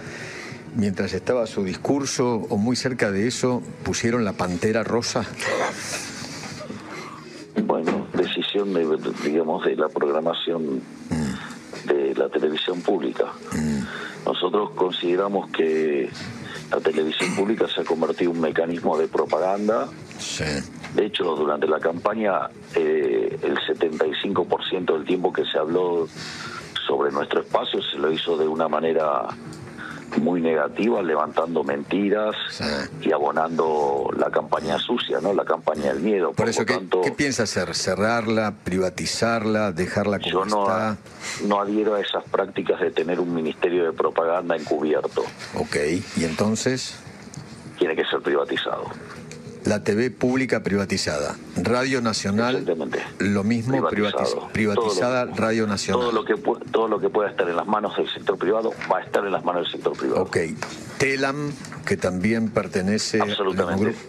mientras 0.76 1.14
estaba 1.14 1.46
su 1.48 1.64
discurso 1.64 2.46
o 2.50 2.58
muy 2.58 2.76
cerca 2.76 3.12
de 3.12 3.28
eso, 3.28 3.62
pusieron 3.84 4.26
la 4.26 4.34
pantera 4.34 4.84
rosa. 4.84 5.26
Bueno, 7.66 8.08
decisión 8.14 8.74
de, 8.74 8.98
digamos, 9.24 9.66
de 9.66 9.76
la 9.76 9.90
programación 9.90 10.82
de 11.86 12.16
la 12.16 12.30
televisión 12.30 12.82
pública. 12.82 13.26
Nosotros 14.26 14.72
consideramos 14.72 15.50
que 15.50 16.10
la 16.72 16.80
televisión 16.80 17.36
pública 17.36 17.68
se 17.68 17.82
ha 17.82 17.84
convertido 17.84 18.32
en 18.32 18.38
un 18.38 18.44
mecanismo 18.44 18.98
de 18.98 19.08
propaganda. 19.08 19.88
Sí. 20.18 20.46
De 20.96 21.06
hecho, 21.06 21.36
durante 21.36 21.68
la 21.68 21.80
campaña, 21.80 22.50
eh, 22.76 23.38
el 23.42 23.58
75% 23.58 24.94
del 24.94 25.06
tiempo 25.06 25.34
que 25.34 25.44
se 25.46 25.58
habló 25.58 26.08
sobre 26.88 27.12
nuestro 27.12 27.42
espacio 27.42 27.82
se 27.82 27.98
lo 27.98 28.12
hizo 28.12 28.38
de 28.38 28.48
una 28.48 28.68
manera 28.68 29.28
muy 30.18 30.42
negativa, 30.42 31.02
levantando 31.02 31.64
mentiras 31.64 32.36
Sí. 32.52 32.64
y 33.02 33.12
abonando 33.12 34.10
la 34.18 34.30
campaña 34.30 34.78
sucia, 34.80 35.20
¿no? 35.22 35.34
La 35.34 35.46
campaña 35.46 35.94
del 35.94 36.00
miedo. 36.02 36.32
Por 36.34 36.50
eso, 36.50 36.66
¿qué, 36.66 36.74
tanto, 36.76 37.02
qué 37.02 37.12
piensa 37.12 37.44
hacer? 37.44 37.74
¿Cerrarla, 37.76 38.54
privatizarla, 38.64 39.72
dejarla 39.72 40.20
como 40.20 40.32
yo 40.32 40.46
no, 40.46 40.64
está? 40.64 40.98
no 41.46 41.60
adhiero 41.62 41.96
a 41.96 42.02
esas 42.02 42.24
prácticas 42.26 42.80
de 42.80 42.92
tener 42.92 43.20
un 43.20 43.34
ministerio 43.34 43.86
de 43.86 43.94
propaganda 43.94 44.56
encubierto. 44.56 45.24
Ok, 45.56 45.76
y 46.18 46.24
entonces 46.24 46.96
Tiene 47.80 47.96
que 47.96 48.06
ser 48.06 48.22
privatizado. 48.22 48.86
La 49.66 49.84
TV 49.84 50.12
pública 50.12 50.62
privatizada, 50.64 51.36
Radio 51.62 52.02
Nacional, 52.02 52.66
lo 53.20 53.44
mismo, 53.44 53.88
Privatizado. 53.90 54.50
privatiz- 54.50 54.52
privatizada 54.52 55.22
Todo 55.26 55.36
lo- 55.36 55.42
Radio 55.42 55.68
Nacional. 55.68 56.02
Todo 56.02 56.12
lo, 56.12 56.26
que, 56.26 56.36
pu- 56.36 56.60
todo 56.72 56.88
lo 56.88 57.00
que 57.00 57.10
pueda 57.10 57.30
estar 57.30 57.48
en 57.50 57.56
las 57.56 57.68
manos 57.68 57.96
del 57.96 58.10
sector 58.10 58.38
privado 58.38 58.72
va 58.92 59.00
a 59.00 59.04
estar 59.04 59.26
en 59.26 59.32
las 59.32 59.44
manos 59.46 59.64
del 59.64 59.72
sector 59.72 59.98
privado. 59.98 60.22
Ok, 60.24 60.38
Telam, 60.98 61.52
que 61.86 61.96
también 61.98 62.50
pertenece 62.50 63.22
Absolutamente. 63.22 63.84
grupo, 63.86 64.00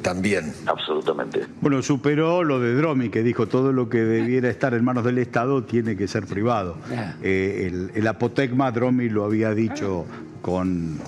también. 0.00 0.52
Absolutamente. 0.66 1.46
Bueno, 1.60 1.82
superó 1.82 2.42
lo 2.42 2.58
de 2.58 2.74
Dromi, 2.74 3.10
que 3.10 3.22
dijo 3.22 3.46
todo 3.48 3.72
lo 3.72 3.88
que 3.90 3.98
debiera 3.98 4.48
estar 4.48 4.72
en 4.74 4.84
manos 4.84 5.04
del 5.04 5.18
Estado 5.18 5.64
tiene 5.64 5.96
que 5.96 6.08
ser 6.08 6.26
privado. 6.26 6.76
Eh, 7.22 7.68
el, 7.70 7.90
el 7.94 8.06
apotecma 8.06 8.70
Dromi 8.72 9.08
lo 9.10 9.24
había 9.24 9.52
dicho 9.54 10.06
con, 10.40 10.98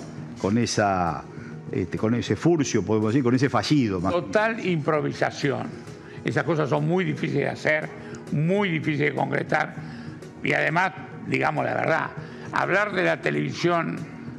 con 0.41 0.59
esa 0.59 1.25
este, 1.73 1.99
con 1.99 2.15
ese 2.15 2.37
furcio, 2.37 2.85
podemos 2.85 3.13
decir, 3.13 3.25
con 3.25 3.35
ese 3.35 3.49
fallido. 3.49 4.01
Más. 4.01 4.13
Total 4.13 4.65
improvisación. 4.65 5.67
Esas 6.25 6.45
cosas 6.45 6.69
son 6.69 6.87
muy 6.87 7.05
difíciles 7.05 7.45
de 7.45 7.51
hacer, 7.51 7.89
muy 8.33 8.69
difíciles 8.71 9.11
de 9.11 9.15
concretar. 9.15 9.75
Y 10.43 10.53
además, 10.53 10.93
digamos 11.27 11.65
la 11.65 11.75
verdad, 11.75 12.11
hablar 12.53 12.93
de 12.93 13.03
la 13.05 13.21
televisión 13.21 13.97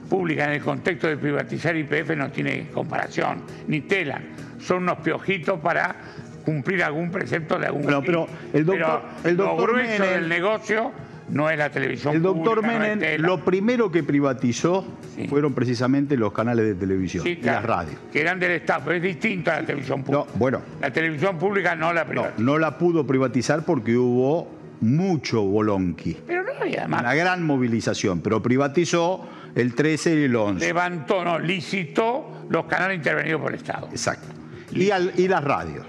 pública 0.10 0.46
en 0.46 0.52
el 0.52 0.62
contexto 0.62 1.08
de 1.08 1.18
privatizar 1.18 1.76
IPF 1.76 2.16
no 2.16 2.30
tiene 2.32 2.68
comparación, 2.72 3.42
ni 3.68 3.82
tela. 3.82 4.22
Son 4.60 4.84
unos 4.84 5.00
piojitos 5.00 5.60
para 5.60 5.96
cumplir 6.44 6.84
algún 6.84 7.10
precepto 7.12 7.58
de 7.58 7.66
algún 7.68 7.84
Bueno, 7.84 8.02
pero 8.06 8.28
el 8.54 8.66
doctor- 8.66 9.02
Pero 9.24 9.30
el 9.32 9.38
doctor 9.38 9.58
lo 9.70 9.74
grueso 9.74 10.04
Menem- 10.04 10.10
del 10.12 10.30
negocio 10.30 10.92
no 11.30 11.50
es 11.50 11.58
la 11.58 11.70
televisión 11.70 12.16
El 12.16 12.22
doctor 12.22 12.56
pública, 12.62 12.78
no 12.80 12.84
es 12.86 12.98
Menem, 12.98 13.22
lo 13.22 13.44
primero 13.44 13.92
que 13.92 14.04
privatizó 14.04 14.86
Sí. 15.16 15.28
fueron 15.28 15.54
precisamente 15.54 16.18
los 16.18 16.34
canales 16.34 16.66
de 16.66 16.76
televisión 16.76 17.24
Sí, 17.24 17.32
y 17.32 17.36
claro, 17.38 17.62
las 17.62 17.66
radios. 17.66 18.00
Que 18.12 18.22
eran 18.22 18.40
del 18.40 18.52
Estado, 18.52 18.82
pero 18.86 18.98
es 18.98 19.02
distinto 19.04 19.50
a 19.52 19.62
la 19.62 19.66
televisión 19.66 20.04
pública. 20.04 20.26
No, 20.32 20.38
bueno, 20.40 20.62
La 20.82 20.92
televisión 20.92 21.38
pública 21.38 21.76
no 21.76 21.94
la 21.94 22.06
privatizó. 22.06 22.42
no 22.44 22.58
la 22.58 22.78
pudo 22.78 23.08
privatizar 23.08 23.64
porque 23.66 23.96
hubo 23.98 24.52
mucho 24.82 25.42
bolonqui. 25.42 26.18
Pero 26.28 26.44
no 26.44 26.50
había 26.62 26.80
además. 26.82 27.00
Una 27.02 27.14
gran 27.16 27.44
movilización, 27.46 28.20
pero 28.22 28.42
privatizó 28.44 29.26
el 29.56 29.74
13 29.74 30.20
y 30.20 30.24
el 30.26 30.36
11. 30.36 30.66
levantó, 30.66 31.24
no, 31.24 31.40
licitó 31.40 32.46
los 32.50 32.66
canales 32.66 32.98
intervenidos 32.98 33.42
por 33.42 33.52
el 33.54 33.58
Estado. 33.58 33.88
Exacto. 33.90 34.28
Y, 34.74 34.92
al- 34.92 35.14
y 35.18 35.28
las 35.30 35.44
radios. 35.44 35.86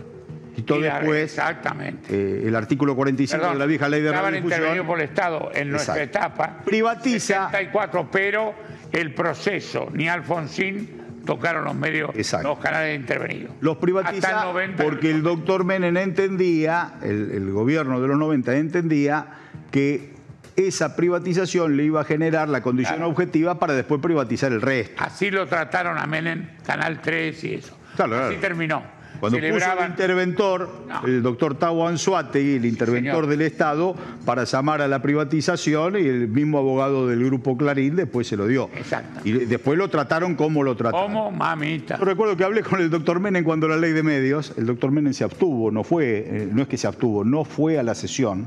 Y 0.56 0.62
todo 0.62 0.78
Y 0.78 0.82
después, 0.82 1.22
Exactamente. 1.24 2.08
eh, 2.10 2.48
el 2.48 2.56
artículo 2.56 2.96
45 2.96 3.38
Perdón, 3.40 3.54
de 3.54 3.58
la 3.58 3.66
vieja 3.66 3.88
ley 3.88 4.00
de 4.02 4.10
radiodifusión. 4.12 4.86
por 4.86 4.98
el 5.00 5.04
Estado 5.08 5.50
en 5.54 5.70
nuestra 5.70 6.02
Exacto. 6.02 6.18
etapa. 6.18 6.58
Privatiza. 6.64 7.50
74, 7.50 8.08
pero 8.10 8.54
el 8.92 9.12
proceso, 9.14 9.88
ni 9.92 10.08
Alfonsín 10.08 11.02
tocaron 11.26 11.64
los 11.64 11.74
medios, 11.74 12.10
Exacto. 12.14 12.48
los 12.48 12.58
canales 12.58 12.98
intervenidos. 12.98 13.52
Los 13.60 13.76
privatiza 13.78 14.30
el 14.30 14.36
90. 14.52 14.82
porque 14.84 15.10
el 15.10 15.22
doctor 15.22 15.64
Menem 15.64 15.96
entendía, 15.96 16.92
el, 17.02 17.32
el 17.32 17.50
gobierno 17.50 18.00
de 18.00 18.08
los 18.08 18.16
90 18.18 18.56
entendía 18.56 19.26
que 19.70 20.14
esa 20.56 20.96
privatización 20.96 21.76
le 21.76 21.82
iba 21.84 22.00
a 22.00 22.04
generar 22.04 22.48
la 22.48 22.62
condición 22.62 22.96
Claro. 22.96 23.10
objetiva 23.10 23.58
para 23.58 23.74
después 23.74 24.00
privatizar 24.00 24.52
el 24.52 24.62
resto. 24.62 24.94
Así 25.04 25.30
lo 25.30 25.46
trataron 25.46 25.98
a 25.98 26.06
Menem, 26.06 26.48
Canal 26.64 27.02
3 27.02 27.44
y 27.44 27.54
eso. 27.56 27.76
Claro, 27.96 28.14
Así 28.16 28.24
claro. 28.36 28.40
terminó. 28.40 28.95
Cuando 29.20 29.38
puso 29.38 29.72
el 29.80 29.86
interventor, 29.90 30.68
No. 30.88 31.06
el 31.06 31.22
doctor 31.22 31.54
Tavo 31.56 31.86
Anzuategui, 31.88 32.56
el 32.56 32.64
interventor 32.66 33.12
señor. 33.14 33.26
del 33.26 33.42
Estado, 33.42 33.94
para 34.24 34.44
llamar 34.44 34.82
a 34.82 34.88
la 34.88 35.00
privatización 35.02 35.94
y 35.96 36.06
el 36.06 36.28
mismo 36.28 36.58
abogado 36.58 37.06
del 37.06 37.24
grupo 37.24 37.56
Clarín 37.56 37.96
después 37.96 38.26
se 38.26 38.36
lo 38.36 38.46
dio. 38.46 38.70
Exacto. 38.76 39.20
Y 39.24 39.32
después 39.32 39.78
lo 39.78 39.88
trataron 39.88 40.34
como 40.34 40.62
lo 40.62 40.76
trataron. 40.76 41.06
¿Cómo, 41.12 41.30
mamita? 41.30 41.98
Yo 41.98 42.04
recuerdo 42.04 42.36
que 42.36 42.44
hablé 42.44 42.62
con 42.62 42.80
el 42.80 42.90
doctor 42.90 43.20
Menem 43.20 43.44
cuando 43.44 43.68
la 43.68 43.76
ley 43.76 43.92
de 43.92 44.02
medios, 44.02 44.52
el 44.56 44.66
doctor 44.66 44.90
Menem 44.90 45.12
se 45.12 45.24
abstuvo, 45.24 45.70
no 45.70 45.84
fue, 45.84 46.18
eh, 46.26 46.48
no 46.52 46.62
es 46.62 46.68
que 46.68 46.76
se 46.76 46.86
abstuvo, 46.86 47.24
no 47.24 47.44
fue 47.44 47.78
a 47.78 47.82
la 47.82 47.94
sesión. 47.94 48.46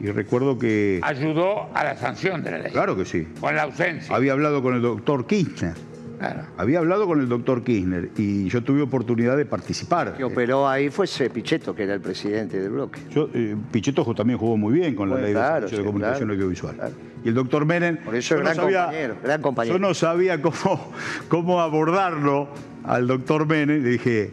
Y 0.00 0.06
recuerdo 0.12 0.58
que, 0.58 1.00
Ayudó 1.02 1.74
a 1.74 1.82
la 1.82 1.96
sanción 1.96 2.42
de 2.44 2.52
la 2.52 2.58
ley. 2.58 2.70
claro 2.72 2.96
que 2.96 3.04
sí, 3.04 3.26
Con 3.40 3.56
la 3.56 3.62
ausencia. 3.64 4.14
había 4.14 4.32
hablado 4.32 4.62
con 4.62 4.74
el 4.74 4.80
doctor 4.82 5.26
Kirchner, 5.26 5.74
Claro. 6.18 6.42
había 6.56 6.78
hablado 6.80 7.06
con 7.06 7.20
el 7.20 7.28
doctor 7.28 7.62
Kirchner 7.62 8.10
y 8.16 8.48
yo 8.48 8.62
tuve 8.62 8.82
oportunidad 8.82 9.36
de 9.36 9.46
participar. 9.46 10.16
que 10.16 10.24
operó 10.24 10.68
ahí 10.68 10.90
fue 10.90 11.06
Pichetto, 11.32 11.74
que 11.74 11.84
era 11.84 11.94
el 11.94 12.00
presidente 12.00 12.60
del 12.60 12.70
bloque. 12.70 13.00
Yo, 13.10 13.28
eh, 13.32 13.56
Pichetto 13.70 14.04
también 14.14 14.38
jugó 14.38 14.56
muy 14.56 14.72
bien 14.74 14.94
con 14.94 15.08
la 15.08 15.14
Bueno, 15.14 15.26
ley 15.26 15.34
claro, 15.34 15.68
de 15.68 15.76
de 15.76 15.84
comunicación 15.84 16.28
claro, 16.28 16.34
audiovisual. 16.34 16.76
Y 17.24 17.28
el 17.28 17.34
doctor 17.34 17.64
Menem. 17.64 17.98
Por 17.98 18.14
eso 18.14 18.36
yo 18.36 18.42
gran 18.42 18.56
compañero, 18.56 19.16
gran 19.22 19.42
compañero. 19.42 19.76
Yo 19.76 19.80
no 19.80 19.94
sabía 19.94 20.40
cómo, 20.42 20.92
cómo 21.28 21.60
abordarlo 21.60 22.48
al 22.84 23.06
doctor 23.06 23.46
Menem. 23.46 23.82
Le 23.82 23.90
dije, 23.90 24.32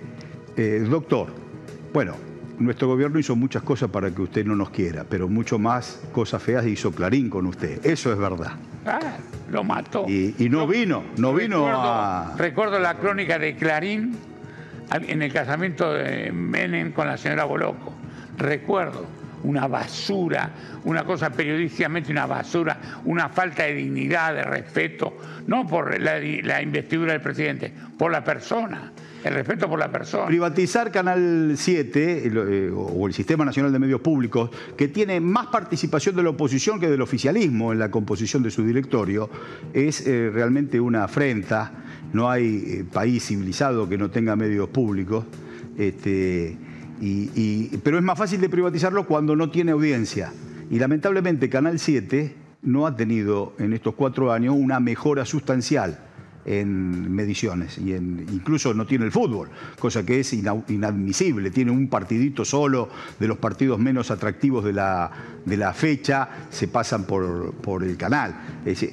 eh, 0.57 0.85
doctor, 0.89 1.27
bueno, 1.93 2.15
nuestro 2.59 2.87
gobierno 2.87 3.19
hizo 3.19 3.35
muchas 3.35 3.63
cosas 3.63 3.89
para 3.89 4.11
que 4.11 4.21
usted 4.21 4.45
no 4.45 4.55
nos 4.55 4.69
quiera, 4.69 5.05
pero 5.09 5.27
mucho 5.27 5.59
más 5.59 6.01
cosas 6.11 6.41
feas 6.41 6.65
hizo 6.65 6.91
Clarín 6.91 7.29
con 7.29 7.45
usted. 7.45 7.85
Eso 7.85 8.11
es 8.11 8.17
verdad. 8.17 8.53
Claro, 8.83 9.07
lo 9.51 9.63
mató. 9.63 10.05
Y, 10.07 10.35
y 10.37 10.49
no 10.49 10.67
vino, 10.67 11.03
no 11.17 11.33
vino 11.33 11.57
recuerdo, 11.57 11.81
a. 11.81 12.35
recuerdo 12.37 12.79
la 12.79 12.97
crónica 12.97 13.39
de 13.39 13.55
Clarín 13.55 14.17
en 14.91 15.21
el 15.21 15.33
casamiento 15.33 15.93
de 15.93 16.31
Menem 16.31 16.91
con 16.91 17.07
la 17.07 17.17
señora 17.17 17.45
Boloco. 17.45 17.93
Recuerdo 18.37 19.05
una 19.43 19.67
basura, 19.67 20.49
una 20.83 21.03
cosa 21.03 21.29
periodísticamente 21.29 22.11
una 22.11 22.25
basura, 22.25 22.77
una 23.05 23.29
falta 23.29 23.63
de 23.63 23.75
dignidad, 23.75 24.33
de 24.33 24.43
respeto, 24.43 25.17
no 25.47 25.67
por 25.67 25.99
la, 25.99 26.19
la 26.19 26.61
investidura 26.61 27.13
del 27.13 27.21
presidente, 27.21 27.71
por 27.97 28.11
la 28.11 28.23
persona, 28.23 28.91
el 29.25 29.33
respeto 29.33 29.67
por 29.67 29.79
la 29.79 29.91
persona. 29.91 30.27
Privatizar 30.27 30.91
Canal 30.91 31.53
7 31.55 32.27
el, 32.27 32.37
eh, 32.37 32.71
o 32.71 33.07
el 33.07 33.13
Sistema 33.13 33.43
Nacional 33.43 33.71
de 33.71 33.79
Medios 33.79 33.99
Públicos, 33.99 34.51
que 34.77 34.87
tiene 34.87 35.19
más 35.19 35.47
participación 35.47 36.15
de 36.15 36.21
la 36.21 36.29
oposición 36.29 36.79
que 36.79 36.87
del 36.87 37.01
oficialismo 37.01 37.73
en 37.73 37.79
la 37.79 37.89
composición 37.89 38.43
de 38.43 38.51
su 38.51 38.63
directorio, 38.63 39.27
es 39.73 40.05
eh, 40.05 40.29
realmente 40.31 40.79
una 40.79 41.05
afrenta. 41.05 41.71
No 42.13 42.29
hay 42.29 42.63
eh, 42.67 42.85
país 42.91 43.25
civilizado 43.25 43.89
que 43.89 43.97
no 43.97 44.11
tenga 44.11 44.35
medios 44.35 44.69
públicos. 44.69 45.25
Este, 45.75 46.55
pero 47.83 47.97
es 47.97 48.03
más 48.03 48.17
fácil 48.17 48.39
de 48.39 48.47
privatizarlo 48.47 49.07
cuando 49.07 49.35
no 49.35 49.49
tiene 49.49 49.71
audiencia. 49.71 50.31
Y 50.69 50.77
lamentablemente 50.77 51.49
Canal 51.49 51.79
7 51.79 52.35
no 52.61 52.85
ha 52.85 52.95
tenido 52.95 53.53
en 53.57 53.73
estos 53.73 53.95
cuatro 53.95 54.31
años 54.31 54.55
una 54.55 54.79
mejora 54.79 55.25
sustancial 55.25 56.04
en 56.45 57.13
mediciones 57.13 57.77
y 57.77 57.93
en, 57.93 58.25
incluso 58.31 58.73
no 58.73 58.85
tiene 58.85 59.05
el 59.05 59.11
fútbol, 59.11 59.49
cosa 59.79 60.05
que 60.05 60.19
es 60.19 60.33
ina- 60.33 60.63
inadmisible. 60.69 61.51
Tiene 61.51 61.71
un 61.71 61.87
partidito 61.87 62.45
solo 62.45 62.89
de 63.19 63.27
los 63.27 63.37
partidos 63.37 63.79
menos 63.79 64.11
atractivos 64.11 64.63
de 64.63 64.73
la, 64.73 65.11
de 65.43 65.57
la 65.57 65.73
fecha 65.73 66.29
se 66.49 66.67
pasan 66.67 67.05
por, 67.05 67.53
por 67.55 67.83
el 67.83 67.97
canal. 67.97 68.35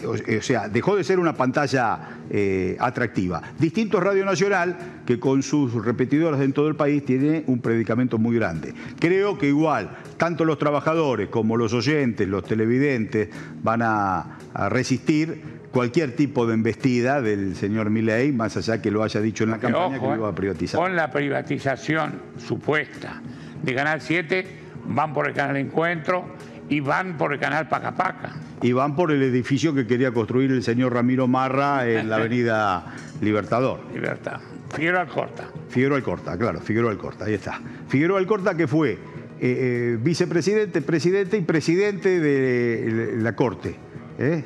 o, 0.07 0.43
sea, 0.43 0.69
dejó 0.69 0.97
de 0.97 1.05
ser 1.05 1.19
una 1.19 1.35
pantalla 1.35 2.19
eh, 2.31 2.77
atractiva. 2.81 3.43
Distinto 3.59 4.01
Radio 4.01 4.25
Nacional, 4.25 5.03
que 5.07 5.19
con 5.21 5.43
sus 5.43 5.73
repetidoras 5.85 6.41
en 6.41 6.53
todo 6.53 6.69
el 6.69 6.77
país 6.77 7.05
tiene 7.05 7.45
un 7.47 7.61
predicamento 7.61 8.19
muy 8.19 8.37
grande. 8.37 8.75
Creo 8.99 9.39
que 9.39 9.49
igual, 9.49 9.99
tanto 10.17 10.45
los 10.45 10.59
trabajadores 10.59 11.29
como 11.29 11.57
los 11.57 11.73
oyentes, 11.73 12.29
los 12.29 12.45
televidentes, 12.45 13.29
van 13.63 13.83
a, 13.83 14.39
resistir 14.69 15.62
cualquier 15.73 16.15
tipo 16.15 16.47
de 16.47 16.55
embestida 16.55 17.21
del 17.21 17.57
señor 17.57 17.91
Milei, 17.91 18.31
más 18.31 18.57
allá 18.57 18.81
que 18.81 18.91
lo 18.91 19.03
haya 19.03 19.21
dicho 19.21 19.45
en 19.45 19.51
la 19.51 19.59
campaña 19.59 19.99
que 19.99 20.07
lo 20.07 20.17
iba 20.17 20.29
a 20.29 20.35
privatizar. 20.35 20.81
Con 20.81 20.95
la 20.95 21.11
privatización 21.11 22.21
supuesta 22.39 23.21
de 23.63 23.75
Canal 23.75 24.01
7, 24.01 24.47
van 24.87 25.13
por 25.13 25.27
el 25.27 25.35
canal 25.35 25.57
Encuentro 25.57 26.27
y 26.69 26.81
van 26.81 27.17
por 27.17 27.33
el 27.33 27.41
canal 27.41 27.69
Pacapaca. 27.69 28.35
Y 28.61 28.73
van 28.73 28.95
por 28.95 29.11
el 29.11 29.23
edificio 29.23 29.75
que 29.75 29.87
quería 29.87 30.13
construir 30.13 30.53
el 30.53 30.63
señor 30.63 30.95
Ramiro 30.95 31.27
Marra 31.27 31.89
en 31.89 32.09
la 32.09 32.17
avenida 32.17 32.95
Libertador. 33.21 33.81
Libertad. 33.93 34.41
Figueroa 34.75 35.03
Alcorta. 35.03 35.49
Figueroa 35.69 35.99
Alcorta, 35.99 36.39
claro, 36.39 36.61
Figueroa 36.61 36.91
Alcorta, 36.93 37.25
ahí 37.25 37.35
está. 37.35 37.61
Figueroa 37.89 38.19
Alcorta 38.19 38.57
que 38.57 38.67
fue 38.67 38.93
eh, 38.93 38.99
eh, 39.41 39.99
vicepresidente, 40.01 40.81
presidente 40.83 41.37
y 41.37 41.43
presidente 41.43 42.21
de 42.21 43.17
la 43.19 43.35
Corte. 43.35 43.75
¿eh? 44.19 44.45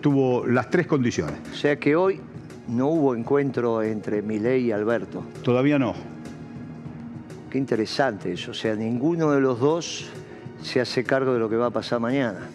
Tuvo 0.00 0.46
las 0.46 0.70
tres 0.70 0.86
condiciones. 0.86 1.36
O 1.52 1.54
sea 1.54 1.76
que 1.76 1.94
hoy 1.94 2.20
no 2.68 2.88
hubo 2.88 3.14
encuentro 3.14 3.82
entre 3.82 4.22
Milei 4.22 4.66
y 4.66 4.72
Alberto. 4.72 5.22
Todavía 5.42 5.78
no. 5.78 5.94
Qué 7.50 7.58
interesante 7.58 8.32
eso. 8.32 8.52
O 8.52 8.54
sea, 8.54 8.74
ninguno 8.74 9.30
de 9.32 9.40
los 9.40 9.60
dos 9.60 10.10
se 10.62 10.80
hace 10.80 11.04
cargo 11.04 11.34
de 11.34 11.38
lo 11.38 11.48
que 11.50 11.56
va 11.56 11.66
a 11.66 11.70
pasar 11.70 12.00
mañana. 12.00 12.48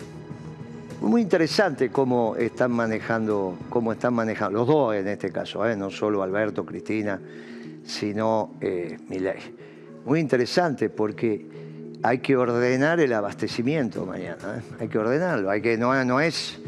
Muy 1.02 1.22
interesante 1.22 1.90
cómo 1.90 2.36
están 2.36 2.72
manejando, 2.72 3.58
cómo 3.70 3.92
están 3.92 4.16
manejando, 4.16 4.60
los 4.60 4.68
dos 4.68 4.96
en 4.96 5.08
este 5.08 5.32
caso, 5.32 5.68
¿eh? 5.68 5.76
no 5.76 5.92
solo 5.92 6.24
Alberto, 6.24 6.66
Cristina, 6.66 7.22
sino 7.84 8.56
eh, 8.60 8.98
Milei. 9.08 9.38
Muy 10.06 10.20
interesante 10.20 10.90
porque 10.90 11.46
hay 12.02 12.18
que 12.18 12.36
ordenar 12.36 13.00
el 13.00 13.14
abastecimiento 13.14 14.08
mañana, 14.08 14.58
¿eh? 14.58 14.62
hay 14.80 14.88
que 14.88 14.98
ordenarlo, 14.98 15.52
hay 15.52 15.62
que, 15.62 15.78
no, 15.78 16.04
no 16.04 16.20
es... 16.20 16.60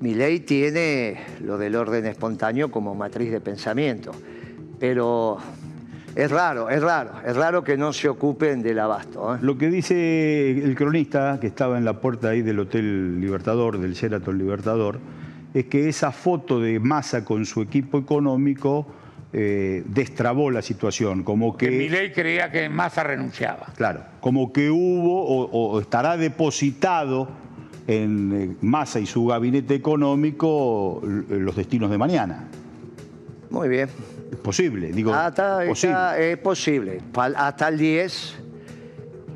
Milei 0.00 0.40
tiene 0.40 1.18
lo 1.44 1.58
del 1.58 1.76
orden 1.76 2.06
espontáneo 2.06 2.70
como 2.70 2.94
matriz 2.94 3.30
de 3.30 3.40
pensamiento, 3.40 4.12
pero 4.78 5.36
es 6.16 6.30
raro, 6.30 6.70
es 6.70 6.82
raro, 6.82 7.12
es 7.24 7.36
raro 7.36 7.62
que 7.62 7.76
no 7.76 7.92
se 7.92 8.08
ocupen 8.08 8.62
del 8.62 8.78
abasto. 8.78 9.34
¿eh? 9.34 9.38
Lo 9.42 9.58
que 9.58 9.68
dice 9.68 10.50
el 10.50 10.74
cronista, 10.74 11.38
que 11.40 11.46
estaba 11.46 11.76
en 11.76 11.84
la 11.84 12.00
puerta 12.00 12.30
ahí 12.30 12.42
del 12.42 12.58
Hotel 12.60 13.20
Libertador, 13.20 13.78
del 13.78 13.92
Sheraton 13.92 14.38
Libertador, 14.38 14.98
es 15.52 15.66
que 15.66 15.88
esa 15.88 16.12
foto 16.12 16.60
de 16.60 16.80
Massa 16.80 17.24
con 17.24 17.44
su 17.44 17.60
equipo 17.60 17.98
económico 17.98 18.86
eh, 19.32 19.84
destrabó 19.86 20.50
la 20.50 20.62
situación, 20.62 21.22
como 21.22 21.56
que... 21.56 21.88
que 21.88 22.12
creía 22.12 22.50
que 22.50 22.68
Massa 22.68 23.04
renunciaba. 23.04 23.66
Claro, 23.76 24.02
como 24.20 24.52
que 24.52 24.70
hubo 24.70 25.24
o, 25.24 25.80
estará 25.80 26.16
depositado 26.16 27.28
en 27.86 28.32
eh, 28.32 28.56
Massa 28.60 29.00
y 29.00 29.06
su 29.06 29.26
gabinete 29.26 29.74
económico 29.74 31.00
los 31.02 31.56
destinos 31.56 31.90
de 31.90 31.98
mañana. 31.98 32.48
Muy 33.50 33.68
bien. 33.68 33.88
Es 34.30 34.38
posible, 34.38 34.92
digo. 34.92 35.12
Hasta, 35.12 35.64
es 35.64 36.38
posible. 36.38 37.00
Hasta 37.36 37.68
el 37.68 37.78
10 37.78 38.34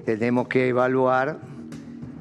tenemos 0.05 0.47
que 0.47 0.68
evaluar 0.68 1.38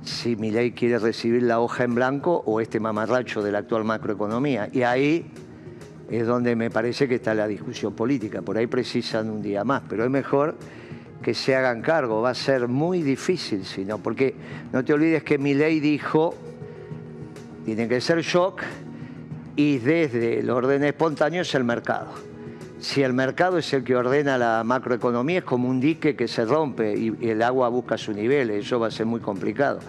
si 0.04 0.36
mi 0.36 0.52
ley 0.52 0.72
quiere 0.72 1.00
recibir 1.00 1.44
la 1.44 1.60
hoja 1.60 1.84
en 1.84 1.96
blanco 1.96 2.44
o 2.46 2.60
este 2.60 2.80
mamarracho 2.80 3.42
de 3.42 3.52
la 3.52 3.60
actual 3.60 3.84
macroeconomía. 3.84 4.70
Y 4.72 4.82
ahí 4.82 5.26
es 6.10 6.28
donde 6.28 6.56
me 6.56 6.70
parece 6.70 7.08
que 7.08 7.16
está 7.16 7.34
la 7.34 7.48
discusión 7.48 7.94
política. 7.94 8.42
Por 8.42 8.58
ahí 8.58 8.68
precisan 8.68 9.30
un 9.30 9.42
día 9.42 9.64
más, 9.64 9.84
pero 9.88 10.04
es 10.04 10.10
mejor 10.10 10.58
que 11.24 11.34
se 11.34 11.56
hagan 11.56 11.82
cargo. 11.82 12.22
Va 12.22 12.32
a 12.32 12.36
ser 12.36 12.68
muy 12.68 13.02
difícil, 13.02 13.66
si 13.66 13.86
no, 13.86 13.98
porque 13.98 14.36
no 14.72 14.86
te 14.86 14.94
olvides 14.94 15.24
que 15.24 15.40
mi 15.40 15.56
ley 15.56 15.80
dijo, 15.80 16.36
tiene 17.66 17.88
que 17.88 18.00
ser 18.02 18.22
shock 18.22 18.62
y 19.56 19.80
desde 19.80 20.40
el 20.40 20.50
orden 20.50 20.84
espontáneo 20.84 21.42
es 21.42 21.56
el 21.56 21.64
mercado 21.64 22.14
si 22.84 23.02
el 23.02 23.14
mercado 23.14 23.58
es 23.58 23.72
el 23.74 23.84
que 23.86 23.96
ordena 23.96 24.38
la 24.38 24.62
macroeconomía, 24.66 25.40
es 25.40 25.46
como 25.46 25.70
un 25.70 25.80
dique 25.80 26.18
que 26.18 26.28
se 26.28 26.44
rompe 26.44 26.94
y, 26.94 27.30
el 27.30 27.42
agua 27.42 27.70
busca 27.70 27.98
su 27.98 28.12
nivel, 28.12 28.50
eso 28.50 28.78
va 28.78 28.88
a 28.88 28.92
ser 28.92 29.06
muy 29.06 29.22
complicado. 29.22 29.80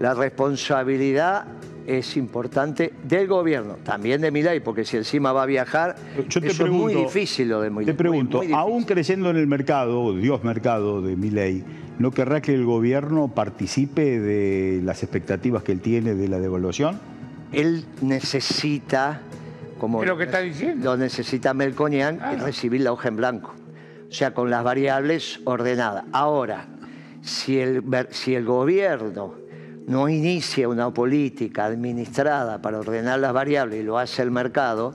La 0.00 0.14
responsabilidad 0.14 1.44
es 1.86 2.16
importante 2.16 2.92
del 3.02 3.26
gobierno, 3.26 3.76
también 3.82 4.20
de 4.20 4.30
Milei, 4.30 4.60
porque 4.60 4.84
si 4.84 4.96
encima 4.96 5.32
va 5.32 5.42
a 5.42 5.46
viajar, 5.46 5.96
eso 6.28 6.40
es 6.40 6.70
muy 6.70 6.94
difícil 6.94 7.48
lo 7.48 7.60
de 7.60 7.70
Milei. 7.70 7.86
Te 7.86 7.94
pregunto, 7.94 8.42
aún 8.54 8.84
creciendo 8.84 9.30
en 9.30 9.36
el 9.36 9.46
mercado, 9.46 10.14
Dios 10.14 10.44
mercado 10.44 11.02
de 11.02 11.16
Milei, 11.16 11.64
¿no 11.98 12.10
querrá 12.10 12.40
que 12.40 12.54
el 12.54 12.64
gobierno 12.64 13.28
participe 13.28 14.20
de 14.20 14.80
las 14.82 15.02
expectativas 15.02 15.62
que 15.62 15.72
él 15.72 15.80
tiene 15.80 16.14
de 16.14 16.28
la 16.28 16.38
devaluación? 16.38 17.00
Él 17.52 17.84
necesita 18.00 19.20
como 19.78 20.04
lo 20.04 20.16
que 20.16 20.24
está 20.24 20.40
diciendo? 20.40 20.92
Lo 20.92 20.96
necesita 20.96 21.52
Melconian 21.52 22.18
recibir 22.40 22.80
la 22.80 22.92
hoja 22.92 23.08
en 23.08 23.16
blanco. 23.16 23.54
O 24.08 24.12
sea, 24.12 24.32
con 24.32 24.48
las 24.48 24.62
variables 24.62 25.40
ordenadas. 25.44 26.04
Ahora, 26.12 26.66
si 27.22 27.58
el, 27.58 27.82
si 28.10 28.34
el 28.34 28.44
gobierno 28.44 29.34
no 29.86 30.08
inicia 30.08 30.68
una 30.68 30.92
política 30.92 31.66
administrada 31.66 32.62
para 32.62 32.78
ordenar 32.78 33.18
las 33.18 33.32
variables 33.32 33.80
y 33.80 33.82
lo 33.82 33.98
hace 33.98 34.22
el 34.22 34.30
mercado, 34.30 34.94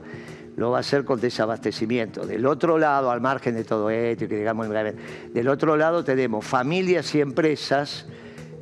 lo 0.56 0.70
va 0.70 0.78
a 0.78 0.80
hacer 0.80 1.04
con 1.04 1.20
desabastecimiento. 1.20 2.26
Del 2.26 2.44
otro 2.46 2.76
lado, 2.76 3.10
al 3.10 3.20
margen 3.20 3.54
de 3.54 3.64
todo 3.64 3.88
esto, 3.90 4.28
que 4.28 4.36
digamos, 4.36 4.68
del 4.68 5.48
otro 5.48 5.76
lado 5.76 6.04
tenemos 6.04 6.44
familias 6.44 7.14
y 7.14 7.20
empresas 7.20 8.06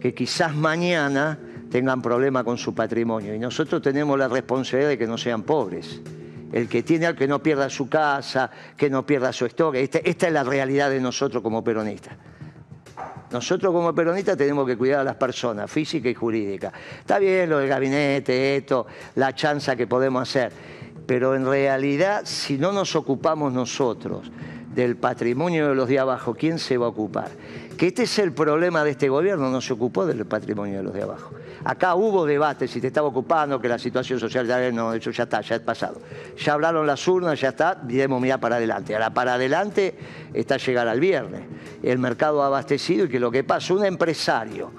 que 0.00 0.14
quizás 0.14 0.54
mañana 0.54 1.38
tengan 1.70 2.02
problemas 2.02 2.44
con 2.44 2.58
su 2.58 2.74
patrimonio. 2.74 3.34
Y 3.34 3.38
nosotros 3.38 3.82
tenemos 3.82 4.18
la 4.18 4.28
responsabilidad 4.28 4.90
de 4.90 4.98
que 4.98 5.06
no 5.06 5.18
sean 5.18 5.42
pobres. 5.42 6.00
El 6.52 6.68
que 6.68 6.82
tiene 6.82 7.06
al 7.06 7.16
que 7.16 7.28
no 7.28 7.42
pierda 7.42 7.68
su 7.68 7.88
casa, 7.88 8.50
que 8.76 8.88
no 8.88 9.04
pierda 9.04 9.32
su 9.32 9.46
stock. 9.46 9.74
Esta, 9.74 9.98
esta 9.98 10.28
es 10.28 10.32
la 10.32 10.44
realidad 10.44 10.90
de 10.90 11.00
nosotros 11.00 11.42
como 11.42 11.62
peronistas. 11.62 12.14
Nosotros 13.30 13.72
como 13.72 13.94
peronistas 13.94 14.36
tenemos 14.36 14.66
que 14.66 14.76
cuidar 14.76 15.00
a 15.00 15.04
las 15.04 15.16
personas, 15.16 15.70
física 15.70 16.08
y 16.08 16.14
jurídica. 16.14 16.72
Está 16.98 17.18
bien 17.18 17.50
lo 17.50 17.58
del 17.58 17.68
gabinete, 17.68 18.56
esto, 18.56 18.86
la 19.16 19.34
chanza 19.34 19.76
que 19.76 19.86
podemos 19.86 20.22
hacer, 20.22 20.52
pero 21.06 21.34
en 21.34 21.46
realidad 21.46 22.22
si 22.24 22.58
no 22.58 22.72
nos 22.72 22.96
ocupamos 22.96 23.52
nosotros 23.52 24.30
del 24.74 24.96
patrimonio 24.96 25.68
de 25.68 25.74
los 25.74 25.88
de 25.88 25.98
abajo, 25.98 26.34
¿quién 26.34 26.58
se 26.58 26.78
va 26.78 26.86
a 26.86 26.90
ocupar? 26.90 27.30
Que 27.78 27.86
este 27.86 28.02
es 28.02 28.18
el 28.18 28.32
problema 28.32 28.82
de 28.82 28.90
este 28.90 29.08
gobierno, 29.08 29.50
no 29.50 29.60
se 29.60 29.72
ocupó 29.72 30.04
del 30.04 30.26
patrimonio 30.26 30.78
de 30.78 30.82
los 30.82 30.92
de 30.92 31.02
abajo. 31.02 31.32
Acá 31.64 31.94
hubo 31.94 32.26
debate 32.26 32.66
si 32.66 32.80
te 32.80 32.88
estaba 32.88 33.06
ocupando, 33.06 33.60
que 33.60 33.68
la 33.68 33.78
situación 33.78 34.18
social 34.18 34.48
ya 34.48 34.72
no, 34.72 34.92
eso 34.92 35.12
ya 35.12 35.22
está, 35.22 35.42
ya 35.42 35.54
es 35.54 35.60
pasado. 35.60 36.00
Ya 36.36 36.54
hablaron 36.54 36.88
las 36.88 37.06
urnas, 37.06 37.40
ya 37.40 37.50
está, 37.50 37.76
debemos 37.80 38.20
mirar 38.20 38.40
para 38.40 38.56
adelante. 38.56 38.94
Ahora, 38.94 39.14
para 39.14 39.34
adelante 39.34 39.94
está 40.34 40.56
llegar 40.56 40.88
al 40.88 40.98
viernes. 40.98 41.42
El 41.80 42.00
mercado 42.00 42.42
abastecido 42.42 43.04
y 43.04 43.08
que 43.08 43.20
lo 43.20 43.30
que 43.30 43.44
pasa, 43.44 43.72
un 43.72 43.84
empresario 43.84 44.72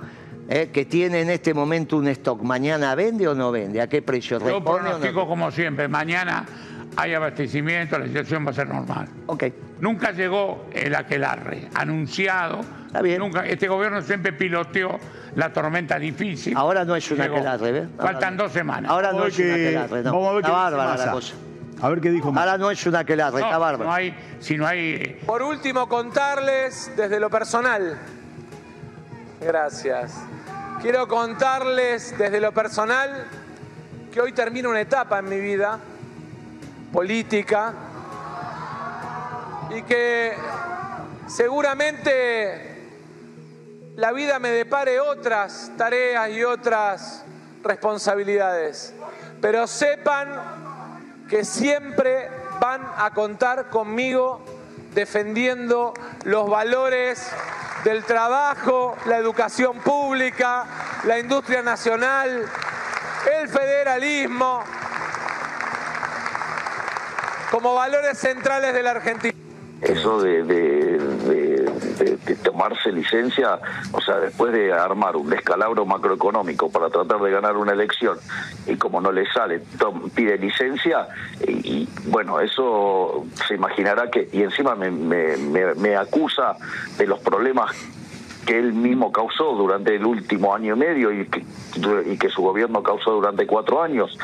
eh, 0.50 0.70
que 0.74 0.84
tiene 0.84 1.22
en 1.22 1.30
este 1.30 1.54
momento 1.54 1.96
un 1.96 2.10
stock, 2.10 2.42
¿mañana 2.42 2.96
vende 2.96 3.30
o 3.30 3.34
no 3.34 3.50
vende? 3.50 3.80
¿A 3.80 3.88
qué 3.88 4.02
precio? 4.02 4.40
Yo 4.40 4.62
pronostico 4.62 5.26
como 5.26 5.52
siempre, 5.52 5.88
mañana 5.88 6.46
hay 6.98 7.14
abastecimiento, 7.14 7.98
la 7.98 8.08
situación 8.08 8.46
va 8.46 8.52
a 8.52 8.54
ser 8.54 8.68
normal. 8.68 9.08
Ok. 9.28 9.44
Nunca 9.82 10.12
llegó 10.12 10.66
el 10.74 10.94
aquelarre 10.96 11.70
anunciado. 11.74 12.62
Está 12.88 13.02
bien. 13.02 13.20
Nunca, 13.20 13.46
este 13.46 13.68
gobierno 13.68 14.02
siempre 14.02 14.34
piloteó 14.34 15.00
la 15.36 15.54
tormenta 15.54 15.98
difícil. 15.98 16.56
Ahora 16.58 16.84
no 16.86 16.96
es 16.96 17.10
un 17.12 17.22
aquelarre, 17.22 17.72
¿ves? 17.72 17.88
Faltan 17.98 18.36
dos 18.36 18.52
semanas. 18.52 18.92
Ahora 18.92 19.14
no 19.14 19.26
es 19.26 19.38
un 19.40 19.52
aquelarre, 19.52 20.04
no. 20.04 20.12
Vamos 20.12 20.30
a 20.30 20.32
ver 20.34 20.42
está 20.42 20.52
bárbara 20.52 20.98
la 20.98 21.12
cosa. 21.12 21.36
A 21.82 21.88
ver 21.88 22.02
qué 22.02 22.10
dijo 22.10 22.34
Ahora 22.36 22.58
no 22.58 22.72
es 22.72 22.86
un 22.86 22.96
aquelarre, 22.96 23.42
está 23.42 23.58
bárbaro. 23.58 23.90
No 23.90 23.94
hay, 23.94 24.14
si 24.40 24.58
no 24.58 24.68
hay... 24.68 25.22
Por 25.26 25.42
último, 25.42 25.88
contarles 25.88 26.92
desde 26.98 27.20
lo 27.20 27.30
personal. 27.30 27.98
Gracias. 29.40 30.14
Quiero 30.82 31.08
contarles 31.08 32.18
desde 32.18 32.42
lo 32.42 32.52
personal 32.52 33.28
que 34.12 34.20
hoy 34.20 34.34
termina 34.34 34.68
una 34.68 34.82
etapa 34.82 35.20
en 35.20 35.30
mi 35.30 35.40
vida 35.40 35.80
política 36.92 37.74
y 39.70 39.84
que 39.84 40.34
seguramente 41.28 42.70
la 43.96 44.12
vida 44.12 44.40
me 44.40 44.50
depare 44.50 45.00
otras 45.00 45.72
tareas 45.78 46.30
y 46.30 46.44
otras 46.44 47.24
responsabilidades. 47.64 48.94
Pero 49.42 49.68
sepan 49.68 50.30
que 51.30 51.46
siempre 51.46 52.30
van 52.60 52.82
a 52.98 53.12
contar 53.14 53.70
conmigo 53.70 54.42
defendiendo 54.94 55.94
los 56.24 56.50
valores 56.50 57.30
del 57.84 58.04
trabajo, 58.04 58.98
la 59.06 59.18
educación 59.18 59.80
pública, 59.80 60.66
la 61.04 61.20
industria 61.20 61.62
nacional, 61.62 62.46
el 63.40 63.48
federalismo, 63.48 64.64
como 67.52 67.76
valores 67.76 68.18
centrales 68.18 68.74
de 68.74 68.84
la 68.84 68.92
Argentina. 68.92 69.39
Eso 69.82 70.22
de, 70.22 70.44
de- 70.44 71.00
tomarse 72.44 72.92
licencia, 72.92 73.60
o 73.92 74.02
sea, 74.02 74.20
después 74.20 74.52
de 74.54 74.72
armar 74.74 75.16
un 75.16 75.30
descalabro 75.30 75.86
macroeconómico 75.86 76.70
para 76.72 76.90
tratar 76.90 77.20
de 77.20 77.32
ganar 77.32 77.58
una 77.58 77.74
elección 77.74 78.18
y 78.68 78.76
como 78.76 79.02
no 79.02 79.12
le 79.12 79.26
sale, 79.32 79.62
pide 80.16 80.38
licencia 80.38 81.08
y, 81.48 81.52
y, 81.84 81.90
bueno, 82.08 82.40
eso 82.40 83.26
se 83.48 83.56
imaginará 83.56 84.10
que, 84.12 84.30
y 84.32 84.44
encima 84.44 84.76
me, 84.76 84.92
me- 84.92 85.38
me- 85.38 85.74
me 85.76 85.96
acusa 85.96 86.56
de 86.98 87.08
los 87.08 87.20
problemas 87.20 87.72
que 88.46 88.58
él 88.58 88.74
mismo 88.74 89.12
causó 89.12 89.54
durante 89.56 89.96
el 89.96 90.06
último 90.06 90.54
año 90.56 90.76
y 90.76 90.80
medio 90.80 91.12
y 91.12 91.26
que, 91.28 91.44
y 92.06 92.18
que 92.18 92.30
su 92.30 92.42
gobierno 92.42 92.82
causó 92.84 93.12
durante 93.12 93.46
cuatro 93.46 93.82
años. 93.82 94.18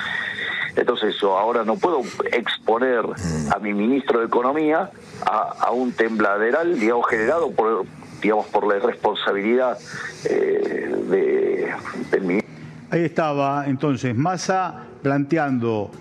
Entonces 0.75 1.15
yo 1.21 1.37
ahora 1.37 1.63
no 1.63 1.75
puedo 1.77 2.01
exponer 2.31 3.05
a 3.51 3.59
mi 3.59 3.73
ministro 3.73 4.19
de 4.19 4.25
Economía 4.25 4.89
a, 5.25 5.55
a 5.59 5.71
un 5.71 5.91
tembladeral, 5.93 6.79
digamos, 6.79 7.07
generado 7.07 7.51
por, 7.51 7.85
digamos, 8.21 8.45
por 8.47 8.67
la 8.67 8.77
irresponsabilidad 8.77 9.77
eh, 10.25 10.95
de, 11.09 11.73
del 12.11 12.21
ministro. 12.21 12.53
Ahí 12.89 13.03
estaba 13.03 13.65
entonces 13.67 14.15
Massa 14.15 14.83
planteando 15.01 15.91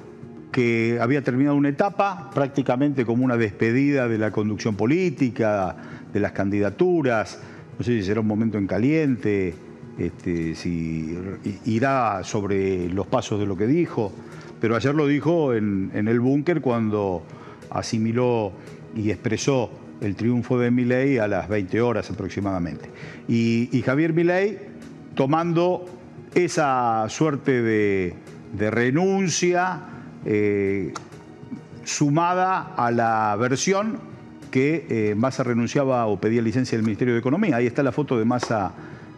que 0.51 0.99
había 1.01 1.23
terminado 1.23 1.57
una 1.57 1.69
etapa 1.69 2.31
prácticamente 2.33 3.05
como 3.05 3.25
una 3.25 3.37
despedida 3.37 4.07
de 4.07 4.19
la 4.19 4.31
conducción 4.31 4.77
política, 4.77 5.75
de 6.13 6.21
las 6.21 6.33
candidaturas, 6.33 7.41
no 7.77 7.85
sé 7.85 7.93
si 7.99 8.05
será 8.05 8.21
un 8.21 8.29
momento 8.29 8.57
en 8.57 8.69
caliente, 8.69 9.55
este, 9.99 10.55
si 10.55 11.19
irá 11.65 12.23
sobre 12.23 12.89
los 12.89 13.07
pasos 13.09 13.41
de 13.41 13.47
lo 13.47 13.57
que 13.57 13.67
dijo, 13.67 14.13
pero 14.61 14.77
ayer 14.77 14.95
lo 14.95 15.07
dijo 15.07 15.55
en, 15.55 15.91
el 15.95 16.21
búnker 16.21 16.61
cuando 16.61 17.23
asimiló 17.71 18.53
y 18.95 19.11
expresó 19.11 19.71
el 20.01 20.17
triunfo 20.17 20.59
de 20.59 20.71
Milei 20.71 21.19
a 21.19 21.29
las 21.29 21.49
20 21.49 21.81
horas 21.81 22.11
aproximadamente. 22.11 22.91
Y, 23.29 23.83
Javier 23.85 24.13
Milei 24.13 24.59
tomando 25.15 25.87
esa 26.35 27.07
suerte 27.09 27.63
de, 27.63 28.15
de 28.53 28.71
renuncia 28.71 29.81
eh, 30.25 30.93
sumada 31.85 32.75
a 32.77 32.91
la 32.91 33.37
versión 33.37 33.99
que 34.51 34.87
eh, 34.89 35.15
Massa 35.17 35.43
renunciaba 35.43 36.07
o 36.07 36.21
pedía 36.21 36.41
licencia 36.41 36.79
del 36.79 36.85
Ministerio 36.85 37.15
de 37.15 37.21
Economía. 37.21 37.57
Ahí 37.57 37.67
está 37.67 37.83
la 37.83 37.93
foto 37.93 38.19
de 38.19 38.25
Massa 38.25 38.73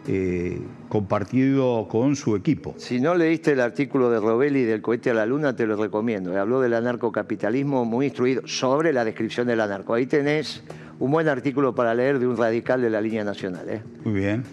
eh, 0.07 0.61
compartido 0.87 1.87
con 1.89 2.15
su 2.15 2.35
equipo. 2.35 2.75
Si 2.77 2.99
no 2.99 3.13
leíste 3.13 3.51
el 3.51 3.59
artículo 3.59 4.09
de 4.09 4.19
Robelli 4.19 4.63
del 4.63 4.81
cohete 4.81 5.09
a 5.09 5.13
la 5.13 5.25
luna, 5.25 5.55
te 5.55 5.67
lo 5.67 5.75
recomiendo. 5.75 6.39
Habló 6.39 6.61
del 6.61 6.73
anarcocapitalismo 6.75 7.83
muy 7.83 8.05
instruido 8.05 8.41
sobre 8.45 8.93
la 8.93 9.03
descripción 9.03 9.47
del 9.47 9.59
anarco. 9.59 9.93
Ahí 9.93 10.05
tenés 10.05 10.63
un 10.99 11.11
buen 11.11 11.27
artículo 11.27 11.75
para 11.75 11.93
leer 11.93 12.19
de 12.19 12.27
un 12.27 12.37
radical 12.37 12.81
de 12.81 12.89
la 12.89 13.01
línea 13.01 13.23
nacional. 13.23 13.69
¿eh? 13.69 13.81
Muy 14.05 14.13
bien. 14.13 14.43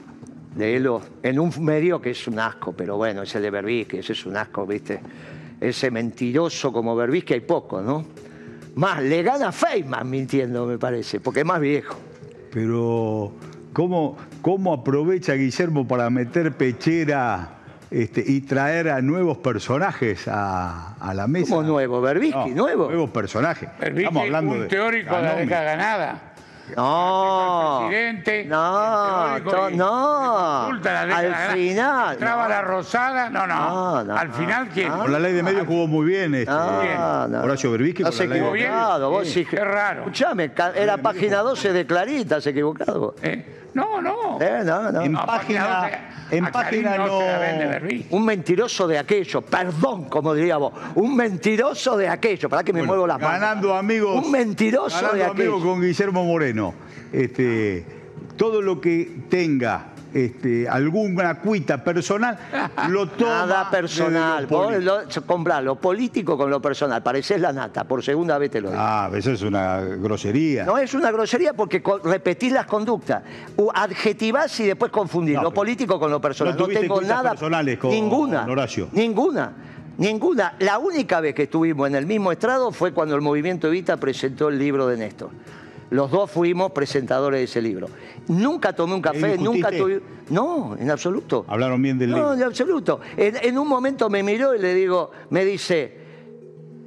Léelo 0.57 1.01
en 1.23 1.39
un 1.39 1.53
medio 1.65 2.01
que 2.01 2.11
es 2.11 2.27
un 2.29 2.39
asco, 2.39 2.73
pero 2.73 2.97
bueno, 2.97 3.23
ese 3.23 3.41
de 3.41 3.51
Berbisky, 3.51 3.99
ese 3.99 4.13
es 4.13 4.27
un 4.27 4.37
asco, 4.37 4.67
¿viste? 4.67 5.01
Ese 5.61 5.91
mentiroso 5.91 6.73
como 6.73 6.95
Berbisky 6.95 7.35
hay 7.35 7.41
poco, 7.41 7.81
¿no? 7.81 8.05
Más, 8.77 9.03
le 9.03 9.23
gana 9.23 9.53
Feynman 9.53 10.09
mintiendo, 10.11 10.67
me 10.67 10.79
parece, 10.79 11.21
porque 11.21 11.41
es 11.41 11.47
más 11.47 11.61
viejo. 11.61 11.97
Pero, 12.53 13.33
¿cómo, 13.75 14.17
cómo 14.41 14.73
aprovecha 14.73 15.35
Guillermo 15.35 15.87
para 15.87 16.09
meter 16.09 16.53
pechera 16.53 17.51
este, 17.91 18.25
y 18.27 18.41
traer 18.41 18.89
a 18.89 19.03
nuevos 19.03 19.37
personajes 19.39 20.27
a, 20.29 20.95
a 20.95 21.13
la 21.13 21.27
mesa? 21.27 21.51
¿Cómo 21.55 21.63
nuevo? 21.63 22.01
Berbisky, 22.01 22.51
No, 22.51 22.63
nuevo. 22.63 22.87
Nuevos 22.87 23.11
personajes. 23.11 23.69
Berbisky, 23.79 24.05
Estamos 24.05 24.23
hablando 24.23 24.53
un 24.53 24.61
de 24.63 24.67
teórico 24.69 25.15
de 25.17 25.23
la 25.23 25.35
década 25.37 25.63
ganada. 25.65 26.34
No, 26.77 27.87
presidente, 27.89 28.45
no, 28.47 29.37
to- 29.45 29.71
y- 29.71 29.77
no. 29.77 30.73
la 30.83 31.01
Al 31.03 31.09
ganada. 31.09 31.51
final. 31.55 32.13
Entraba 32.15 32.43
no. 32.45 32.49
la 32.49 32.63
Rosada, 32.63 33.31
no, 33.31 33.47
no. 33.47 33.55
No, 33.57 34.05
no, 34.05 34.17
Al 34.17 34.33
final, 34.33 34.69
¿quién? 34.73 34.89
no. 34.89 34.99
Con 35.03 35.13
la 35.13 35.19
ley 35.19 35.33
de 35.35 35.43
medios 35.43 35.67
jugó 35.67 35.87
muy 35.87 36.07
bien 36.07 36.35
este, 36.35 36.51
No, 36.51 37.29
no. 37.29 37.43
Horacio 37.43 37.71
Berbisky. 37.71 38.03
La 38.03 38.11
ley 38.11 38.29
de 38.29 38.39
equivocado, 38.39 39.11
vos 39.11 39.29
sí. 39.29 39.45
Qué 39.45 39.63
raro. 39.65 40.01
Escuchame, 40.03 40.51
era 40.75 40.97
página 40.97 41.39
12 41.41 41.73
de 41.73 41.87
Clarita, 41.87 42.37
has 42.37 42.47
equivocado. 42.47 43.15
Eh, 43.23 43.61
No, 43.75 44.01
no. 44.01 44.39
Eh, 44.41 44.63
no, 44.65 44.93
no. 44.93 45.01
En 45.03 45.13
No, 45.13 45.27
página- 45.27 45.67
12, 46.31 46.37
en 46.37 46.47
página 46.47 46.97
no 46.97 47.19
se 47.19 47.27
la 47.27 47.81
no-. 47.81 47.89
Un 48.11 48.25
mentiroso 48.25 48.87
de 48.87 48.99
aquello, 49.01 49.43
perdón, 49.43 50.05
como 50.05 50.33
diríamos, 50.33 50.73
un 50.95 51.17
mentiroso 51.17 51.97
de 51.97 52.09
aquello, 52.09 52.49
para 52.49 52.63
que 52.63 52.73
me 52.73 52.79
Bueno, 52.83 52.93
muevo 52.93 53.07
las 53.09 53.19
manos. 53.21 53.41
Ganando 53.41 53.75
amigos. 53.75 54.25
Un 54.25 54.31
mentiroso 54.31 54.95
ganando 54.95 55.17
de 55.17 55.25
amigos 55.25 55.55
aquello. 55.61 55.73
con 55.73 55.81
Guillermo 55.83 56.25
Moreno. 56.25 56.54
Este, 57.13 57.85
todo 58.37 58.61
lo 58.63 58.81
que 58.81 59.23
tenga 59.29 59.87
este, 60.13 60.69
alguna 60.69 61.41
cuita 61.41 61.83
personal, 61.83 62.39
lo 62.89 63.09
toma. 63.09 63.31
Nada 63.47 63.69
personal. 63.71 64.47
Vos 64.47 64.67
político. 64.67 65.01
lo, 65.17 65.27
comprá 65.27 65.61
lo 65.61 65.75
político 65.77 66.37
con 66.39 66.51
lo 66.51 66.63
personal. 66.63 67.03
Parecés 67.03 67.41
la 67.41 67.53
nata, 67.53 67.83
por 67.85 68.03
segunda 68.03 68.39
vez 68.39 68.51
te 68.53 68.61
lo 68.61 68.71
digo. 68.71 68.81
Ah, 68.81 69.11
eso 69.13 69.33
es 69.33 69.43
una 69.43 69.81
grosería. 69.81 70.65
No 70.65 70.79
es 70.79 70.95
una 70.95 71.11
grosería 71.11 71.53
porque 71.55 71.83
co- 71.83 71.99
repetís 71.99 72.53
las 72.53 72.67
conductas. 72.67 73.23
U- 73.57 73.71
Adjetivás 73.75 74.59
y 74.61 74.67
después 74.67 74.93
confundís 74.93 75.35
No, 75.35 75.43
lo 75.43 75.49
pero 75.51 75.55
político 75.57 75.99
con 75.99 76.11
lo 76.13 76.21
personal. 76.21 76.55
no 76.55 76.61
No, 76.61 76.65
tuviste 76.67 76.83
tengo 76.83 76.95
cuitas 76.97 77.17
nada. 77.17 77.31
personales 77.31 77.79
con 77.79 77.91
ninguna. 77.91 78.45
Horacio. 78.47 78.89
Ninguna. 78.93 79.53
Ninguna. 79.99 80.55
La 80.61 80.79
única 80.79 81.21
vez 81.21 81.35
que 81.35 81.45
estuvimos 81.45 81.89
en 81.89 81.95
el 81.97 82.07
mismo 82.07 82.31
estrado 82.33 82.71
fue 82.73 82.93
cuando 82.93 83.15
el 83.17 83.21
movimiento 83.21 83.67
Evita 83.69 83.97
presentó 83.97 84.49
el 84.49 84.59
libro 84.59 84.87
de 84.87 84.97
Néstor. 84.97 85.31
Los 85.91 86.11
dos 86.11 86.31
fuimos 86.31 86.73
presentadores 86.73 87.41
de 87.41 87.45
ese 87.45 87.63
libro. 87.63 87.89
Nunca 88.29 88.73
tomé 88.73 88.95
un 88.95 89.03
café, 89.03 89.37
nunca 89.39 89.71
tuve. 89.71 90.01
No, 90.31 90.77
en 90.79 90.91
absoluto. 90.91 91.45
Hablaron 91.49 91.81
bien 91.83 91.99
del 91.99 92.11
No, 92.11 92.17
libro. 92.17 92.35
en 92.35 92.43
absoluto. 92.43 93.01
En, 93.17 93.37
en 93.37 93.59
un 93.59 93.69
momento 93.69 94.09
me 94.11 94.23
miró 94.23 94.55
y 94.55 94.59
le 94.59 94.75
digo, 94.75 95.11
me 95.31 95.45
dice, 95.45 95.99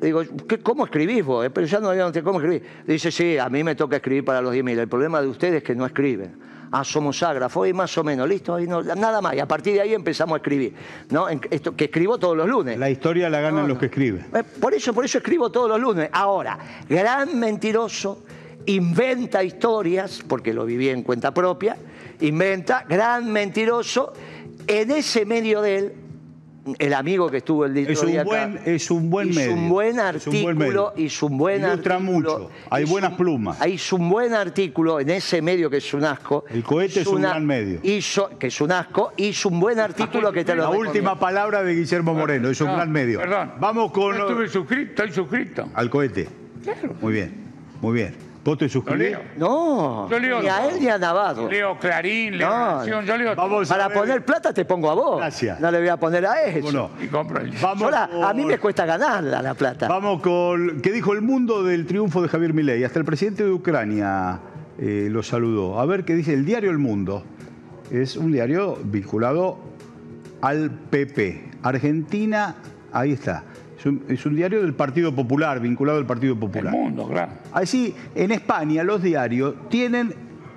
digo, 0.01 0.21
¿qué- 0.47 0.59
¿cómo 0.59 0.85
escribís 0.85 1.23
vos? 1.23 1.45
eh? 1.45 1.49
Pero 1.51 1.67
ya 1.67 1.79
no 1.79 1.89
había 1.89 2.11
cómo 2.23 2.39
escribir. 2.39 2.63
Dice, 2.85 3.11
sí, 3.11 3.37
a 3.37 3.47
mí 3.49 3.63
me 3.63 3.75
toca 3.75 3.97
escribir 3.97 4.25
para 4.25 4.41
los 4.41 4.53
10.000. 4.53 4.79
El 4.79 4.87
problema 4.87 5.21
de 5.21 5.27
ustedes 5.27 5.55
es 5.57 5.63
que 5.63 5.75
no 5.75 5.85
escriben. 5.85 6.47
Ah, 6.69 6.83
somos 6.83 7.23
ágrafos 7.23 7.65
y 7.69 7.71
más 7.71 7.97
o 7.97 8.03
menos, 8.03 8.27
listo, 8.27 8.53
ahí 8.55 8.67
no- 8.67 8.81
nada 8.83 9.21
más. 9.21 9.35
Y 9.35 9.39
a 9.39 9.47
partir 9.47 9.75
de 9.75 9.81
ahí 9.81 9.93
empezamos 9.93 10.33
a 10.33 10.37
escribir. 10.37 10.73
¿no? 11.11 11.29
En- 11.29 11.39
Esto, 11.49 11.73
que 11.75 11.85
escribo 11.85 12.17
todos 12.17 12.35
los 12.35 12.49
lunes. 12.49 12.77
La 12.77 12.89
historia 12.89 13.29
la 13.29 13.39
ganan 13.39 13.61
No, 13.61 13.67
los 13.67 13.75
no. 13.75 13.79
que 13.79 13.85
escriben. 13.85 14.25
Eh, 14.35 14.43
Por 14.59 14.73
eso, 14.73 14.93
por 14.93 15.05
eso 15.05 15.19
escribo 15.19 15.49
todos 15.49 15.69
los 15.69 15.79
lunes. 15.79 16.09
Ahora, 16.11 16.57
gran 16.89 17.39
mentiroso, 17.39 18.23
inventa 18.67 19.43
historias, 19.43 20.23
porque 20.27 20.53
lo 20.53 20.65
viví 20.65 20.89
en 20.89 21.03
cuenta 21.03 21.33
propia, 21.33 21.75
inventa, 22.21 22.85
gran 22.87 23.31
mentiroso, 23.31 24.13
en 24.67 24.91
ese 24.91 25.25
medio 25.25 25.61
de 25.61 25.77
él, 25.77 25.93
el 26.79 26.93
amigo 26.93 27.29
que 27.31 27.37
estuvo 27.37 27.63
el 27.63 27.73
día 27.73 27.87
Es 27.89 28.01
un 28.03 28.07
día 28.11 28.21
acá, 28.23 28.27
buen- 28.29 28.59
es 28.65 28.91
un 28.91 29.09
buen 29.09 29.29
hizo 29.29 29.39
medio. 29.39 29.53
un 29.53 29.69
buen 29.69 29.99
Es 29.99 30.27
un 30.27 30.33
buen 30.43 30.57
artículo, 30.61 30.93
hizo 30.97 31.25
un 31.27 31.37
buen 31.37 31.61
Ilustra 31.61 31.95
artículo. 31.95 32.17
mucho. 32.39 32.49
Hay 32.69 32.83
hizo 32.83 32.91
buenas 32.91 33.11
un- 33.11 33.17
plumas. 33.17 33.65
Hizo 33.67 33.95
un 33.95 34.09
buen 34.09 34.33
artículo 34.33 34.99
en 34.99 35.09
ese 35.11 35.41
medio 35.41 35.69
que 35.69 35.77
es 35.77 35.93
un 35.93 36.03
asco. 36.03 36.43
El 36.49 36.63
cohete 36.63 36.99
es 36.99 37.07
un 37.07 37.21
gran 37.21 37.45
medio. 37.45 37.79
Hizo, 37.83 38.37
que 38.37 38.47
es 38.47 38.59
un 38.59 38.73
asco, 38.73 39.13
hizo 39.15 39.47
un 39.47 39.61
buen 39.61 39.79
artículo 39.79 40.33
que 40.33 40.43
te 40.43 40.55
lo 40.55 40.63
La 40.63 40.67
recomiendo. 40.67 40.91
última 40.91 41.17
palabra 41.17 41.63
de 41.63 41.73
Guillermo 41.73 42.13
Moreno, 42.13 42.49
es 42.49 42.59
un 42.59 42.67
No, 42.67 42.75
gran 42.75 42.91
medio. 42.91 43.19
Perdón. 43.21 43.53
Vamos 43.61 43.91
con 43.93 44.17
No 44.17 44.27
estuve 44.27 44.49
suscrito, 44.49 44.89
estoy 45.03 45.11
suscrito. 45.13 45.69
al 45.73 45.89
cohete. 45.89 46.27
Muy 46.99 47.13
bien, 47.13 47.33
muy 47.79 47.93
bien. 47.93 48.26
¿Vos 48.47 48.57
te 48.57 48.63
Lo 48.63 48.69
suscribís? 48.69 49.09
leo. 49.09 49.19
No, 49.35 50.09
Yo 50.09 50.19
leo 50.19 50.41
ni 50.41 50.47
a 50.47 50.57
todo. 50.59 50.69
él 50.69 50.75
ni 50.79 50.87
a 50.87 50.97
Navarro. 50.97 51.49
Leo 51.49 51.77
Clarín, 51.77 52.37
leo 52.37 52.47
No. 52.49 52.77
Nación, 52.77 53.05
yo 53.05 53.17
leo 53.17 53.35
todo. 53.35 53.45
Vamos 53.49 53.69
a 53.69 53.73
Para 53.75 53.87
ver- 53.89 53.97
poner 53.97 54.23
plata 54.25 54.53
te 54.53 54.63
pongo 54.63 54.89
a 54.89 54.93
vos. 54.93 55.17
Gracias. 55.17 55.59
No 55.59 55.69
le 55.69 55.79
voy 55.79 55.89
a 55.89 55.97
poner 55.97 56.25
a 56.25 56.41
eso. 56.43 56.61
¿Cómo 56.67 56.71
no? 56.71 56.89
y 57.03 57.07
compro 57.09 57.41
el... 57.41 57.51
Vamos 57.61 57.81
Yo 57.81 57.91
la- 57.91 58.03
a 58.05 58.33
mí 58.33 58.43
con- 58.43 58.51
me 58.51 58.57
cuesta 58.57 58.85
ganarla 58.85 59.41
la 59.41 59.53
plata. 59.53 59.89
Vamos 59.89 60.21
con. 60.21 60.79
¿Qué 60.79 60.93
dijo 60.93 61.11
el 61.11 61.21
mundo 61.23 61.61
del 61.61 61.85
triunfo 61.85 62.21
de 62.21 62.29
Javier 62.29 62.53
Milei? 62.53 62.85
Hasta 62.85 62.99
el 62.99 63.03
presidente 63.05 63.43
de 63.43 63.51
Ucrania 63.51 64.39
eh, 64.79 65.09
lo 65.11 65.23
saludó. 65.23 65.81
A 65.81 65.85
ver 65.85 66.05
qué 66.05 66.15
dice 66.15 66.33
el 66.33 66.45
diario 66.45 66.71
El 66.71 66.77
Mundo. 66.77 67.25
Es 67.91 68.15
un 68.15 68.31
diario 68.31 68.77
vinculado 68.81 69.57
al 70.39 70.71
PP. 70.71 71.51
Argentina, 71.63 72.55
ahí 72.93 73.11
está. 73.11 73.43
Es 73.77 73.85
un, 73.85 74.03
es 74.09 74.25
un 74.25 74.35
diario 74.35 74.61
del 74.61 74.73
Partido 74.73 75.13
Popular, 75.13 75.59
vinculado 75.59 75.99
al 75.99 76.05
Partido 76.05 76.33
El 76.33 76.39
Popular. 76.39 76.71
mundo, 76.73 77.07
claro. 77.07 77.31
Así, 77.53 77.93
en 78.15 78.31
España 78.31 78.83
los 78.83 79.01
diarios 79.03 79.53
tienen 79.69 80.13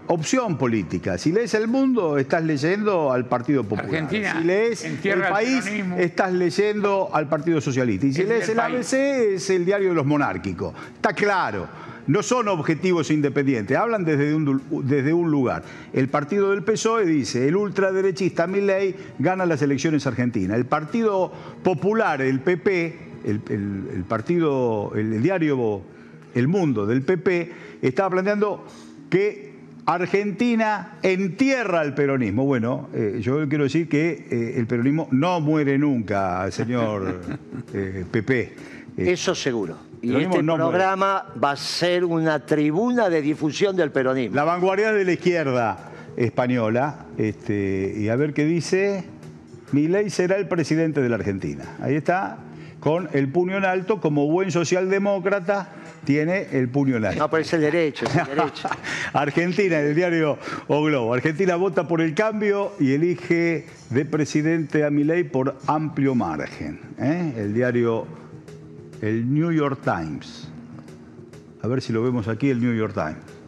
opción 0.07 0.59
política. 0.59 1.18
Si 1.18 1.31
lees 1.31 1.55
El 1.55 1.68
Mundo, 1.68 2.18
estás 2.18 2.43
leyendo 2.43 3.12
al 3.12 3.27
Partido 3.27 3.62
Popular. 3.62 3.85
Argentina 3.85 4.39
si 4.39 4.45
lees 4.45 4.85
El 4.85 4.99
el 5.07 5.23
País, 5.23 5.64
estás 5.99 6.33
leyendo 6.33 7.11
al 7.12 7.29
Partido 7.29 7.61
Socialista. 7.61 8.07
Y 8.07 8.12
si 8.12 8.23
Es 8.23 8.29
lees 8.29 8.49
el 8.49 8.57
País. 8.57 8.93
ABC, 8.93 9.35
es 9.35 9.51
el 9.51 9.64
diario 9.64 9.91
de 9.91 9.95
los 9.95 10.07
monárquicos. 10.07 10.75
Está 10.95 11.12
claro. 11.12 11.68
no 12.07 12.25
son 12.25 12.49
objetivos 12.49 13.11
independientes, 13.12 13.77
hablan 13.77 14.05
desde 14.05 14.35
un, 14.35 14.61
desde 14.85 15.12
un 15.12 15.31
lugar. 15.31 15.62
El 15.93 16.09
partido 16.09 16.51
del 16.51 16.64
PSOE 16.64 17.05
dice, 17.05 17.47
el 17.47 17.55
ultraderechista 17.55 18.49
Milei 18.49 18.97
gana 19.21 19.47
las 19.47 19.62
elecciones 19.62 20.07
argentinas. 20.09 20.57
El 20.57 20.66
Partido 20.66 21.31
Popular, 21.62 22.21
el 22.21 22.41
PP, 22.41 23.10
el, 23.25 23.41
el 23.49 24.05
partido, 24.09 24.93
el 24.95 25.23
diario 25.23 25.83
El 26.35 26.49
Mundo 26.49 26.87
del 26.87 27.03
PP, 27.03 27.53
estaba 27.83 28.11
planteando 28.11 28.64
que 29.09 29.51
Argentina 29.87 30.99
entierra 31.03 31.83
el 31.83 31.95
peronismo. 31.95 32.45
Bueno, 32.45 32.89
eh, 32.95 33.18
yo 33.21 33.49
quiero 33.49 33.64
decir 33.64 33.89
que 33.89 34.27
eh, 34.31 34.55
el 34.57 34.66
peronismo 34.66 35.09
no 35.11 35.41
muere 35.41 35.79
nunca, 35.79 36.51
señor 36.51 37.21
eh, 37.75 38.05
Pepe. 38.11 38.55
Eso 38.97 39.35
seguro. 39.35 39.77
Y 40.03 40.14
este 40.16 40.43
programa 40.43 41.27
va 41.43 41.53
a 41.53 41.57
ser 41.57 42.05
una 42.05 42.45
tribuna 42.45 43.11
de 43.11 43.21
difusión 43.21 43.77
del 43.77 43.91
peronismo. 43.91 44.37
La 44.37 44.45
vanguardia 44.45 44.93
de 44.93 45.05
la 45.05 45.12
izquierda 45.12 45.91
española. 46.16 47.07
Este, 47.18 47.95
y 47.97 48.09
a 48.09 48.16
ver 48.16 48.33
qué 48.33 48.45
dice. 48.45 49.05
Milei 49.73 50.11
será 50.11 50.37
el 50.37 50.49
presidente 50.49 51.01
de 51.01 51.09
la 51.09 51.14
Argentina. 51.16 51.77
Ahí 51.81 51.95
está, 51.95 52.39
con 52.81 53.09
el 53.12 53.28
puño 53.28 53.59
en 53.59 53.64
alto, 53.64 54.01
como 54.01 54.26
buen 54.26 54.51
socialdemócrata 54.51 55.68
tiene 56.05 56.49
el 56.53 56.68
puño 56.68 56.97
en 56.97 57.05
alto. 57.05 57.18
No, 57.20 57.31
pero 57.31 57.43
es 57.43 57.53
el 57.53 57.61
derecho, 57.61 58.07
es 58.07 58.16
el 58.16 58.26
derecho. 58.37 58.68
Argentina, 59.12 59.78
el 59.78 59.95
diario 59.95 60.39
O 60.66 60.83
Globo. 60.83 61.12
Argentina 61.12 61.57
vota 61.57 61.87
por 61.87 62.01
el 62.01 62.14
cambio 62.14 62.72
y 62.81 62.93
elige 62.93 63.66
de 63.91 64.05
presidente 64.07 64.85
a 64.85 64.91
Milei 64.91 65.24
por 65.24 65.59
amplio 65.66 66.14
margen. 66.14 66.81
¿eh? 66.99 67.35
El 67.37 67.53
diario, 67.53 68.07
el 69.03 69.33
New 69.33 69.53
York 69.53 69.81
Times. 69.85 70.49
A 71.62 71.68
ver 71.68 71.83
si 71.83 71.93
lo 71.93 72.03
vemos 72.03 72.28
aquí, 72.28 72.49
el 72.49 72.61
New 72.61 72.74
York 72.74 72.95
Times. 72.95 73.39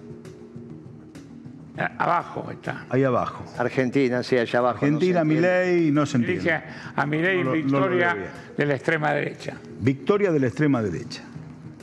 Abajo 1.99 2.51
está. 2.51 2.87
Ahí 2.91 3.05
abajo. 3.05 3.45
Argentina, 3.59 4.23
sí, 4.23 4.37
allá 4.37 4.59
abajo. 4.59 4.85
Argentina, 4.85 5.25
Milei, 5.25 5.91
no 5.91 6.07
se 6.07 6.19
entiende. 6.19 6.43
Dice 6.43 6.63
a 6.95 7.07
Milei 7.07 7.43
victoria 7.45 8.17
de 8.57 8.67
la 8.67 8.75
extrema 8.75 9.13
derecha. 9.13 9.57
Victoria 9.81 10.33
de 10.33 10.41
la 10.41 10.47
extrema 10.47 10.83
derecha. 10.83 11.23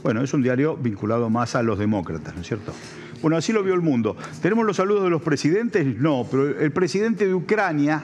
Bueno, 0.04 0.24
es 0.24 0.34
un 0.34 0.42
diario 0.42 0.78
vinculado 0.78 1.30
más 1.30 1.56
a 1.56 1.64
los 1.64 1.78
demócratas, 1.78 2.36
¿no 2.36 2.42
es 2.42 2.48
cierto? 2.48 2.74
Bueno, 3.22 3.36
así 3.36 3.52
lo 3.52 3.64
vio 3.64 3.74
el 3.74 3.82
mundo. 3.82 4.16
¿Tenemos 4.42 4.66
los 4.66 4.78
saludos 4.78 5.04
de 5.04 5.10
los 5.10 5.22
presidentes? 5.22 5.86
No, 5.86 6.26
pero 6.30 6.58
el 6.60 6.72
presidente 6.72 7.28
de 7.28 7.34
Ucrania, 7.34 8.02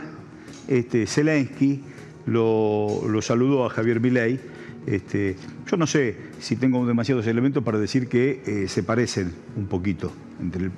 este, 0.68 1.08
Zelensky, 1.08 1.82
lo, 2.26 3.02
saludó 3.22 3.66
a 3.66 3.70
Javier 3.70 4.02
Milei. 4.02 4.40
Este, 4.86 5.36
yo 5.68 5.78
no 5.78 5.88
sé 5.88 6.18
si 6.40 6.58
tengo 6.58 6.86
demasiados 6.86 7.26
elementos 7.28 7.64
para 7.64 7.80
decir 7.80 8.08
que 8.08 8.44
eh, 8.46 8.68
se 8.68 8.84
parecen 8.84 9.32
un 9.56 9.68
poquito. 9.68 10.12
Entre 10.42 10.70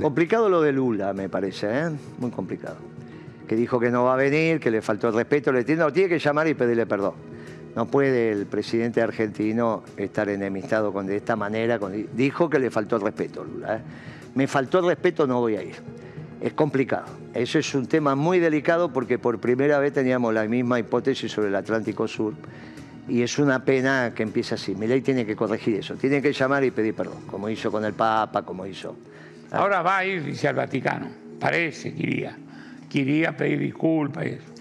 Complicado 0.00 0.48
lo 0.48 0.60
de 0.62 0.72
Lula, 0.72 1.12
me 1.12 1.28
parece, 1.28 1.66
¿eh? 1.68 1.90
muy 2.18 2.30
complicado. 2.30 2.76
Que 3.48 3.56
dijo 3.56 3.78
que 3.78 3.90
no 3.90 4.04
va 4.04 4.14
a 4.14 4.16
venir, 4.16 4.60
que 4.60 4.70
le 4.70 4.80
faltó 4.80 5.08
el 5.08 5.14
respeto, 5.14 5.52
le 5.52 5.64
tiene, 5.64 5.90
tiene 5.92 6.08
que 6.08 6.18
llamar 6.18 6.48
y 6.48 6.54
pedirle 6.54 6.86
perdón. 6.86 7.14
No 7.74 7.86
puede 7.86 8.30
el 8.30 8.46
presidente 8.46 9.02
argentino 9.02 9.82
estar 9.96 10.28
enemistado 10.28 10.92
de 10.92 11.16
esta 11.16 11.34
manera. 11.36 11.78
dijo 12.14 12.48
que 12.48 12.58
le 12.58 12.70
faltó 12.70 12.96
el 12.96 13.02
respeto, 13.02 13.44
Lula. 13.44 13.76
¿eh? 13.76 13.80
Me 14.34 14.46
faltó 14.46 14.78
el 14.78 14.86
respeto, 14.86 15.26
no 15.26 15.40
voy 15.40 15.56
a 15.56 15.62
ir. 15.62 15.74
Es 16.40 16.52
complicado. 16.52 17.06
Eso 17.32 17.58
es 17.58 17.74
un 17.74 17.86
tema 17.86 18.14
muy 18.14 18.38
delicado 18.38 18.92
porque 18.92 19.18
por 19.18 19.38
primera 19.38 19.78
vez 19.78 19.92
teníamos 19.92 20.32
la 20.34 20.44
misma 20.44 20.78
hipótesis 20.78 21.32
sobre 21.32 21.48
el 21.48 21.54
Atlántico 21.56 22.06
Sur. 22.06 22.34
Y 23.08 23.22
es 23.22 23.38
una 23.38 23.64
pena 23.64 24.12
que 24.14 24.22
empiece 24.22 24.54
así. 24.54 24.74
Mi 24.74 24.86
ley 24.86 25.00
tiene 25.00 25.26
que 25.26 25.36
corregir 25.36 25.76
eso. 25.76 25.94
Tiene 25.94 26.22
que 26.22 26.32
llamar 26.32 26.64
y 26.64 26.70
pedir 26.70 26.94
perdón, 26.94 27.22
como 27.30 27.48
hizo 27.48 27.70
con 27.70 27.84
el 27.84 27.92
Papa, 27.92 28.42
como 28.42 28.66
hizo. 28.66 28.96
Ahora 29.54 29.82
va 29.82 29.98
a 29.98 30.04
ir, 30.04 30.24
dice 30.24 30.48
al 30.48 30.54
Vaticano. 30.54 31.08
Parece 31.40 31.94
que 31.94 32.02
iría. 32.02 32.36
Que 32.90 33.00
iría 33.00 33.30
a 33.30 33.36
pedir 33.36 33.58
disculpas 33.58 34.26
y 34.26 34.28
eso. 34.30 34.54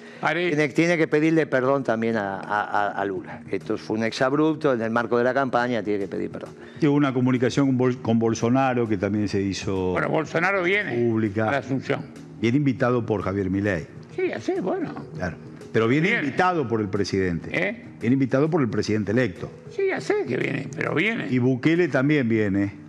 Tiene, 0.73 0.97
que 0.97 1.07
pedirle 1.07 1.45
perdón 1.47 1.83
también 1.83 2.15
a, 2.17 3.03
Lula. 3.05 3.41
Esto 3.51 3.77
fue 3.77 3.97
un 3.97 4.03
exabrupto 4.03 4.73
en 4.73 4.81
el 4.81 4.89
marco 4.89 5.17
de 5.17 5.25
la 5.25 5.33
campaña, 5.33 5.83
tiene 5.83 5.99
que 5.99 6.07
pedir 6.07 6.29
perdón. 6.29 6.51
Hubo 6.81 6.93
una 6.93 7.13
comunicación 7.13 7.77
con, 8.01 8.19
Bolsonaro 8.19 8.87
que 8.87 8.97
también 8.97 9.27
se 9.27 9.41
hizo 9.41 9.91
Bueno, 9.91 10.09
Bolsonaro 10.09 10.63
viene 10.63 10.95
pública. 10.95 11.49
a 11.49 11.51
la 11.51 11.57
Asunción. 11.57 12.05
Viene 12.39 12.57
invitado 12.57 13.05
por 13.05 13.21
Javier 13.21 13.49
Milei. 13.49 13.85
Sí, 14.15 14.31
así, 14.31 14.53
bueno. 14.61 14.93
Claro. 15.15 15.35
Pero 15.73 15.87
viene, 15.87 16.11
invitado 16.11 16.67
por 16.67 16.79
el 16.81 16.87
presidente. 16.87 17.49
¿Eh? 17.51 17.83
Viene 17.99 18.13
invitado 18.13 18.49
por 18.49 18.61
el 18.61 18.69
presidente 18.69 19.11
electo. 19.11 19.51
Sí, 19.71 19.87
ya 19.89 19.99
sé 19.99 20.25
que 20.27 20.37
viene, 20.37 20.67
pero 20.75 20.93
viene. 20.93 21.27
Y 21.29 21.39
Bukele 21.39 21.87
también 21.87 22.29
viene. 22.29 22.82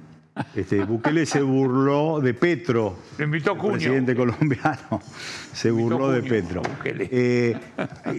Este, 0.55 0.82
Bukele 0.85 1.26
se 1.26 1.43
burló 1.43 2.20
de 2.20 2.35
Petro. 2.35 2.97
Invitó 3.18 3.53
el 3.53 3.72
presidente 3.72 4.16
colombiano 4.16 5.01
se 5.53 5.70
burló 5.70 6.11
de 6.11 6.22
Petro. 6.22 6.62
Eh, 6.85 7.57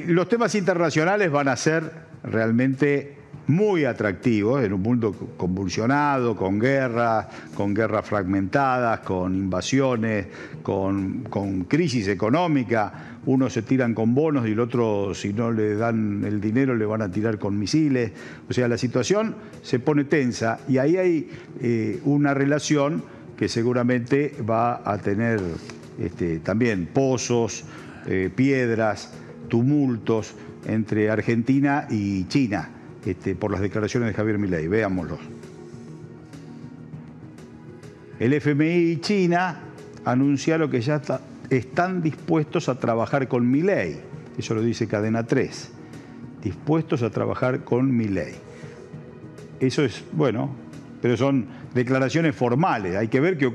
los 0.07 0.30
temas 0.30 0.55
internacionales 0.55 1.30
van 1.30 1.49
a 1.49 1.57
ser 1.57 1.91
realmente 2.24 3.18
muy 3.48 3.86
atractivos 3.86 4.64
en 4.64 4.74
un 4.74 4.82
mundo 4.82 5.14
convulsionado, 5.38 6.36
con 6.36 6.60
guerras, 6.60 7.28
con 7.54 7.74
guerras 7.74 8.06
fragmentadas, 8.06 9.02
con 9.02 9.36
invasiones, 9.36 10.28
con, 10.64 11.24
crisis 11.68 12.08
económica. 12.08 13.18
Unos 13.26 13.54
se 13.54 13.62
tiran 13.62 13.93
con 13.93 14.14
bonos 14.14 14.48
y 14.48 14.52
el 14.52 14.60
otro, 14.60 15.14
si 15.14 15.34
no 15.34 15.52
le 15.52 15.76
dan 15.76 16.24
el 16.26 16.39
dinero, 16.39 16.76
le 16.76 16.86
van 16.86 17.02
a 17.02 17.12
tirar 17.12 17.39
con 17.39 17.58
misiles. 17.58 18.12
O 18.50 18.54
sea, 18.54 18.68
la 18.68 18.78
situación 18.78 19.36
se 19.62 19.80
pone 19.80 20.04
tensa 20.06 20.60
y 20.68 20.78
ahí 20.78 20.98
hay 20.98 21.30
eh, 21.62 22.00
una 22.06 22.34
relación 22.34 23.04
que 23.38 23.50
seguramente 23.50 24.36
va 24.48 24.82
a 24.89 24.98
tener 24.98 25.41
este, 26.00 26.39
también 26.39 26.88
pozos, 26.91 27.64
eh, 28.06 28.30
piedras, 28.34 29.12
tumultos 29.50 30.36
entre 30.68 31.10
Argentina 31.10 31.88
y 31.89 32.26
China 32.26 32.70
este, 33.06 33.36
por 33.36 33.51
las 33.51 33.62
declaraciones 33.62 34.10
de 34.10 34.14
Javier 34.14 34.38
Milei. 34.38 34.68
Veámoslos. 34.68 35.20
El 38.20 38.34
FMI 38.34 38.91
y 38.91 38.97
China 39.01 39.60
anunciaron 40.06 40.70
que 40.72 40.82
ya 40.82 41.01
están 41.49 42.01
dispuestos 42.01 42.70
a 42.70 42.80
trabajar 42.80 43.28
con 43.28 43.49
Milei. 43.49 43.99
Eso 44.38 44.56
lo 44.56 44.62
dice 44.62 44.88
Cadena 44.88 45.24
3. 45.24 45.72
Dispuestos 46.43 47.03
a 47.03 47.10
trabajar 47.10 47.64
con 47.64 47.95
Milei. 47.95 48.36
Eso 49.60 49.84
es, 49.84 50.03
bueno, 50.12 50.51
pero 51.01 51.18
son 51.18 51.47
declaraciones 51.74 52.36
formales. 52.36 52.95
Hay 52.95 53.08
que 53.08 53.20
ver 53.20 53.38
qué, 53.38 53.53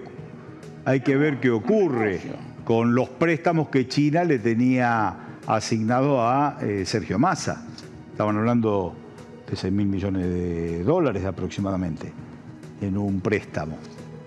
hay 0.84 1.00
que 1.00 1.16
ver 1.16 1.40
qué 1.40 1.50
ocurre 1.50 2.20
con 2.64 2.94
los 2.94 3.08
préstamos 3.08 3.68
que 3.68 3.88
China 3.88 4.24
le 4.24 4.38
tenía 4.38 5.16
asignado 5.46 6.22
a 6.22 6.58
eh, 6.60 6.84
Sergio 6.84 7.18
Massa. 7.18 7.66
Estaban 8.12 8.36
hablando 8.36 8.94
de 9.50 9.56
6 9.56 9.72
mil 9.72 9.86
millones 9.86 10.26
de 10.26 10.84
dólares 10.84 11.24
aproximadamente 11.24 12.12
en 12.80 12.96
un 12.96 13.20
préstamo. 13.20 13.76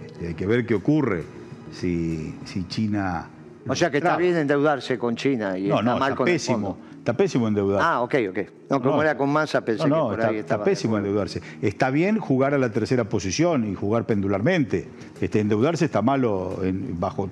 Este, 0.06 0.28
hay 0.28 0.34
que 0.34 0.46
ver 0.46 0.66
qué 0.66 0.76
ocurre 0.76 1.24
si, 1.72 2.36
si 2.46 2.68
China... 2.68 3.30
O 3.66 3.76
sea 3.76 3.90
que 3.90 3.98
está 3.98 4.18
bien 4.18 4.36
endeudarse 4.36 5.00
con 5.00 5.16
China 5.16 5.58
y 5.58 5.68
no, 5.68 5.80
está 5.80 5.94
no, 5.94 5.98
mal 5.98 6.16
con 6.16 6.26
pésimo. 6.26 6.78
Está 6.98 7.16
pésimo 7.16 7.48
endeudarse. 7.48 7.86
Ah, 7.86 8.02
ok, 8.02 8.16
ok. 8.30 8.40
No, 8.70 8.82
como 8.82 9.02
era 9.02 9.18
con 9.18 9.30
Massa 9.30 9.64
pensé 9.64 9.88
no, 9.88 10.10
que 10.10 10.16
por 10.16 10.26
ahí 10.26 10.38
está, 10.38 10.56
está 10.56 10.64
pésimo 10.64 10.98
endeudarse. 10.98 11.42
Está 11.62 11.90
bien 11.90 12.20
jugar 12.20 12.54
a 12.54 12.58
la 12.58 12.72
tercera 12.72 13.06
posición 13.06 13.70
y 13.70 13.74
jugar 13.76 14.06
pendularmente. 14.06 14.90
Este, 15.22 15.40
endeudarse 15.40 15.86
está 15.86 16.02
malo 16.02 16.60
bajo 17.00 17.30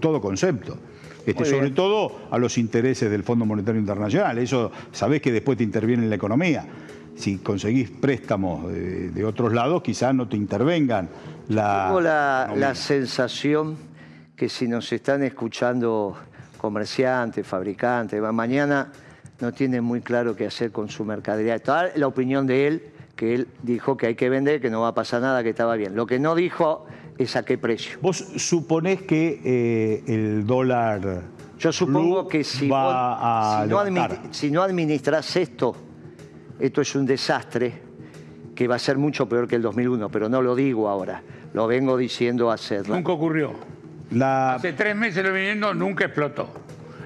todo 0.00 0.20
concepto. 0.22 0.78
Este, 1.26 1.44
sobre 1.44 1.70
todo 1.70 2.12
a 2.30 2.38
los 2.38 2.56
intereses 2.56 3.10
del 3.10 3.22
Fondo 3.24 3.44
Monetario 3.44 3.80
Internacional. 3.80 4.38
Eso 4.38 4.70
sabés 4.92 5.20
que 5.20 5.32
después 5.32 5.58
te 5.58 5.64
interviene 5.64 6.04
en 6.04 6.10
la 6.10 6.16
economía 6.16 6.64
si 7.16 7.38
conseguís 7.38 7.90
préstamos 7.90 8.70
de, 8.72 9.24
otros 9.24 9.52
lados, 9.52 9.82
quizás 9.82 10.14
no 10.14 10.28
te 10.28 10.36
intervengan. 10.36 11.08
La, 11.48 11.86
Tengo 11.86 12.00
la, 12.00 12.74
sensación 12.74 13.76
que 14.36 14.48
si 14.48 14.68
nos 14.68 14.92
están 14.92 15.22
escuchando 15.22 16.16
comerciantes, 16.58 17.46
fabricantes, 17.46 18.20
mañana 18.32 18.92
no 19.40 19.52
tienen 19.52 19.82
muy 19.82 20.00
claro 20.00 20.36
qué 20.36 20.46
hacer 20.46 20.72
con 20.72 20.88
su 20.88 21.04
mercadería. 21.04 21.58
Toda 21.58 21.90
la 21.96 22.06
opinión 22.06 22.46
de 22.46 22.66
él, 22.66 22.82
que 23.16 23.34
él 23.34 23.48
dijo 23.62 23.96
que 23.96 24.08
hay 24.08 24.14
que 24.14 24.28
vender, 24.28 24.60
que 24.60 24.70
no 24.70 24.82
va 24.82 24.88
a 24.88 24.94
pasar 24.94 25.22
nada, 25.22 25.42
que 25.42 25.50
estaba 25.50 25.76
bien. 25.76 25.96
Lo 25.96 26.06
que 26.06 26.18
no 26.18 26.34
dijo 26.34 26.86
es 27.16 27.34
a 27.36 27.44
qué 27.44 27.56
precio. 27.56 27.98
¿Vos 28.02 28.18
suponés 28.36 29.02
que 29.02 29.40
eh, 29.44 30.04
el 30.06 30.46
dólar... 30.46 31.22
Yo 31.58 31.72
supongo 31.72 32.28
que 32.28 32.44
si, 32.44 32.68
va 32.68 33.62
a 33.62 33.66
si 34.30 34.50
no 34.50 34.62
administras 34.62 35.36
esto 35.36 35.74
esto 36.60 36.80
es 36.80 36.94
un 36.94 37.06
desastre 37.06 37.72
que 38.54 38.66
va 38.68 38.76
a 38.76 38.78
ser 38.78 38.96
mucho 38.98 39.28
peor 39.28 39.46
que 39.46 39.56
el 39.56 39.62
2001, 39.62 40.08
pero 40.08 40.28
no 40.28 40.40
lo 40.42 40.54
digo 40.54 40.88
ahora, 40.88 41.22
lo 41.52 41.66
vengo 41.66 41.96
diciendo 41.96 42.50
hace... 42.50 42.80
Nunca 42.82 43.12
ocurrió. 43.12 43.52
Hace 44.20 44.72
tres 44.72 44.96
meses 44.96 45.24
lo 45.24 45.32
viniendo, 45.32 45.74
nunca 45.74 46.04
explotó. 46.06 46.48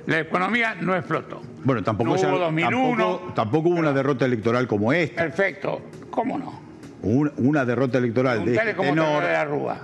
La 0.07 0.21
economía 0.21 0.75
no 0.81 0.95
explotó. 0.95 1.41
Bueno, 1.65 1.83
tampoco, 1.83 2.13
hubo, 2.13 3.33
tampoco, 3.35 3.69
hubo 3.69 3.79
una 3.79 3.93
derrota 3.93 4.25
electoral 4.25 4.67
como 4.67 4.93
esta. 4.93 5.23
Perfecto, 5.23 5.81
¿cómo 6.11 6.39
no? 6.39 6.61
un- 7.03 7.33
una 7.39 7.65
derrota 7.65 7.97
electoral 7.99 8.39
de 8.45 8.45
Preguntale 8.57 8.71
este 8.71 8.77
cómo 8.77 8.91
tenor. 8.91 9.23
de 9.25 9.33
la 9.33 9.45
Rúa. 9.45 9.79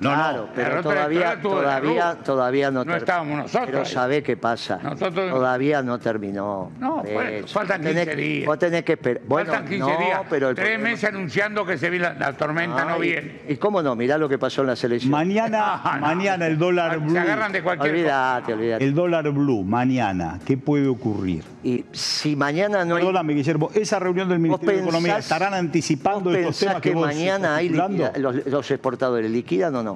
No, 0.00 0.14
claro, 0.14 0.42
no. 0.42 0.48
pero 0.54 0.82
todavía, 0.82 1.40
todavía, 1.42 2.14
todavía 2.24 2.70
no 2.70 2.84
No 2.84 2.94
estábamos 2.96 3.38
nosotros 3.38 3.66
Pero. 3.70 3.84
¿sabe 3.84 4.22
qué 4.22 4.36
pasa? 4.36 4.78
Nosotros- 4.82 5.30
Todavía 5.30 5.82
no 5.82 5.98
terminó. 5.98 6.70
No, 6.78 7.02
eso. 7.04 7.48
faltan 7.48 7.82
Vos 7.82 7.88
tenés 7.90 8.04
15 8.04 8.16
que- 8.16 8.22
días. 8.22 8.46
Vos 8.46 8.58
tenés 8.58 8.84
que 8.84 8.92
esperar. 8.92 9.22
Bueno, 9.26 9.50
Faltan 9.52 9.68
15 9.68 9.92
no, 9.92 9.98
días. 9.98 10.20
pero 10.30 10.48
el 10.50 10.54
Tres 10.54 10.68
problema- 10.68 10.90
meses 10.90 11.08
anunciando 11.08 11.66
que 11.66 11.78
se 11.78 11.90
viene 11.90 12.04
la, 12.06 12.14
la 12.14 12.32
tormenta, 12.36 12.84
no 12.84 12.94
Ay, 12.94 13.00
viene. 13.00 13.40
¿Y 13.48 13.56
cómo 13.56 13.82
no? 13.82 13.96
Mirá 13.96 14.18
lo 14.18 14.28
que 14.28 14.38
pasó 14.38 14.60
en 14.60 14.68
la 14.68 14.76
selección. 14.76 15.10
Mañana, 15.10 15.80
Ah, 15.84 15.96
no. 16.00 16.06
mañana 16.06 16.46
el 16.46 16.58
dólar 16.58 16.92
Se 16.92 16.96
blue. 16.98 17.18
agarran 17.18 17.52
de 17.52 17.62
cualquier 17.62 17.90
Olvídate, 17.94 18.52
olvídate. 18.54 18.84
El 18.84 18.94
dólar 18.94 19.30
blue, 19.30 19.64
mañana, 19.64 20.38
¿qué 20.46 20.56
puede 20.56 20.86
ocurrir? 20.86 21.42
Y 21.64 21.84
si 21.92 22.36
mañana 22.36 22.84
no 22.84 22.94
hay... 22.96 23.00
Perdóname, 23.02 23.34
Guillermo, 23.34 23.70
esa 23.74 23.98
reunión 23.98 24.28
del 24.28 24.38
Ministerio 24.38 24.76
de 24.76 24.82
Economía, 24.82 25.18
¿estarán 25.18 25.54
anticipando 25.54 26.30
¿Vos 26.30 26.38
estos 26.38 26.58
temas 26.60 26.76
que, 26.76 26.90
que 26.90 26.94
vos 26.94 27.06
mañana 27.06 27.56
hay 27.56 27.68
los, 27.68 28.46
los 28.46 28.70
exportadores 28.70 29.30
liquidan 29.30 29.74
o 29.74 29.82
no? 29.82 29.87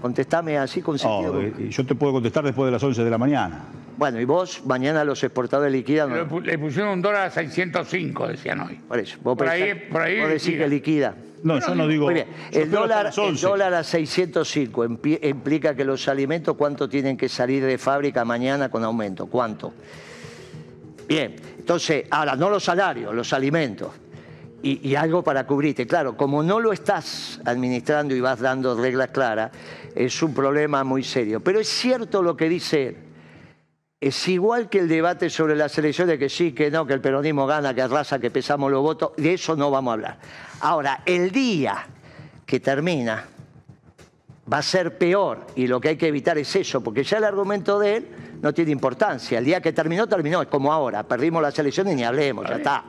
Contestame 0.00 0.58
así 0.58 0.82
con 0.82 0.96
Oh, 0.96 0.98
sentido. 0.98 1.40
eh, 1.42 1.70
yo 1.70 1.84
te 1.86 1.94
puedo 1.94 2.12
contestar 2.12 2.44
después 2.44 2.66
de 2.66 2.72
las 2.72 2.82
11 2.82 3.02
de 3.02 3.10
la 3.10 3.18
mañana. 3.18 3.60
Bueno, 3.96 4.20
y 4.20 4.24
vos 4.26 4.60
mañana 4.66 5.04
los 5.04 5.24
exportadores 5.24 5.72
liquidan 5.72 6.10
Le 6.12 6.16
no? 6.24 6.28
pu- 6.28 6.42
Le 6.42 6.58
pusieron 6.58 6.92
un 6.92 7.02
dólar 7.02 7.28
a 7.28 7.30
605, 7.30 8.28
decían 8.28 8.60
hoy. 8.60 8.74
Por 8.86 8.98
eso, 8.98 9.16
vos, 9.22 9.36
Por 9.38 9.48
ahí- 9.48 9.62
pensás- 9.72 9.90
por 9.90 10.02
ahí 10.02 10.20
vos 10.20 10.28
decís 10.28 10.46
liquida. 10.48 10.64
que 10.64 10.68
liquida. 10.70 11.14
No, 11.42 11.58
yo 11.60 11.74
no 11.74 11.86
digo. 11.88 12.04
Muy 12.06 12.14
bien, 12.14 12.26
el 12.52 12.70
dólar, 12.70 13.06
el 13.14 13.20
11. 13.20 13.46
dólar 13.46 13.72
a 13.74 13.82
605 13.84 14.84
impli- 14.84 15.18
implica 15.26 15.74
que 15.74 15.84
los 15.84 16.08
alimentos, 16.08 16.56
¿cuánto 16.56 16.88
tienen 16.88 17.16
que 17.16 17.28
salir 17.28 17.64
de 17.64 17.78
fábrica 17.78 18.24
mañana 18.24 18.68
con 18.68 18.84
aumento? 18.84 19.26
¿Cuánto? 19.26 19.72
Bien, 21.08 21.36
entonces, 21.58 22.04
ahora, 22.10 22.36
no 22.36 22.50
los 22.50 22.64
salarios, 22.64 23.14
los 23.14 23.32
alimentos. 23.32 23.88
Y, 24.66 24.80
y 24.82 24.96
algo 24.96 25.22
para 25.22 25.46
cubrirte. 25.46 25.86
Claro, 25.86 26.16
como 26.16 26.42
no 26.42 26.58
lo 26.58 26.72
estás 26.72 27.40
administrando 27.44 28.16
y 28.16 28.20
vas 28.20 28.40
dando 28.40 28.74
reglas 28.74 29.10
claras, 29.10 29.52
es 29.94 30.20
un 30.24 30.34
problema 30.34 30.82
muy 30.82 31.04
serio. 31.04 31.38
Pero 31.38 31.60
es 31.60 31.68
cierto 31.68 32.20
lo 32.20 32.36
que 32.36 32.48
dice 32.48 32.88
él. 32.88 32.96
Es 34.00 34.26
igual 34.26 34.68
que 34.68 34.80
el 34.80 34.88
debate 34.88 35.30
sobre 35.30 35.54
las 35.54 35.78
elecciones, 35.78 36.18
que 36.18 36.28
sí, 36.28 36.52
que 36.52 36.70
no, 36.70 36.84
que 36.84 36.94
el 36.94 37.00
peronismo 37.00 37.46
gana, 37.46 37.74
que 37.74 37.82
arrasa, 37.82 38.18
que 38.18 38.30
pesamos 38.30 38.70
los 38.72 38.82
votos, 38.82 39.12
de 39.16 39.34
eso 39.34 39.54
no 39.54 39.70
vamos 39.70 39.92
a 39.92 39.94
hablar. 39.94 40.18
Ahora, 40.60 41.02
el 41.06 41.30
día 41.30 41.86
que 42.44 42.58
termina 42.58 43.24
va 44.52 44.58
a 44.58 44.62
ser 44.62 44.98
peor 44.98 45.46
y 45.54 45.66
lo 45.66 45.80
que 45.80 45.90
hay 45.90 45.96
que 45.96 46.08
evitar 46.08 46.38
es 46.38 46.54
eso, 46.56 46.82
porque 46.82 47.04
ya 47.04 47.18
el 47.18 47.24
argumento 47.24 47.78
de 47.78 47.96
él 47.96 48.08
no 48.42 48.52
tiene 48.52 48.72
importancia. 48.72 49.38
El 49.38 49.44
día 49.44 49.60
que 49.60 49.72
terminó, 49.72 50.06
terminó, 50.08 50.42
es 50.42 50.48
como 50.48 50.72
ahora, 50.72 51.04
perdimos 51.04 51.40
las 51.40 51.56
elecciones 51.58 51.94
y 51.94 51.96
ni 51.96 52.04
hablemos, 52.04 52.48
ya 52.48 52.56
está. 52.56 52.84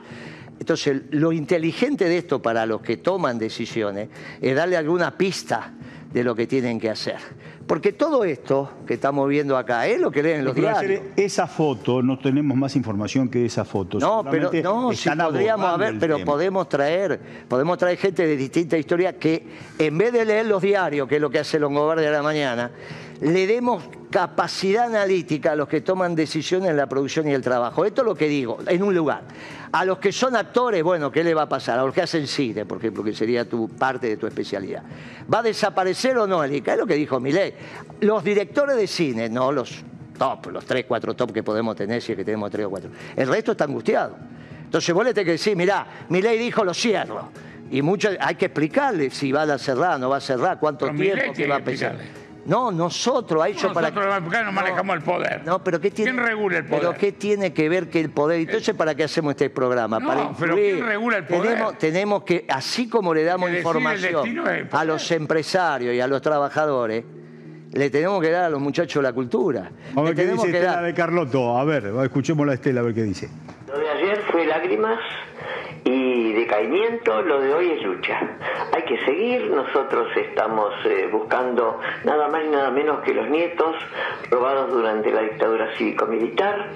Entonces, 0.58 1.02
lo 1.10 1.32
inteligente 1.32 2.04
de 2.06 2.18
esto 2.18 2.42
para 2.42 2.66
los 2.66 2.80
que 2.80 2.96
toman 2.96 3.38
decisiones 3.38 4.08
es 4.40 4.56
darle 4.56 4.76
alguna 4.76 5.16
pista 5.16 5.72
de 6.12 6.24
lo 6.24 6.34
que 6.34 6.46
tienen 6.46 6.80
que 6.80 6.90
hacer. 6.90 7.16
Porque 7.66 7.92
todo 7.92 8.24
esto 8.24 8.70
que 8.86 8.94
estamos 8.94 9.28
viendo 9.28 9.56
acá 9.56 9.86
es 9.86 10.00
lo 10.00 10.10
que 10.10 10.22
leen 10.22 10.42
los 10.42 10.54
Pero 10.54 10.68
diarios. 10.68 11.02
esa 11.16 11.46
foto, 11.46 12.02
no 12.02 12.18
tenemos 12.18 12.56
más 12.56 12.74
información 12.76 13.28
que 13.28 13.44
esa 13.44 13.62
foto. 13.62 13.98
No, 13.98 14.24
pero 14.28 14.50
no, 14.62 14.92
si 14.94 15.10
podríamos 15.10 15.68
haber, 15.68 15.98
pero 15.98 16.16
tema. 16.16 16.32
podemos 16.32 16.68
traer, 16.68 17.20
podemos 17.46 17.76
traer 17.76 17.98
gente 17.98 18.26
de 18.26 18.36
distinta 18.38 18.78
historia 18.78 19.18
que 19.18 19.44
en 19.78 19.98
vez 19.98 20.14
de 20.14 20.24
leer 20.24 20.46
los 20.46 20.62
diarios, 20.62 21.06
que 21.06 21.16
es 21.16 21.20
lo 21.20 21.28
que 21.28 21.40
hace 21.40 21.58
Longobardi 21.58 22.06
a 22.06 22.10
la 22.10 22.22
mañana, 22.22 22.70
le 23.20 23.46
demos 23.46 23.84
capacidad 24.10 24.84
analítica 24.86 25.52
a 25.52 25.56
los 25.56 25.68
que 25.68 25.80
toman 25.80 26.14
decisiones 26.14 26.70
en 26.70 26.76
la 26.76 26.86
producción 26.88 27.28
y 27.28 27.32
el 27.32 27.42
trabajo. 27.42 27.84
Esto 27.84 28.02
es 28.02 28.06
lo 28.06 28.14
que 28.14 28.28
digo, 28.28 28.58
en 28.66 28.82
un 28.82 28.94
lugar. 28.94 29.22
A 29.70 29.84
los 29.84 29.98
que 29.98 30.12
son 30.12 30.34
actores, 30.34 30.82
bueno, 30.82 31.12
¿qué 31.12 31.22
le 31.22 31.34
va 31.34 31.42
a 31.42 31.48
pasar? 31.48 31.78
A 31.78 31.84
los 31.84 31.92
que 31.94 32.02
hacen 32.02 32.26
cine, 32.26 32.64
por 32.64 32.78
ejemplo, 32.78 33.04
que 33.04 33.12
sería 33.12 33.46
tu 33.46 33.68
parte 33.68 34.06
de 34.06 34.16
tu 34.16 34.26
especialidad. 34.26 34.82
¿Va 35.32 35.40
a 35.40 35.42
desaparecer 35.42 36.16
o 36.16 36.26
no, 36.26 36.42
Elica? 36.42 36.72
Es 36.72 36.78
lo 36.78 36.86
que 36.86 36.94
dijo 36.94 37.20
Milei. 37.20 37.54
Los 38.00 38.24
directores 38.24 38.76
de 38.76 38.86
cine, 38.86 39.28
no 39.28 39.52
los 39.52 39.84
top, 40.18 40.46
los 40.52 40.64
tres, 40.64 40.86
cuatro 40.88 41.14
top 41.14 41.32
que 41.32 41.42
podemos 41.42 41.76
tener, 41.76 42.00
si 42.00 42.12
es 42.12 42.18
que 42.18 42.24
tenemos 42.24 42.50
tres 42.50 42.66
o 42.66 42.70
cuatro. 42.70 42.90
El 43.14 43.28
resto 43.28 43.52
está 43.52 43.64
angustiado. 43.64 44.16
Entonces 44.64 44.94
vos 44.94 45.04
le 45.04 45.12
tenés 45.14 45.26
que 45.26 45.32
decir, 45.32 45.56
mirá, 45.56 45.86
mi 46.08 46.22
ley 46.22 46.38
dijo 46.38 46.64
lo 46.64 46.72
cierro. 46.72 47.28
Y 47.70 47.82
mucho, 47.82 48.08
hay 48.18 48.34
que 48.36 48.46
explicarle 48.46 49.10
si 49.10 49.30
va 49.32 49.42
a 49.42 49.58
cerrar, 49.58 50.00
no 50.00 50.08
va 50.08 50.16
a 50.16 50.20
cerrar, 50.20 50.58
cuánto 50.58 50.86
Pero 50.86 50.94
Milei 50.94 51.14
tiempo, 51.14 51.32
tiene 51.34 51.50
va 51.50 51.56
a 51.56 51.58
que 51.58 51.64
pensar. 51.64 51.92
explicarle. 51.92 52.27
No, 52.48 52.72
nosotros, 52.72 53.42
a 53.42 53.48
ellos 53.48 53.62
Nosotros 53.62 53.92
para 53.92 54.06
los 54.06 54.14
republicanos 54.14 54.54
manejamos 54.54 54.96
el 54.96 55.02
poder. 55.02 55.42
No, 55.44 55.62
pero 55.62 55.78
¿qué 55.78 55.90
tiene? 55.90 56.10
¿Quién 56.12 56.24
regula 56.24 56.58
el 56.58 56.64
poder? 56.64 56.80
Pero 56.80 56.96
¿qué 56.96 57.12
tiene 57.12 57.52
que 57.52 57.68
ver 57.68 57.90
que 57.90 58.00
el 58.00 58.10
poder? 58.10 58.40
Entonces, 58.40 58.74
¿para 58.74 58.94
qué 58.94 59.04
hacemos 59.04 59.32
este 59.32 59.50
programa? 59.50 59.98
No, 60.00 60.08
para 60.08 60.30
pero. 60.32 60.54
¿quién 60.54 60.84
regula 60.86 61.18
el 61.18 61.26
poder? 61.26 61.42
Tenemos, 61.42 61.78
tenemos 61.78 62.22
que, 62.24 62.46
así 62.48 62.88
como 62.88 63.12
le 63.12 63.22
damos 63.24 63.50
información 63.50 64.40
a 64.72 64.84
los 64.84 65.10
empresarios 65.10 65.94
y 65.94 66.00
a 66.00 66.06
los 66.06 66.22
trabajadores, 66.22 67.04
le 67.70 67.90
tenemos 67.90 68.18
que 68.22 68.30
dar 68.30 68.44
a 68.44 68.48
los 68.48 68.60
muchachos 68.60 69.02
la 69.02 69.12
cultura. 69.12 69.70
A 69.94 70.00
ver 70.00 70.10
Le 70.10 70.16
qué 70.16 70.22
tenemos 70.22 70.46
dice 70.46 70.52
que 70.52 70.58
Estela 70.58 70.76
dar. 70.76 70.84
de 70.86 70.94
Carlotto. 70.94 71.58
A 71.58 71.64
ver, 71.64 71.92
escuchemos 72.02 72.46
la 72.46 72.54
Estela 72.54 72.80
a 72.80 72.84
ver 72.84 72.94
qué 72.94 73.02
dice. 73.02 73.28
Lo 73.66 73.78
de 73.78 73.90
ayer 73.90 74.22
fue 74.32 74.46
lágrimas 74.46 74.98
y 75.88 76.32
decaimiento, 76.32 77.22
lo 77.22 77.40
de 77.40 77.54
hoy 77.54 77.70
es 77.70 77.82
lucha. 77.82 78.20
Hay 78.74 78.82
que 78.82 79.02
seguir, 79.06 79.50
nosotros 79.50 80.08
estamos 80.16 80.74
eh, 80.84 81.08
buscando 81.10 81.80
nada 82.04 82.28
más 82.28 82.44
y 82.44 82.48
nada 82.48 82.70
menos 82.70 83.00
que 83.00 83.14
los 83.14 83.28
nietos 83.28 83.74
robados 84.30 84.70
durante 84.70 85.10
la 85.10 85.22
dictadura 85.22 85.74
cívico-militar 85.76 86.70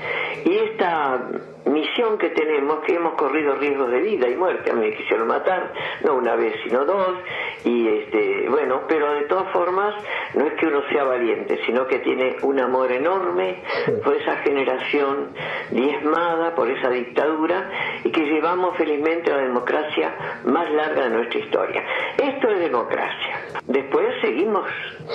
y 0.44 0.56
esta 0.56 1.20
misión 1.64 2.18
que 2.18 2.30
tenemos, 2.30 2.80
que 2.80 2.94
hemos 2.94 3.14
corrido 3.14 3.54
riesgos 3.56 3.90
de 3.90 4.00
vida 4.00 4.28
y 4.28 4.36
muerte, 4.36 4.70
a 4.70 4.74
mí 4.74 4.88
me 4.88 4.96
quisieron 4.96 5.28
matar, 5.28 5.72
no 6.04 6.14
una 6.14 6.36
vez 6.36 6.54
sino 6.64 6.84
dos, 6.84 7.18
y 7.64 7.88
este, 7.88 8.48
bueno, 8.48 8.82
pero 8.88 9.12
de 9.14 9.22
todas 9.22 9.50
formas 9.52 9.94
no 10.34 10.46
es 10.46 10.54
que 10.54 10.66
uno 10.66 10.82
sea 10.90 11.04
valiente, 11.04 11.60
sino 11.66 11.86
que 11.86 12.00
tiene 12.00 12.36
un 12.42 12.58
amor 12.60 12.90
enorme 12.90 13.62
por 14.04 14.16
esa 14.16 14.36
generación 14.38 15.30
diezmada 15.70 16.54
por 16.54 16.70
esa 16.70 16.90
dictadura 16.90 17.70
y 18.04 18.10
que 18.10 18.22
llevamos 18.24 18.76
felizmente 18.76 19.30
la 19.30 19.38
democracia 19.38 20.40
más 20.44 20.70
larga 20.70 21.04
de 21.04 21.10
nuestra 21.10 21.38
historia. 21.38 21.84
Esto 22.16 22.50
es 22.50 22.60
democracia. 22.60 23.40
Después 23.66 24.06
seguimos 24.20 24.68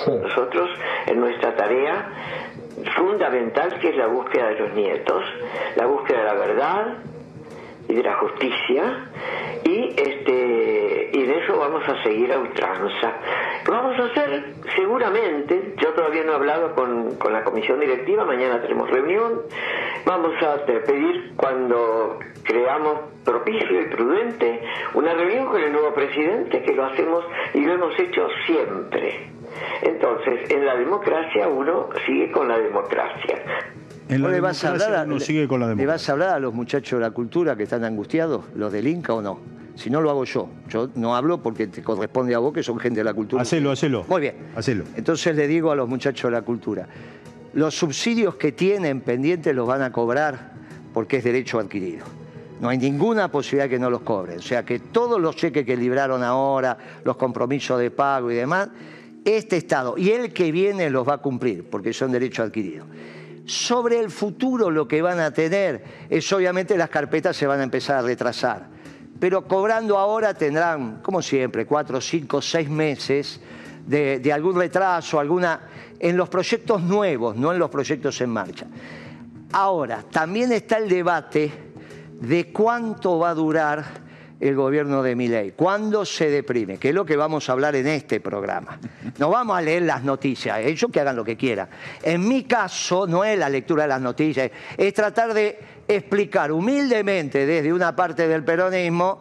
nosotros 0.06 0.70
en 1.06 1.20
nuestra 1.20 1.56
tarea 1.56 2.08
fundamental 2.96 3.78
que 3.80 3.90
es 3.90 3.96
la 3.96 4.06
búsqueda 4.06 4.48
de 4.48 4.58
los 4.60 4.74
nietos, 4.74 5.24
la 5.76 5.86
búsqueda 5.86 6.18
de 6.18 6.24
la 6.24 6.34
verdad 6.34 6.86
y 7.88 7.94
de 7.94 8.02
la 8.02 8.14
justicia 8.16 9.08
y 9.64 9.94
este 9.96 11.10
y 11.12 11.22
de 11.22 11.38
eso 11.38 11.58
vamos 11.58 11.82
a 11.88 12.02
seguir 12.02 12.32
a 12.32 12.38
ultranza. 12.38 13.12
Vamos 13.66 13.98
a 13.98 14.04
hacer 14.04 14.54
seguramente, 14.76 15.74
yo 15.76 15.92
todavía 15.94 16.24
no 16.24 16.32
he 16.32 16.34
hablado 16.36 16.74
con, 16.74 17.16
con 17.16 17.32
la 17.32 17.44
comisión 17.44 17.80
directiva, 17.80 18.24
mañana 18.24 18.60
tenemos 18.60 18.90
reunión, 18.90 19.42
vamos 20.04 20.34
a 20.42 20.64
pedir 20.64 21.32
cuando 21.36 22.18
creamos 22.44 23.00
propicio 23.24 23.80
y 23.80 23.84
prudente 23.86 24.62
una 24.94 25.12
reunión 25.14 25.46
con 25.46 25.62
el 25.62 25.72
nuevo 25.72 25.92
presidente 25.92 26.62
que 26.62 26.72
lo 26.72 26.86
hacemos 26.86 27.24
y 27.54 27.60
lo 27.60 27.74
hemos 27.74 27.98
hecho 27.98 28.26
siempre. 28.46 29.37
Entonces, 29.82 30.50
en 30.50 30.64
la 30.66 30.76
democracia 30.76 31.48
uno 31.48 31.88
sigue 32.06 32.30
con 32.32 32.48
la 32.48 32.58
democracia. 32.58 33.36
En 34.08 34.22
la 34.22 34.28
¿Vos 34.28 34.34
le 34.36 34.40
vas, 34.40 34.64
a 34.64 34.68
democracia 34.68 34.86
hablar 34.86 34.94
a, 34.94 35.04
uno 35.06 35.14
le- 35.18 35.20
sigue 35.24 35.48
con 35.48 35.60
la 35.60 35.66
¿Le 35.66 35.70
democracia. 35.70 35.92
vas 35.94 36.08
a 36.08 36.12
hablar 36.12 36.28
a 36.30 36.38
los 36.40 36.54
muchachos 36.54 36.98
de 36.98 37.04
la 37.04 37.10
cultura 37.10 37.56
que 37.56 37.64
están 37.64 37.84
angustiados, 37.84 38.44
los 38.54 38.72
del 38.72 38.86
Inca 38.88 39.14
o 39.14 39.22
no? 39.22 39.40
Si 39.74 39.90
no, 39.90 40.00
lo 40.00 40.10
hago 40.10 40.24
yo. 40.24 40.48
Yo 40.68 40.88
no 40.96 41.14
hablo 41.14 41.40
porque 41.42 41.68
te 41.68 41.82
corresponde 41.82 42.34
a 42.34 42.38
vos, 42.38 42.52
que 42.52 42.62
son 42.64 42.78
gente 42.80 43.00
de 43.00 43.04
la 43.04 43.14
cultura. 43.14 43.42
Hacelo, 43.42 43.70
hacelo. 43.70 44.04
Muy 44.08 44.20
bien. 44.22 44.34
Hacelo. 44.56 44.84
Entonces 44.96 45.36
le 45.36 45.46
digo 45.46 45.70
a 45.70 45.76
los 45.76 45.88
muchachos 45.88 46.30
de 46.30 46.36
la 46.36 46.42
cultura, 46.42 46.88
los 47.52 47.74
subsidios 47.76 48.34
que 48.34 48.50
tienen 48.52 49.02
pendientes 49.02 49.54
los 49.54 49.68
van 49.68 49.82
a 49.82 49.92
cobrar 49.92 50.52
porque 50.92 51.18
es 51.18 51.24
derecho 51.24 51.60
adquirido. 51.60 52.04
No 52.60 52.70
hay 52.70 52.78
ninguna 52.78 53.30
posibilidad 53.30 53.68
que 53.70 53.78
no 53.78 53.88
los 53.88 54.00
cobren. 54.00 54.38
O 54.38 54.42
sea 54.42 54.64
que 54.64 54.80
todos 54.80 55.20
los 55.20 55.36
cheques 55.36 55.64
que 55.64 55.76
libraron 55.76 56.24
ahora, 56.24 56.76
los 57.04 57.16
compromisos 57.16 57.78
de 57.78 57.92
pago 57.92 58.32
y 58.32 58.34
demás, 58.34 58.68
este 59.36 59.56
Estado 59.56 59.96
y 59.96 60.10
el 60.10 60.32
que 60.32 60.50
viene 60.52 60.90
los 60.90 61.06
va 61.06 61.14
a 61.14 61.18
cumplir 61.18 61.68
porque 61.68 61.92
son 61.92 62.12
derechos 62.12 62.46
adquiridos. 62.46 62.86
Sobre 63.44 63.98
el 63.98 64.10
futuro 64.10 64.70
lo 64.70 64.86
que 64.86 65.00
van 65.00 65.20
a 65.20 65.32
tener 65.32 65.82
es 66.10 66.30
obviamente 66.32 66.76
las 66.76 66.90
carpetas 66.90 67.36
se 67.36 67.46
van 67.46 67.60
a 67.60 67.64
empezar 67.64 67.96
a 67.96 68.02
retrasar. 68.02 68.66
Pero 69.18 69.48
cobrando 69.48 69.98
ahora 69.98 70.34
tendrán, 70.34 71.00
como 71.02 71.22
siempre, 71.22 71.66
cuatro, 71.66 72.00
cinco, 72.00 72.40
seis 72.40 72.68
meses 72.68 73.40
de, 73.86 74.20
de 74.20 74.32
algún 74.32 74.56
retraso, 74.56 75.18
alguna 75.18 75.60
en 75.98 76.16
los 76.16 76.28
proyectos 76.28 76.82
nuevos, 76.82 77.36
no 77.36 77.52
en 77.52 77.58
los 77.58 77.70
proyectos 77.70 78.20
en 78.20 78.30
marcha. 78.30 78.66
Ahora, 79.52 80.04
también 80.10 80.52
está 80.52 80.76
el 80.76 80.88
debate 80.88 81.50
de 82.20 82.52
cuánto 82.52 83.18
va 83.18 83.30
a 83.30 83.34
durar 83.34 84.07
el 84.40 84.54
gobierno 84.54 85.02
de 85.02 85.16
Milei, 85.16 85.52
cuándo 85.52 86.04
se 86.04 86.30
deprime, 86.30 86.78
que 86.78 86.90
es 86.90 86.94
lo 86.94 87.04
que 87.04 87.16
vamos 87.16 87.48
a 87.48 87.52
hablar 87.52 87.74
en 87.74 87.88
este 87.88 88.20
programa. 88.20 88.78
No 89.18 89.30
vamos 89.30 89.58
a 89.58 89.60
leer 89.60 89.82
las 89.82 90.04
noticias, 90.04 90.58
ellos 90.60 90.90
que 90.92 91.00
hagan 91.00 91.16
lo 91.16 91.24
que 91.24 91.36
quieran. 91.36 91.68
En 92.02 92.26
mi 92.26 92.44
caso, 92.44 93.06
no 93.06 93.24
es 93.24 93.38
la 93.38 93.48
lectura 93.48 93.82
de 93.82 93.88
las 93.88 94.00
noticias, 94.00 94.50
es 94.76 94.94
tratar 94.94 95.34
de 95.34 95.58
explicar 95.88 96.52
humildemente 96.52 97.46
desde 97.46 97.72
una 97.72 97.96
parte 97.96 98.28
del 98.28 98.44
peronismo 98.44 99.18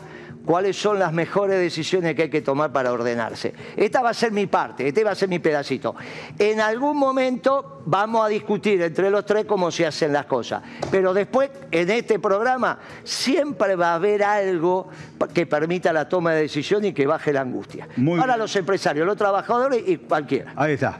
cuáles 0.47 0.77
son 0.77 0.97
las 0.97 1.11
mejores 1.11 1.59
decisiones 1.59 2.15
que 2.15 2.23
hay 2.23 2.29
que 2.29 2.41
tomar 2.41 2.71
para 2.71 2.93
ordenarse. 2.93 3.53
Esta 3.75 4.01
va 4.01 4.11
a 4.11 4.13
ser 4.13 4.31
mi 4.31 4.47
parte, 4.47 4.87
este 4.87 5.03
va 5.03 5.11
a 5.11 5.15
ser 5.15 5.27
mi 5.27 5.39
pedacito. 5.39 5.93
En 6.39 6.61
algún 6.61 6.95
momento 6.95 7.81
vamos 7.85 8.25
a 8.25 8.29
discutir 8.29 8.81
entre 8.81 9.09
los 9.09 9.25
tres 9.25 9.43
cómo 9.43 9.69
se 9.71 9.85
hacen 9.85 10.13
las 10.13 10.25
cosas, 10.25 10.63
pero 10.89 11.13
después 11.13 11.51
en 11.69 11.89
este 11.89 12.17
programa 12.19 12.79
siempre 13.03 13.75
va 13.75 13.91
a 13.91 13.95
haber 13.95 14.23
algo 14.23 14.87
que 15.33 15.45
permita 15.45 15.91
la 15.91 16.07
toma 16.07 16.31
de 16.31 16.43
decisión 16.43 16.85
y 16.85 16.93
que 16.93 17.05
baje 17.05 17.33
la 17.33 17.41
angustia. 17.41 17.85
para 18.17 18.37
los 18.37 18.55
empresarios, 18.55 19.05
los 19.05 19.17
trabajadores 19.17 19.83
y 19.85 19.97
cualquiera. 19.97 20.53
Ahí 20.55 20.73
está. 20.73 20.97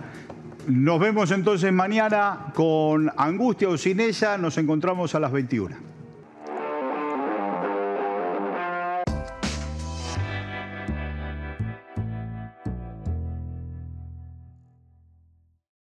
Nos 0.67 0.99
vemos 0.99 1.31
entonces 1.31 1.71
mañana 1.71 2.51
con 2.53 3.09
Angustia 3.15 3.69
o 3.69 3.77
sin 3.77 4.01
ella. 4.01 4.37
Nos 4.37 4.57
encontramos 4.57 5.15
a 5.15 5.21
las 5.21 5.31
21. 5.31 5.96